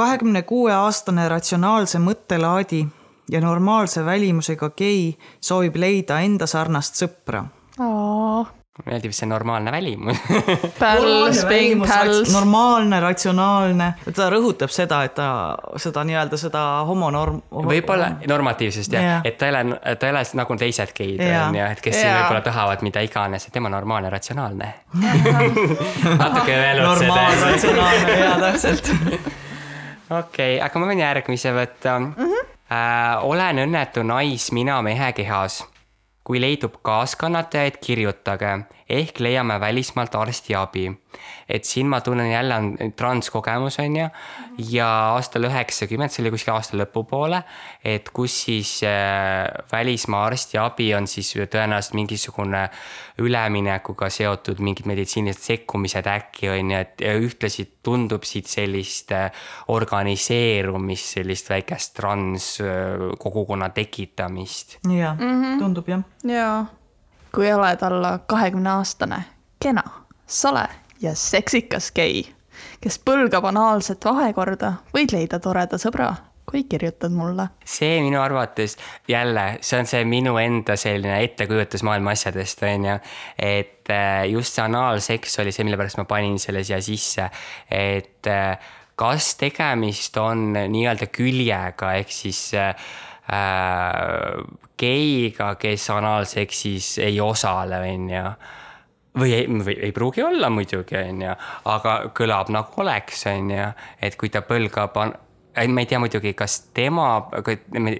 kahekümne 0.00 0.46
kuue 0.48 0.72
aastane 0.72 1.28
ratsionaalse 1.28 2.00
mõttelaadi 2.00 2.86
ja 3.30 3.40
normaalse 3.44 4.04
välimusega 4.04 4.72
gei 4.76 5.12
soovib 5.44 5.76
leida 5.76 6.22
enda 6.24 6.48
sarnast 6.50 6.96
sõpra 6.98 7.44
meeldib 8.86 9.12
see 9.12 9.26
normaalne 9.26 9.72
välimus 9.76 10.18
Päls, 10.78 11.44
ping, 11.48 11.82
päls. 11.86 12.32
normaalne, 12.32 13.00
ratsionaalne, 13.02 13.88
ta 14.14 14.28
rõhutab 14.32 14.70
seda, 14.72 15.02
et 15.04 15.14
ta 15.18 15.26
seda 15.80 16.04
nii-öelda 16.06 16.38
seda 16.40 16.62
homonorm. 16.88 17.40
võib-olla 17.50 18.12
normatiivsest 18.30 18.94
jah 18.94 19.02
yeah., 19.06 19.26
et 19.26 19.38
ta 19.40 19.48
ei 19.48 19.54
ole, 19.56 19.80
ta 19.98 20.08
ei 20.08 20.14
ole 20.14 20.22
nagu 20.40 20.58
teised 20.62 20.94
geid 20.96 21.18
yeah. 21.18 21.48
on 21.48 21.58
ju, 21.58 21.66
et 21.66 21.82
kes 21.82 21.98
yeah. 21.98 22.20
võib-olla 22.20 22.44
tahavad 22.46 22.86
mida 22.86 23.02
iganes, 23.04 23.46
et 23.46 23.54
tema 23.54 23.72
normaalne, 23.72 24.12
ratsionaalne 24.12 24.70
natuke 26.22 26.54
veel 26.54 26.84
otse. 26.84 27.08
normaalne, 27.10 27.50
ratsionaalne, 27.50 28.18
jaa, 28.22 28.38
täpselt. 28.46 28.92
okei 30.22 30.60
aga 30.62 30.82
ma 30.82 30.92
võin 30.92 31.04
järgmise 31.04 31.54
võtta 31.56 31.98
mm. 31.98 32.14
-hmm. 32.16 32.46
Äh, 32.70 33.24
olen 33.26 33.58
õnnetu 33.64 34.04
naismina 34.06 34.76
mehe 34.86 35.08
kehas 35.12 35.56
kui 36.30 36.38
leidub 36.38 36.76
kaaskannatajaid, 36.86 37.80
kirjutage, 37.82 38.50
ehk 38.90 39.20
leiame 39.22 39.60
välismaalt 39.60 40.14
arstiabi. 40.18 40.90
et 41.50 41.64
siin 41.66 41.88
ma 41.90 41.98
tunnen 42.00 42.30
jälle 42.30 42.54
on 42.54 42.92
transkogemus, 42.96 43.78
on 43.82 43.96
ju, 43.96 44.04
ja 44.70 44.86
aastal 45.16 45.48
üheksakümmend, 45.48 46.12
see 46.14 46.22
oli 46.22 46.30
kuskil 46.30 46.54
aasta 46.54 46.78
lõpupoole, 46.78 47.40
et 47.84 48.06
kus 48.14 48.36
siis 48.44 48.76
äh, 48.86 49.48
välismaa 49.72 50.22
arstiabi 50.28 50.92
on 50.94 51.10
siis 51.10 51.32
tõenäoliselt 51.34 51.98
mingisugune 51.98 52.62
üleminekuga 53.18 54.08
seotud 54.14 54.62
mingid 54.62 54.86
meditsiinilised 54.86 55.42
sekkumised 55.42 56.06
äkki 56.06 56.52
on 56.54 56.70
ju, 56.70 56.82
et 56.86 57.06
ühtlasi 57.18 57.66
tundub 57.82 58.24
siit 58.28 58.46
sellist 58.46 59.10
äh, 59.16 59.30
organiseerumist, 59.74 61.16
sellist 61.18 61.50
väikest 61.50 61.96
transkogukonna 61.98 63.72
tekitamist. 63.74 64.78
jah 64.86 65.18
mm 65.18 65.42
-hmm., 65.42 65.58
tundub 65.58 65.88
jah. 65.88 66.06
jaa, 66.24 66.66
kui 67.34 67.52
oled 67.52 67.82
alla 67.82 68.18
kahekümne 68.26 68.70
aastane, 68.70 69.22
kena, 69.62 69.84
sale 70.26 70.66
ja 71.02 71.14
seksikas 71.14 71.90
gei, 71.96 72.24
kes 72.80 72.98
põlgab 73.04 73.46
anaalset 73.52 74.04
vahekorda, 74.04 74.74
võid 74.94 75.14
leida 75.14 75.40
toreda 75.40 75.78
sõbra 75.80 76.14
kui 76.50 76.64
kirjutad 76.64 77.12
mulle. 77.14 77.46
see 77.64 78.00
minu 78.02 78.20
arvates 78.20 78.76
jälle, 79.08 79.58
see 79.60 79.78
on 79.78 79.86
see 79.86 80.04
minu 80.04 80.34
enda 80.42 80.76
selline 80.76 81.20
ettekujutus 81.24 81.84
maailma 81.86 82.14
asjadest, 82.16 82.62
on 82.66 82.88
ju. 82.88 82.96
et 83.38 83.90
äh, 83.90 84.24
just 84.32 84.58
see 84.58 84.64
anaalseks 84.64 85.38
oli 85.42 85.54
see, 85.54 85.64
mille 85.64 85.78
pärast 85.78 86.00
ma 86.00 86.06
panin 86.10 86.38
selle 86.42 86.64
siia 86.66 86.80
sisse, 86.82 87.28
et 87.70 88.26
äh, 88.26 88.72
kas 89.00 89.34
tegemist 89.40 90.16
on 90.20 90.50
nii-öelda 90.58 91.08
küljega 91.14 91.94
ehk 92.00 92.10
siis 92.12 92.42
äh, 92.58 92.74
geiga, 94.80 95.54
kes 95.60 95.90
anaalseksis 95.94 96.98
ei 97.04 97.20
osale, 97.20 97.82
on 97.92 98.10
ju 98.10 98.24
või 99.20 99.32
ei, 99.34 99.46
või 99.50 99.74
ei 99.88 99.92
pruugi 99.92 100.22
olla 100.22 100.50
muidugi, 100.50 100.96
on 100.96 101.24
ju, 101.24 101.32
aga 101.72 101.96
kõlab 102.16 102.52
nagu 102.54 102.82
oleks, 102.82 103.26
on 103.30 103.50
ju, 103.50 103.66
et 104.02 104.16
kui 104.16 104.30
ta 104.30 104.42
põlgab 104.46 104.96
me 105.68 105.82
ei 105.82 105.86
tea 105.90 105.98
muidugi, 105.98 106.32
kas 106.38 106.60
tema, 106.74 107.26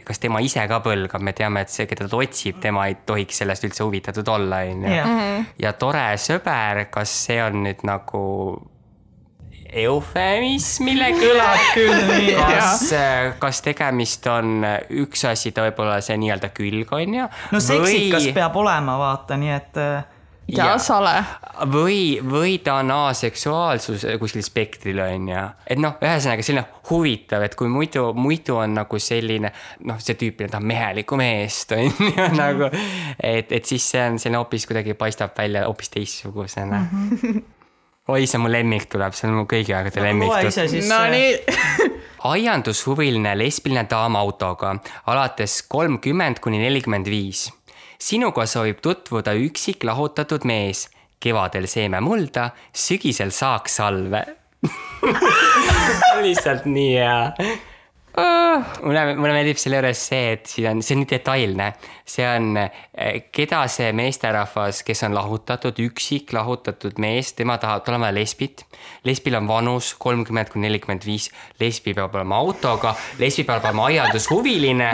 kas 0.06 0.22
tema 0.22 0.40
ise 0.44 0.62
ka 0.70 0.78
põlgab, 0.84 1.22
me 1.26 1.32
teame, 1.36 1.64
et 1.66 1.72
see, 1.72 1.86
keda 1.90 2.06
ta 2.08 2.20
otsib, 2.20 2.60
tema 2.62 2.86
ei 2.88 2.96
tohiks 3.06 3.42
sellest 3.42 3.66
üldse 3.66 3.84
huvitatud 3.84 4.28
olla, 4.30 4.62
on 4.70 4.84
ju. 4.86 5.00
Mhm. 5.00 5.48
ja 5.58 5.72
tore 5.72 6.06
sõber, 6.22 6.86
kas 6.94 7.14
see 7.26 7.40
on 7.42 7.64
nüüd 7.66 7.82
nagu 7.88 8.22
eufemismile 9.72 11.10
kõlab 11.18 11.66
küll 11.74 12.06
nii. 12.10 12.30
kas, 12.40 12.86
kas 13.42 13.62
tegemist 13.66 14.26
on 14.30 14.64
üks 15.02 15.26
asi, 15.30 15.54
ta 15.54 15.66
võib 15.68 15.82
olla 15.84 16.00
see 16.04 16.18
nii-öelda 16.20 16.52
külg, 16.54 16.94
on 16.96 17.20
ju. 17.20 17.28
no 17.52 17.62
seksikas 17.64 18.30
või... 18.30 18.38
peab 18.40 18.56
olema, 18.62 18.96
vaata, 19.00 19.38
nii 19.40 19.54
et 19.56 19.84
ja, 20.56 20.66
ja 20.66 20.78
sale. 20.78 21.12
või, 21.72 22.18
või 22.24 22.58
ta 22.64 22.78
on 22.80 22.90
aseksuaalsus 22.94 24.04
kuskil 24.20 24.42
spektril 24.44 25.00
on 25.04 25.28
ju, 25.30 25.44
et 25.66 25.80
noh, 25.80 25.96
ühesõnaga 26.02 26.44
selline 26.46 26.64
huvitav, 26.90 27.44
et 27.46 27.54
kui 27.58 27.70
muidu, 27.70 28.10
muidu 28.16 28.58
on 28.60 28.74
nagu 28.80 29.00
selline 29.02 29.52
noh, 29.86 30.00
see 30.02 30.18
tüüpiline 30.20 30.52
tahab 30.52 30.66
mehelikku 30.70 31.18
meest 31.20 31.72
on 31.76 31.86
ju 31.86 32.28
nagu, 32.36 32.70
et, 33.16 33.52
et 33.52 33.64
siis 33.64 33.86
see 33.94 34.04
on 34.06 34.20
selline 34.22 34.42
hoopis 34.42 34.66
kuidagi 34.70 34.96
paistab 34.98 35.36
välja 35.38 35.66
hoopis 35.68 35.94
teistsugusena 35.96 36.84
mm. 36.84 37.08
-hmm. 37.16 37.42
oi, 38.10 38.26
see 38.26 38.42
mu 38.42 38.50
lemmik 38.52 38.88
tuleb, 38.90 39.14
see 39.16 39.28
on 39.28 39.38
mu 39.40 39.46
kõigi 39.50 39.76
aegade 39.76 40.02
lemmik. 40.04 40.32
loe 40.32 40.50
ise 40.50 40.66
siis. 40.72 40.90
no 40.90 41.00
nii 41.12 41.30
aiandushuviline 42.32 43.32
lesbiline 43.38 43.86
daam 43.90 44.18
autoga 44.20 44.74
alates 45.12 45.62
kolmkümmend 45.70 46.42
kuni 46.44 46.60
nelikümmend 46.62 47.08
viis 47.08 47.48
sinuga 48.00 48.46
soovib 48.48 48.80
tutvuda 48.82 49.34
üksik 49.36 49.84
lahutatud 49.84 50.44
mees, 50.48 50.88
kevadel 51.20 51.68
seeme 51.68 52.00
mulda, 52.00 52.50
sügisel 52.72 53.32
saaksalve 53.34 54.24
lihtsalt 56.24 56.66
nii 56.68 56.94
hea 56.96 57.58
mulle, 58.82 59.14
mulle 59.14 59.34
meeldib 59.34 59.58
selle 59.60 59.78
juures 59.78 60.02
see, 60.10 60.34
et 60.34 60.48
siin 60.50 60.68
on, 60.70 60.82
see 60.84 60.96
on 60.96 61.02
nii 61.02 61.10
detailne, 61.10 61.68
see 62.08 62.26
on, 62.26 62.48
eh, 62.58 63.20
keda 63.32 63.62
see 63.70 63.90
meesterahvas, 63.96 64.82
kes 64.86 65.04
on 65.06 65.14
lahutatud, 65.14 65.78
üksik 65.84 66.34
lahutatud 66.34 66.98
mees, 67.02 67.32
tema 67.38 67.58
tahab, 67.62 67.84
tal 67.86 67.98
on 67.98 68.06
vaja 68.06 68.16
lesbit. 68.16 68.66
lesbil 69.04 69.36
on 69.36 69.46
vanus 69.48 69.94
kolmkümmend 70.00 70.48
kuni 70.52 70.66
nelikümmend 70.66 71.04
viis, 71.04 71.28
lesbi 71.60 71.92
peab 71.96 72.14
olema 72.16 72.38
autoga, 72.40 72.94
lesbi 73.20 73.44
peab 73.48 73.64
olema 73.64 73.86
aiandushuviline. 73.88 74.90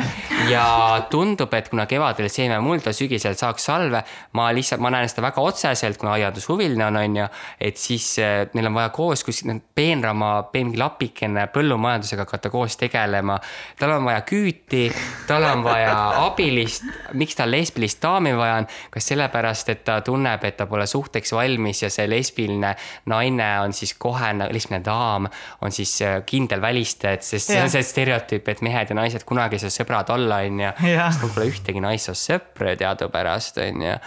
Ja 0.51 0.67
tundub, 1.11 1.55
et 1.55 1.69
kuna 1.71 1.87
kevadel 1.87 2.29
seeme 2.31 2.59
mulda, 2.63 2.93
sügisel 2.95 3.35
saaks 3.39 3.67
salve, 3.67 4.03
ma 4.39 4.49
lihtsalt, 4.55 4.83
ma 4.83 4.91
näen 4.95 5.11
seda 5.11 5.25
väga 5.27 5.43
otseselt, 5.43 5.99
kuna 5.99 6.17
aiandushuviline 6.17 6.87
on, 6.87 7.01
on 7.01 7.17
ju, 7.23 7.29
et 7.61 7.79
siis 7.81 8.09
eh, 8.23 8.47
neil 8.55 8.71
on 8.71 8.79
vaja 8.79 8.93
koos 8.95 9.25
kuskil 9.27 9.61
peenrama, 9.75 10.33
mingi 10.55 10.79
lapikene 10.81 11.47
põllumajandusega 11.55 12.27
hakata 12.27 12.51
koos 12.51 12.77
tegelema. 13.07 13.39
tal 13.79 13.91
on 13.91 14.05
vaja 14.05 14.21
küüti, 14.27 14.93
tal 15.27 15.45
on 15.45 15.65
vaja 15.65 15.95
abilist 16.25 16.85
miks 17.15 17.37
tal 17.37 17.51
lesbilist 17.51 18.03
daami 18.03 18.35
vaja 18.37 18.61
on, 18.61 18.69
kas 18.91 19.09
sellepärast, 19.13 19.71
et 19.73 19.85
ta 19.85 20.01
tunneb, 20.05 20.45
et 20.45 20.57
ta 20.57 20.67
pole 20.67 20.87
suhteks 20.87 21.33
valmis 21.37 21.83
ja 21.83 21.91
see 21.93 22.09
lesbiline 22.11 22.75
naine 23.13 23.49
on 23.63 23.73
siis 23.77 23.95
kohe, 23.99 24.33
lesbiline 24.43 24.83
daam 24.85 25.29
on 25.63 25.73
siis 25.75 25.95
äh, 26.03 26.19
kindel 26.27 26.61
välistaja, 26.61 27.17
et 27.17 27.27
sest 27.27 27.53
see 27.53 27.63
on 27.63 27.73
see 27.73 27.85
stereotüüp, 27.87 28.49
et 28.53 28.63
mehed 28.67 28.93
ja 28.93 28.99
naised 28.99 29.27
kunagi 29.29 29.59
ei 29.59 29.67
saa 29.67 29.75
sõbrad 29.79 30.13
olla, 30.15 30.43
on 30.47 30.63
ju. 30.67 30.75
mul 31.23 31.35
pole 31.35 31.51
ühtegi 31.51 31.83
naissoost 31.83 32.31
sõpra 32.33 32.77
teadupärast, 32.79 33.63
on 33.65 33.89
ju. 33.89 33.99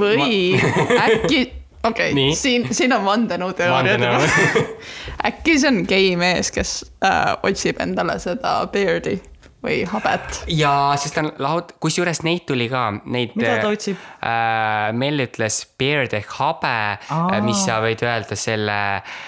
või 0.00 0.30
Ma... 0.56 1.00
äkki 1.06 1.59
okei 1.84 2.12
okay., 2.12 2.36
siin, 2.36 2.68
siin 2.74 2.92
on 2.96 3.04
vandenõuteooriad 3.06 4.04
juba 4.04 4.68
äkki 5.30 5.58
see 5.58 5.72
on 5.72 5.82
gei 5.88 6.14
mees, 6.20 6.52
kes 6.54 6.76
äh, 7.04 7.34
otsib 7.46 7.80
endale 7.82 8.18
seda 8.22 8.60
beard'i 8.72 9.18
või 9.64 9.82
habet. 9.88 10.42
ja 10.56 10.72
sest 11.00 11.16
ta 11.16 11.24
on 11.26 11.32
lahut-, 11.42 11.74
kusjuures 11.82 12.22
neid 12.26 12.46
tuli 12.48 12.70
ka, 12.72 12.86
neid. 13.04 13.36
mida 13.38 13.58
ta 13.62 13.72
otsib 13.72 13.98
äh,? 14.20 14.92
Mell 14.96 15.26
ütles 15.26 15.62
beard 15.78 16.16
ehk 16.16 16.38
habe, 16.40 16.76
äh, 17.00 17.36
mis 17.44 17.66
sa 17.66 17.80
võid 17.84 18.04
öelda 18.06 18.38
selle 18.38 18.80
äh, 19.00 19.20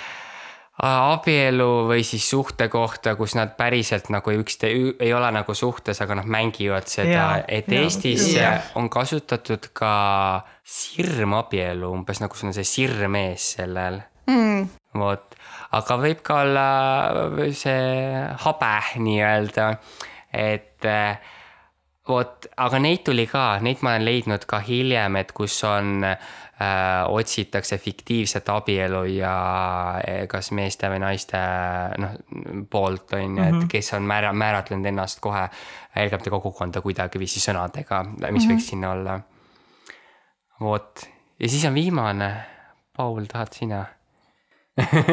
abielu 0.82 1.68
või 1.86 2.02
siis 2.06 2.24
suhte 2.30 2.66
kohta, 2.72 3.14
kus 3.18 3.36
nad 3.38 3.54
päriselt 3.58 4.08
nagu 4.10 4.34
ükste-, 4.34 4.70
ei 4.98 5.12
ole 5.14 5.30
nagu 5.34 5.54
suhtes, 5.54 6.00
aga 6.02 6.16
noh, 6.18 6.26
mängivad 6.26 6.90
seda, 6.90 7.26
et 7.46 7.70
ja, 7.70 7.82
Eestis 7.82 8.26
ja. 8.34 8.54
on 8.78 8.90
kasutatud 8.90 9.70
ka 9.78 9.92
sirmabielu, 10.66 11.90
umbes 11.92 12.22
nagu 12.22 12.38
sul 12.38 12.50
on 12.50 12.56
see 12.56 12.66
sirm 12.66 13.18
ees 13.20 13.52
sellel. 13.58 14.02
Mm.. 14.30 14.68
vot, 14.98 15.36
aga 15.74 15.98
võib 15.98 16.20
ka 16.26 16.42
olla 16.44 16.66
see 17.58 18.26
habe 18.44 18.74
nii-öelda, 19.02 19.70
et 20.34 20.90
vot, 22.08 22.46
aga 22.58 22.80
neid 22.82 23.02
tuli 23.06 23.26
ka, 23.30 23.60
neid 23.62 23.82
ma 23.82 23.94
olen 23.94 24.06
leidnud 24.06 24.46
ka 24.50 24.60
hiljem, 24.66 25.18
et 25.20 25.32
kus 25.36 25.60
on 25.68 26.02
äh, 26.06 26.30
otsitakse 27.08 27.78
fiktiivset 27.78 28.48
abielu 28.48 29.04
ja 29.14 29.34
eh, 30.06 30.26
kas 30.28 30.50
meeste 30.56 30.90
või 30.92 31.00
naiste 31.02 31.40
noh, 32.02 32.16
poolt 32.70 33.14
on 33.18 33.38
ju, 33.38 33.42
et 33.42 33.54
mhm. 33.54 33.68
kes 33.72 33.92
on 33.98 34.06
määra-, 34.08 34.32
määratlenud 34.32 34.86
ennast 34.92 35.20
kohe 35.20 35.46
LGBT 35.96 36.32
kogukonda 36.32 36.80
kuidagiviisi 36.84 37.40
sõnadega, 37.40 38.02
mis 38.04 38.18
mm 38.20 38.36
-hmm. 38.36 38.52
võiks 38.52 38.68
sinna 38.70 38.90
olla. 38.90 39.20
vot, 40.60 41.08
ja 41.38 41.48
siis 41.48 41.64
on 41.64 41.74
viimane, 41.74 42.34
Paul, 42.96 43.24
tahad 43.24 43.52
sina 43.52 43.84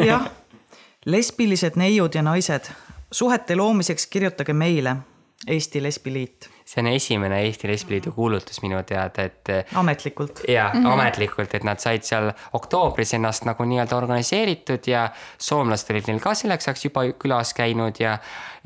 jah, 0.09 0.29
lesbilised 1.05 1.75
neiud 1.75 2.15
ja 2.15 2.21
naised, 2.21 2.69
suhete 3.11 3.55
loomiseks 3.55 4.07
kirjutage 4.07 4.53
meile, 4.53 4.95
Eesti 5.47 5.83
Lesbiliit 5.83 6.49
see 6.69 6.83
on 6.83 6.89
esimene 6.93 7.39
Eesti 7.45 7.67
Lesbiliidu 7.67 8.11
kuulutus 8.13 8.61
minu 8.61 8.81
teada, 8.85 9.25
et. 9.25 9.49
ametlikult. 9.73 10.43
jah 10.47 10.73
mm 10.73 10.83
-hmm., 10.83 10.91
ametlikult, 10.93 11.55
et 11.55 11.63
nad 11.63 11.79
said 11.79 12.05
seal 12.05 12.31
oktoobris 12.53 13.13
ennast 13.17 13.45
nagu 13.49 13.65
nii-öelda 13.65 13.97
organiseeritud 13.97 14.87
ja 14.87 15.09
soomlased 15.37 15.89
olid 15.93 16.07
neil 16.07 16.19
ka 16.19 16.33
selleks 16.33 16.67
ajaks 16.67 16.85
juba 16.85 17.07
külas 17.23 17.53
käinud 17.53 17.99
ja. 17.99 18.17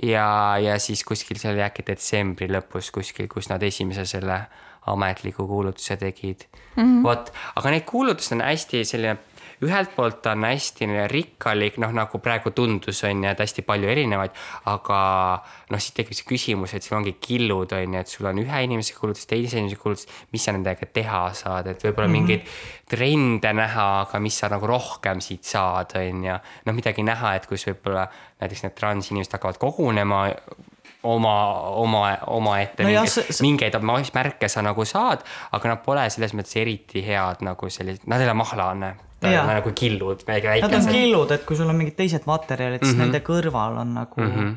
ja, 0.04 0.58
ja 0.60 0.80
siis 0.80 1.04
kuskil 1.04 1.40
seal 1.40 1.60
äkki 1.60 1.86
detsembri 1.88 2.50
lõpus 2.52 2.92
kuskil, 2.92 3.28
kus 3.28 3.50
nad 3.50 3.64
esimese 3.64 4.06
selle 4.06 4.42
ametliku 4.86 5.48
kuulutuse 5.48 5.98
tegid 5.98 6.44
mm 6.76 6.84
-hmm.. 6.84 7.04
vot, 7.04 7.34
aga 7.56 7.70
need 7.70 7.86
kuulutused 7.86 8.36
on 8.36 8.42
hästi 8.42 8.86
selline 8.86 9.18
ühelt 9.64 9.94
poolt 9.96 10.26
on 10.32 10.46
hästi 10.48 10.88
rikkalik, 11.12 11.78
noh 11.82 11.94
nagu 11.96 12.20
praegu 12.24 12.54
tundus, 12.56 13.04
on 13.08 13.24
ju, 13.24 13.30
et 13.32 13.44
hästi 13.44 13.66
palju 13.68 13.90
erinevaid, 13.90 14.36
aga 14.72 15.00
noh, 15.72 15.82
siis 15.82 15.96
tekib 15.98 16.18
see 16.18 16.28
küsimus, 16.30 16.76
et 16.76 16.86
sul 16.86 16.98
ongi 17.00 17.16
killud, 17.24 17.74
on 17.78 17.98
ju, 17.98 18.04
et 18.04 18.12
sul 18.12 18.30
on 18.30 18.42
ühe 18.44 18.64
inimese 18.68 18.98
kulutus, 18.98 19.28
teise 19.30 19.60
inimese 19.62 19.80
kulutus, 19.82 20.08
mis 20.34 20.44
sa 20.46 20.56
nendega 20.56 20.90
teha 20.94 21.24
saad, 21.38 21.72
et 21.72 21.84
võib-olla 21.84 22.08
mm 22.08 22.14
-hmm. 22.14 22.30
mingeid 22.30 22.94
trende 22.94 23.54
näha, 23.54 23.88
aga 24.04 24.20
mis 24.20 24.38
sa 24.38 24.50
nagu 24.54 24.68
rohkem 24.68 25.22
siit 25.22 25.44
saad, 25.44 25.96
on 25.96 26.24
ju. 26.24 26.38
noh, 26.66 26.76
midagi 26.76 27.04
näha, 27.04 27.36
et 27.36 27.48
kus 27.48 27.68
võib-olla 27.68 28.08
näiteks 28.42 28.64
need 28.64 28.78
transinimesed 28.78 29.34
hakkavad 29.34 29.58
kogunema 29.58 30.28
oma, 31.04 31.60
oma, 31.84 32.04
omaette 32.28 32.84
no 32.84 32.90
mingeid, 33.42 33.80
mingeid 33.82 34.14
märke 34.16 34.50
sa 34.50 34.62
nagu 34.66 34.86
saad, 34.86 35.24
aga 35.52 35.74
nad 35.74 35.82
pole 35.86 36.06
selles 36.14 36.36
mõttes 36.38 36.56
eriti 36.62 37.04
head 37.06 37.44
nagu 37.46 37.70
sellised, 37.70 38.08
nad 38.08 38.22
ei 38.22 38.30
ole 38.30 38.38
mahlane 38.40 38.94
nagu 39.24 39.72
killud, 39.76 40.24
väikesed. 40.28 40.68
Nad 40.68 40.74
on 40.80 40.88
killud, 40.92 41.32
et 41.32 41.46
kui 41.48 41.58
sul 41.58 41.70
on 41.72 41.78
mingid 41.80 41.96
teised 41.96 42.28
materjalid, 42.28 42.84
siis 42.84 42.96
mm 42.96 43.02
-hmm. 43.02 43.12
nende 43.12 43.20
kõrval 43.20 43.78
on 43.82 43.94
nagu 43.94 44.22
mm, 44.22 44.32
-hmm. 44.32 44.56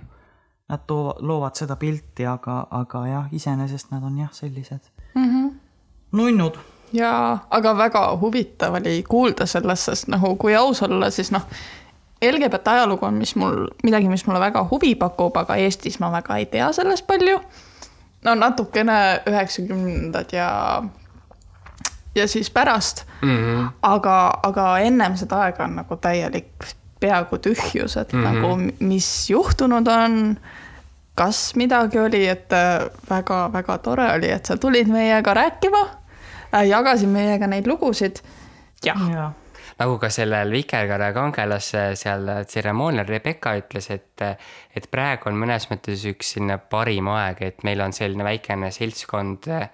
nad 0.69 0.81
too-, 0.87 1.17
loovad 1.19 1.55
seda 1.55 1.77
pilti, 1.77 2.27
aga, 2.27 2.67
aga 2.71 3.07
jah, 3.07 3.27
iseenesest 3.33 3.91
nad 3.91 4.03
on 4.03 4.19
jah, 4.19 4.33
sellised 4.33 4.91
mm 5.15 5.25
-hmm. 5.25 5.55
nunnud. 6.13 6.59
jaa, 6.93 7.47
aga 7.51 7.77
väga 7.79 8.17
huvitav 8.21 8.75
oli 8.75 9.03
kuulda 9.03 9.47
sellest, 9.47 9.83
sest 9.83 10.09
nagu 10.09 10.37
kui 10.37 10.55
aus 10.55 10.83
olla, 10.83 11.11
siis 11.11 11.31
noh, 11.31 11.43
LGBT 12.23 12.69
ajalugu 12.69 13.07
on, 13.07 13.15
mis 13.15 13.35
mul, 13.37 13.67
midagi, 13.85 14.09
mis 14.09 14.27
mulle 14.27 14.41
väga 14.41 14.67
huvi 14.71 14.95
pakub, 14.95 15.37
aga 15.37 15.57
Eestis 15.61 15.99
ma 16.01 16.11
väga 16.13 16.37
ei 16.37 16.47
tea 16.47 16.73
sellest 16.73 17.07
palju. 17.07 17.41
no 18.25 18.35
natukene 18.35 19.21
üheksakümnendad 19.29 20.33
ja 20.33 20.83
ja 22.17 22.29
siis 22.29 22.51
pärast 22.51 23.05
mm. 23.23 23.37
-hmm. 23.37 23.69
aga, 23.83 24.41
aga 24.43 24.79
ennem 24.79 25.17
seda 25.17 25.41
aega 25.41 25.65
on 25.65 25.77
nagu 25.77 25.97
täielik 25.97 26.67
peaaegu 27.01 27.39
tühjus, 27.39 27.97
et 28.01 28.13
mm 28.13 28.25
-hmm. 28.25 28.35
nagu 28.35 28.73
mis 28.81 29.31
juhtunud 29.31 29.87
on, 29.87 30.39
kas 31.15 31.55
midagi 31.55 31.99
oli, 31.99 32.29
et 32.29 32.51
väga-väga 33.11 33.75
äh, 33.75 33.81
tore 33.81 34.13
oli, 34.15 34.31
et 34.31 34.47
sa 34.47 34.57
tulid 34.57 34.89
meiega 34.89 35.35
rääkima, 35.35 35.89
äh, 36.55 36.67
jagasid 36.69 37.09
meiega 37.09 37.47
neid 37.47 37.67
lugusid. 37.67 38.17
jah 38.85 39.11
ja. 39.13 39.33
Nagu 39.81 39.99
ka 40.01 40.11
sellel 40.13 40.53
Vikerkaare 40.55 41.11
kangelas 41.17 41.73
seal 42.01 42.31
tseremoonial 42.49 43.09
Rebecca 43.09 43.57
ütles, 43.59 43.91
et, 43.93 44.25
et 44.77 44.89
praegu 44.91 45.31
on 45.31 45.37
mõnes 45.41 45.69
mõttes 45.73 46.07
üks 46.09 46.37
selline 46.37 46.59
parim 46.71 47.11
aeg, 47.13 47.43
et 47.45 47.67
meil 47.67 47.85
on 47.85 47.93
selline 47.97 48.25
väikene 48.27 48.73
seltskond 48.75 49.51
äh, 49.53 49.69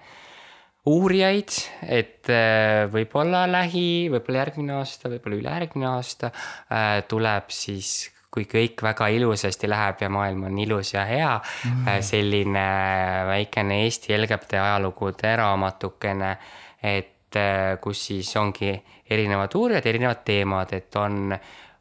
uurijaid, 0.90 1.52
et 1.86 2.30
võib-olla 2.90 3.44
lähi, 3.50 4.08
võib-olla 4.10 4.42
järgmine 4.42 4.74
aasta, 4.80 5.10
võib-olla 5.12 5.38
ülejärgmine 5.38 5.88
aasta 5.92 6.32
tuleb 7.10 7.54
siis 7.54 8.10
kui 8.32 8.46
kõik 8.48 8.80
väga 8.82 9.10
ilusasti 9.12 9.68
läheb 9.68 10.02
ja 10.02 10.08
maailm 10.12 10.46
on 10.48 10.58
ilus 10.58 10.94
ja 10.94 11.04
hea 11.04 11.32
mm., 11.36 11.88
selline 12.02 12.66
väikene 13.28 13.82
Eesti 13.84 14.16
LGBT 14.16 14.62
ajalugude 14.62 15.34
raamatukene, 15.36 16.30
et 16.82 17.11
kus 17.80 18.06
siis 18.06 18.36
ongi 18.36 18.74
erinevad 19.10 19.54
uurijad, 19.54 19.86
erinevad 19.86 20.22
teemad, 20.24 20.72
et 20.72 20.96
on, 20.96 21.34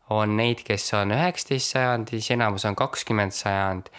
on 0.10 0.38
neid, 0.38 0.64
kes 0.68 0.94
on 1.00 1.12
üheksateist 1.16 1.76
sajand, 1.76 2.10
siis 2.14 2.32
enamus 2.36 2.66
on 2.66 2.76
kakskümmend 2.76 3.32
sajand. 3.32 3.90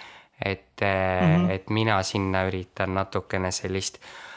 et 0.44 0.80
mm, 0.80 0.86
-hmm. 0.86 1.50
et 1.50 1.70
mina 1.70 2.02
sinna 2.02 2.44
üritan 2.48 2.94
natukene 2.94 3.50
sellist 3.50 3.98
äh, 3.98 4.31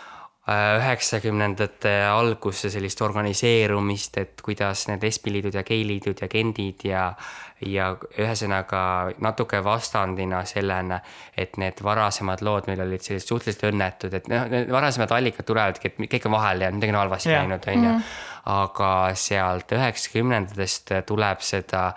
üheksakümnendate 0.46 1.92
algusse 2.06 2.70
sellist 2.70 3.00
organiseerumist, 3.02 4.18
et 4.22 4.42
kuidas 4.46 4.84
need 4.92 5.02
lesbiliidud 5.02 5.56
ja 5.58 5.64
geiliidud 5.66 6.22
ja 6.22 6.28
gendid 6.30 6.86
ja, 6.86 7.06
ja 7.66 7.88
ühesõnaga 8.22 8.82
natuke 9.26 9.64
vastandina 9.66 10.44
sellena, 10.46 11.00
et 11.38 11.58
need 11.58 11.82
varasemad 11.86 12.44
lood 12.46 12.70
meil 12.70 12.84
olid 12.86 13.02
sellised 13.02 13.32
suhteliselt 13.32 13.72
õnnetud, 13.72 14.14
et 14.20 14.30
noh, 14.30 14.46
need 14.52 14.70
varasemad 14.74 15.16
allikad 15.18 15.50
tulevadki, 15.50 15.92
et 15.92 16.14
kõik 16.14 16.30
on 16.30 16.38
vahele 16.38 16.68
jäänud, 16.68 16.78
midagi 16.78 16.94
on 16.94 17.02
halvasti 17.02 17.34
läinud, 17.34 17.68
on 17.74 17.90
ju. 17.90 17.96
Mhm. 17.96 18.14
aga 18.46 18.90
sealt 19.18 19.72
üheksakümnendatest 19.74 20.92
tuleb 21.10 21.42
seda 21.42 21.88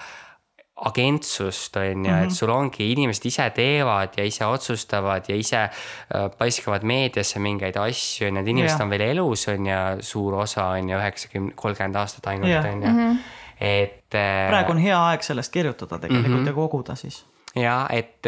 agentsust, 0.87 1.77
on 1.77 2.05
ju, 2.05 2.13
et 2.13 2.29
mhm. 2.29 2.35
sul 2.35 2.53
ongi, 2.55 2.91
inimesed 2.93 3.25
ise 3.31 3.49
teevad 3.55 4.15
ja 4.19 4.27
ise 4.27 4.47
otsustavad 4.47 5.27
ja 5.29 5.39
ise 5.39 5.65
äh, 5.65 6.29
paiskavad 6.39 6.87
meediasse 6.87 7.43
mingeid 7.43 7.77
asju, 7.83 8.31
need 8.35 8.53
inimesed 8.55 8.79
ja. 8.79 8.85
on 8.85 8.93
veel 8.93 9.09
elus, 9.09 9.49
on 9.51 9.67
ju, 9.67 9.81
suur 10.07 10.39
osa 10.45 10.69
on 10.77 10.93
ju, 10.93 10.99
üheksakümne, 10.99 11.57
kolmkümmend 11.59 11.99
aastat 11.99 12.31
ainult, 12.35 12.61
on 12.61 12.83
ju. 12.83 12.93
Mhm. 12.93 13.19
et. 13.59 14.15
Äh, 14.15 14.47
praegu 14.49 14.73
on 14.77 14.79
hea 14.83 15.01
aeg 15.11 15.27
sellest 15.27 15.53
kirjutada 15.53 15.99
tegelikult 15.99 16.41
mm 16.41 16.45
-hmm. 16.45 16.49
ja 16.49 16.55
koguda 16.55 16.95
siis 16.95 17.25
ja 17.59 17.75
et, 17.95 18.27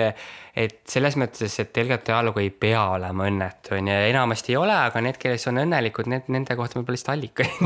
et 0.57 0.76
selles 0.89 1.16
mõttes, 1.20 1.55
et 1.62 1.81
LGBT 1.83 2.14
ajalugu 2.14 2.43
ei 2.43 2.51
pea 2.51 2.83
olema 2.95 3.26
õnnetu, 3.28 3.74
on 3.76 3.91
ju, 3.91 3.99
enamasti 4.11 4.55
ei 4.55 4.59
ole, 4.61 4.76
aga 4.89 5.03
need, 5.05 5.18
kes 5.20 5.49
on 5.51 5.62
õnnelikud, 5.62 6.11
need, 6.11 6.31
nende 6.33 6.57
kohta 6.59 6.78
võib-olla 6.78 6.99
lihtsalt 6.99 7.14
allikaid. 7.14 7.61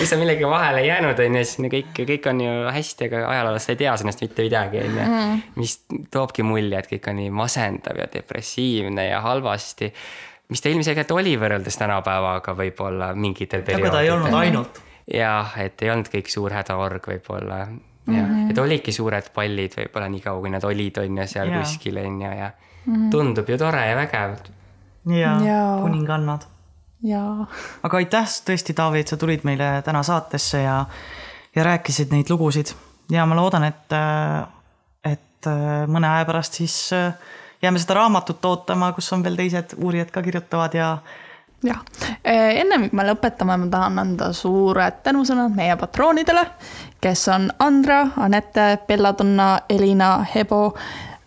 mis 0.00 0.14
on 0.16 0.22
millegi 0.22 0.48
vahele 0.50 0.84
jäänud, 0.86 1.22
on 1.26 1.38
ju, 1.40 1.44
siis 1.50 1.72
kõik, 1.76 1.92
kõik 2.12 2.28
on 2.32 2.42
ju 2.44 2.56
hästi, 2.76 3.08
aga 3.10 3.22
ajaloolased 3.34 3.74
ei 3.74 3.80
tea 3.84 3.96
sellest 4.02 4.26
mitte 4.26 4.48
midagi, 4.48 4.82
on 4.84 4.90
ju. 4.90 5.06
Mhm. 5.06 5.40
mis 5.60 5.78
toobki 6.12 6.46
mulje, 6.46 6.82
et 6.82 6.90
kõik 6.90 7.10
on 7.12 7.20
nii 7.22 7.32
masendav 7.42 7.98
ja 8.00 8.10
depressiivne 8.12 9.08
ja 9.10 9.22
halvasti. 9.24 9.92
mis 10.50 10.60
ta 10.60 10.68
ilmselgelt 10.68 11.10
oli 11.14 11.36
võrreldes 11.38 11.76
tänapäevaga 11.78 12.54
võib-olla 12.58 13.12
mingitel 13.14 13.62
perioodidel. 13.62 13.90
aga 13.90 13.98
ta 13.98 14.06
ei 14.06 14.10
olnud 14.10 14.38
ainult 14.40 14.86
jah, 15.10 15.54
et 15.62 15.82
ei 15.82 15.90
olnud 15.92 16.10
kõik 16.10 16.30
suur 16.30 16.54
hädaorg 16.54 17.06
võib-olla 17.12 17.64
jah 18.14 18.26
mm 18.26 18.34
-hmm., 18.34 18.50
et 18.50 18.58
olidki 18.58 18.92
suured 18.92 19.30
pallid 19.34 19.76
võib-olla 19.78 20.08
nii 20.08 20.20
kaua, 20.20 20.40
kui 20.40 20.50
nad 20.50 20.64
olid, 20.64 20.98
on 20.98 21.18
ju, 21.18 21.26
seal 21.26 21.52
ja. 21.52 21.60
kuskil 21.60 21.98
on 21.98 22.20
ju 22.20 22.32
ja 22.38 22.50
mm 22.50 22.94
-hmm. 22.94 23.10
tundub 23.10 23.48
ju 23.48 23.58
tore 23.58 23.86
ja 23.86 23.96
vägev. 23.96 24.36
ja, 25.06 25.40
ja., 25.44 25.78
kuningannad. 25.82 26.46
jaa. 27.02 27.46
aga 27.82 27.96
aitäh 27.96 28.26
tõesti, 28.26 28.74
Taavi, 28.74 29.00
et 29.00 29.08
sa 29.08 29.16
tulid 29.16 29.40
meile 29.44 29.82
täna 29.84 30.02
saatesse 30.02 30.62
ja, 30.62 30.86
ja 31.54 31.64
rääkisid 31.64 32.10
neid 32.10 32.30
lugusid 32.30 32.74
ja 33.10 33.26
ma 33.26 33.36
loodan, 33.36 33.64
et, 33.64 33.92
et 35.04 35.46
mõne 35.86 36.06
aja 36.06 36.24
pärast 36.24 36.52
siis 36.52 36.90
jääme 37.62 37.78
seda 37.78 37.94
raamatut 37.94 38.44
ootama, 38.44 38.92
kus 38.92 39.12
on 39.12 39.24
veel 39.24 39.36
teised 39.36 39.74
uurijad 39.76 40.10
ka 40.10 40.22
kirjutavad 40.22 40.74
ja 40.74 40.98
jah, 41.64 41.80
ennem 42.24 42.88
kui 42.88 42.96
me 42.96 43.06
lõpetame, 43.08 43.56
ma 43.60 43.68
tahan 43.72 43.98
anda 44.02 44.30
suured 44.36 45.02
tänusõnad 45.04 45.54
meie 45.56 45.76
patroonidele, 45.80 46.44
kes 47.00 47.26
on 47.32 47.48
Andra, 47.58 48.02
Anette, 48.16 48.78
Belladonna, 48.88 49.50
Elina, 49.68 50.12
Hebo, 50.34 50.62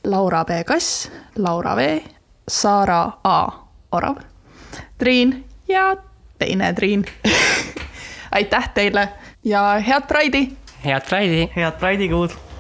Laura 0.10 0.44
B 0.46 0.64
Kass, 0.68 1.10
Laura 1.38 1.76
V, 1.76 2.00
Saara 2.48 3.04
A 3.24 3.38
Orav, 3.94 4.18
Triin 4.98 5.44
ja 5.68 5.96
teine 6.40 6.74
Triin 6.74 7.06
aitäh 8.36 8.70
teile 8.74 9.10
ja 9.44 9.80
head 9.80 10.10
Pride'i! 10.10 10.50
head 10.86 11.06
Pride'i! 11.10 11.52
head 11.56 11.80
Pride'i 11.80 12.10
kuud! 12.10 12.53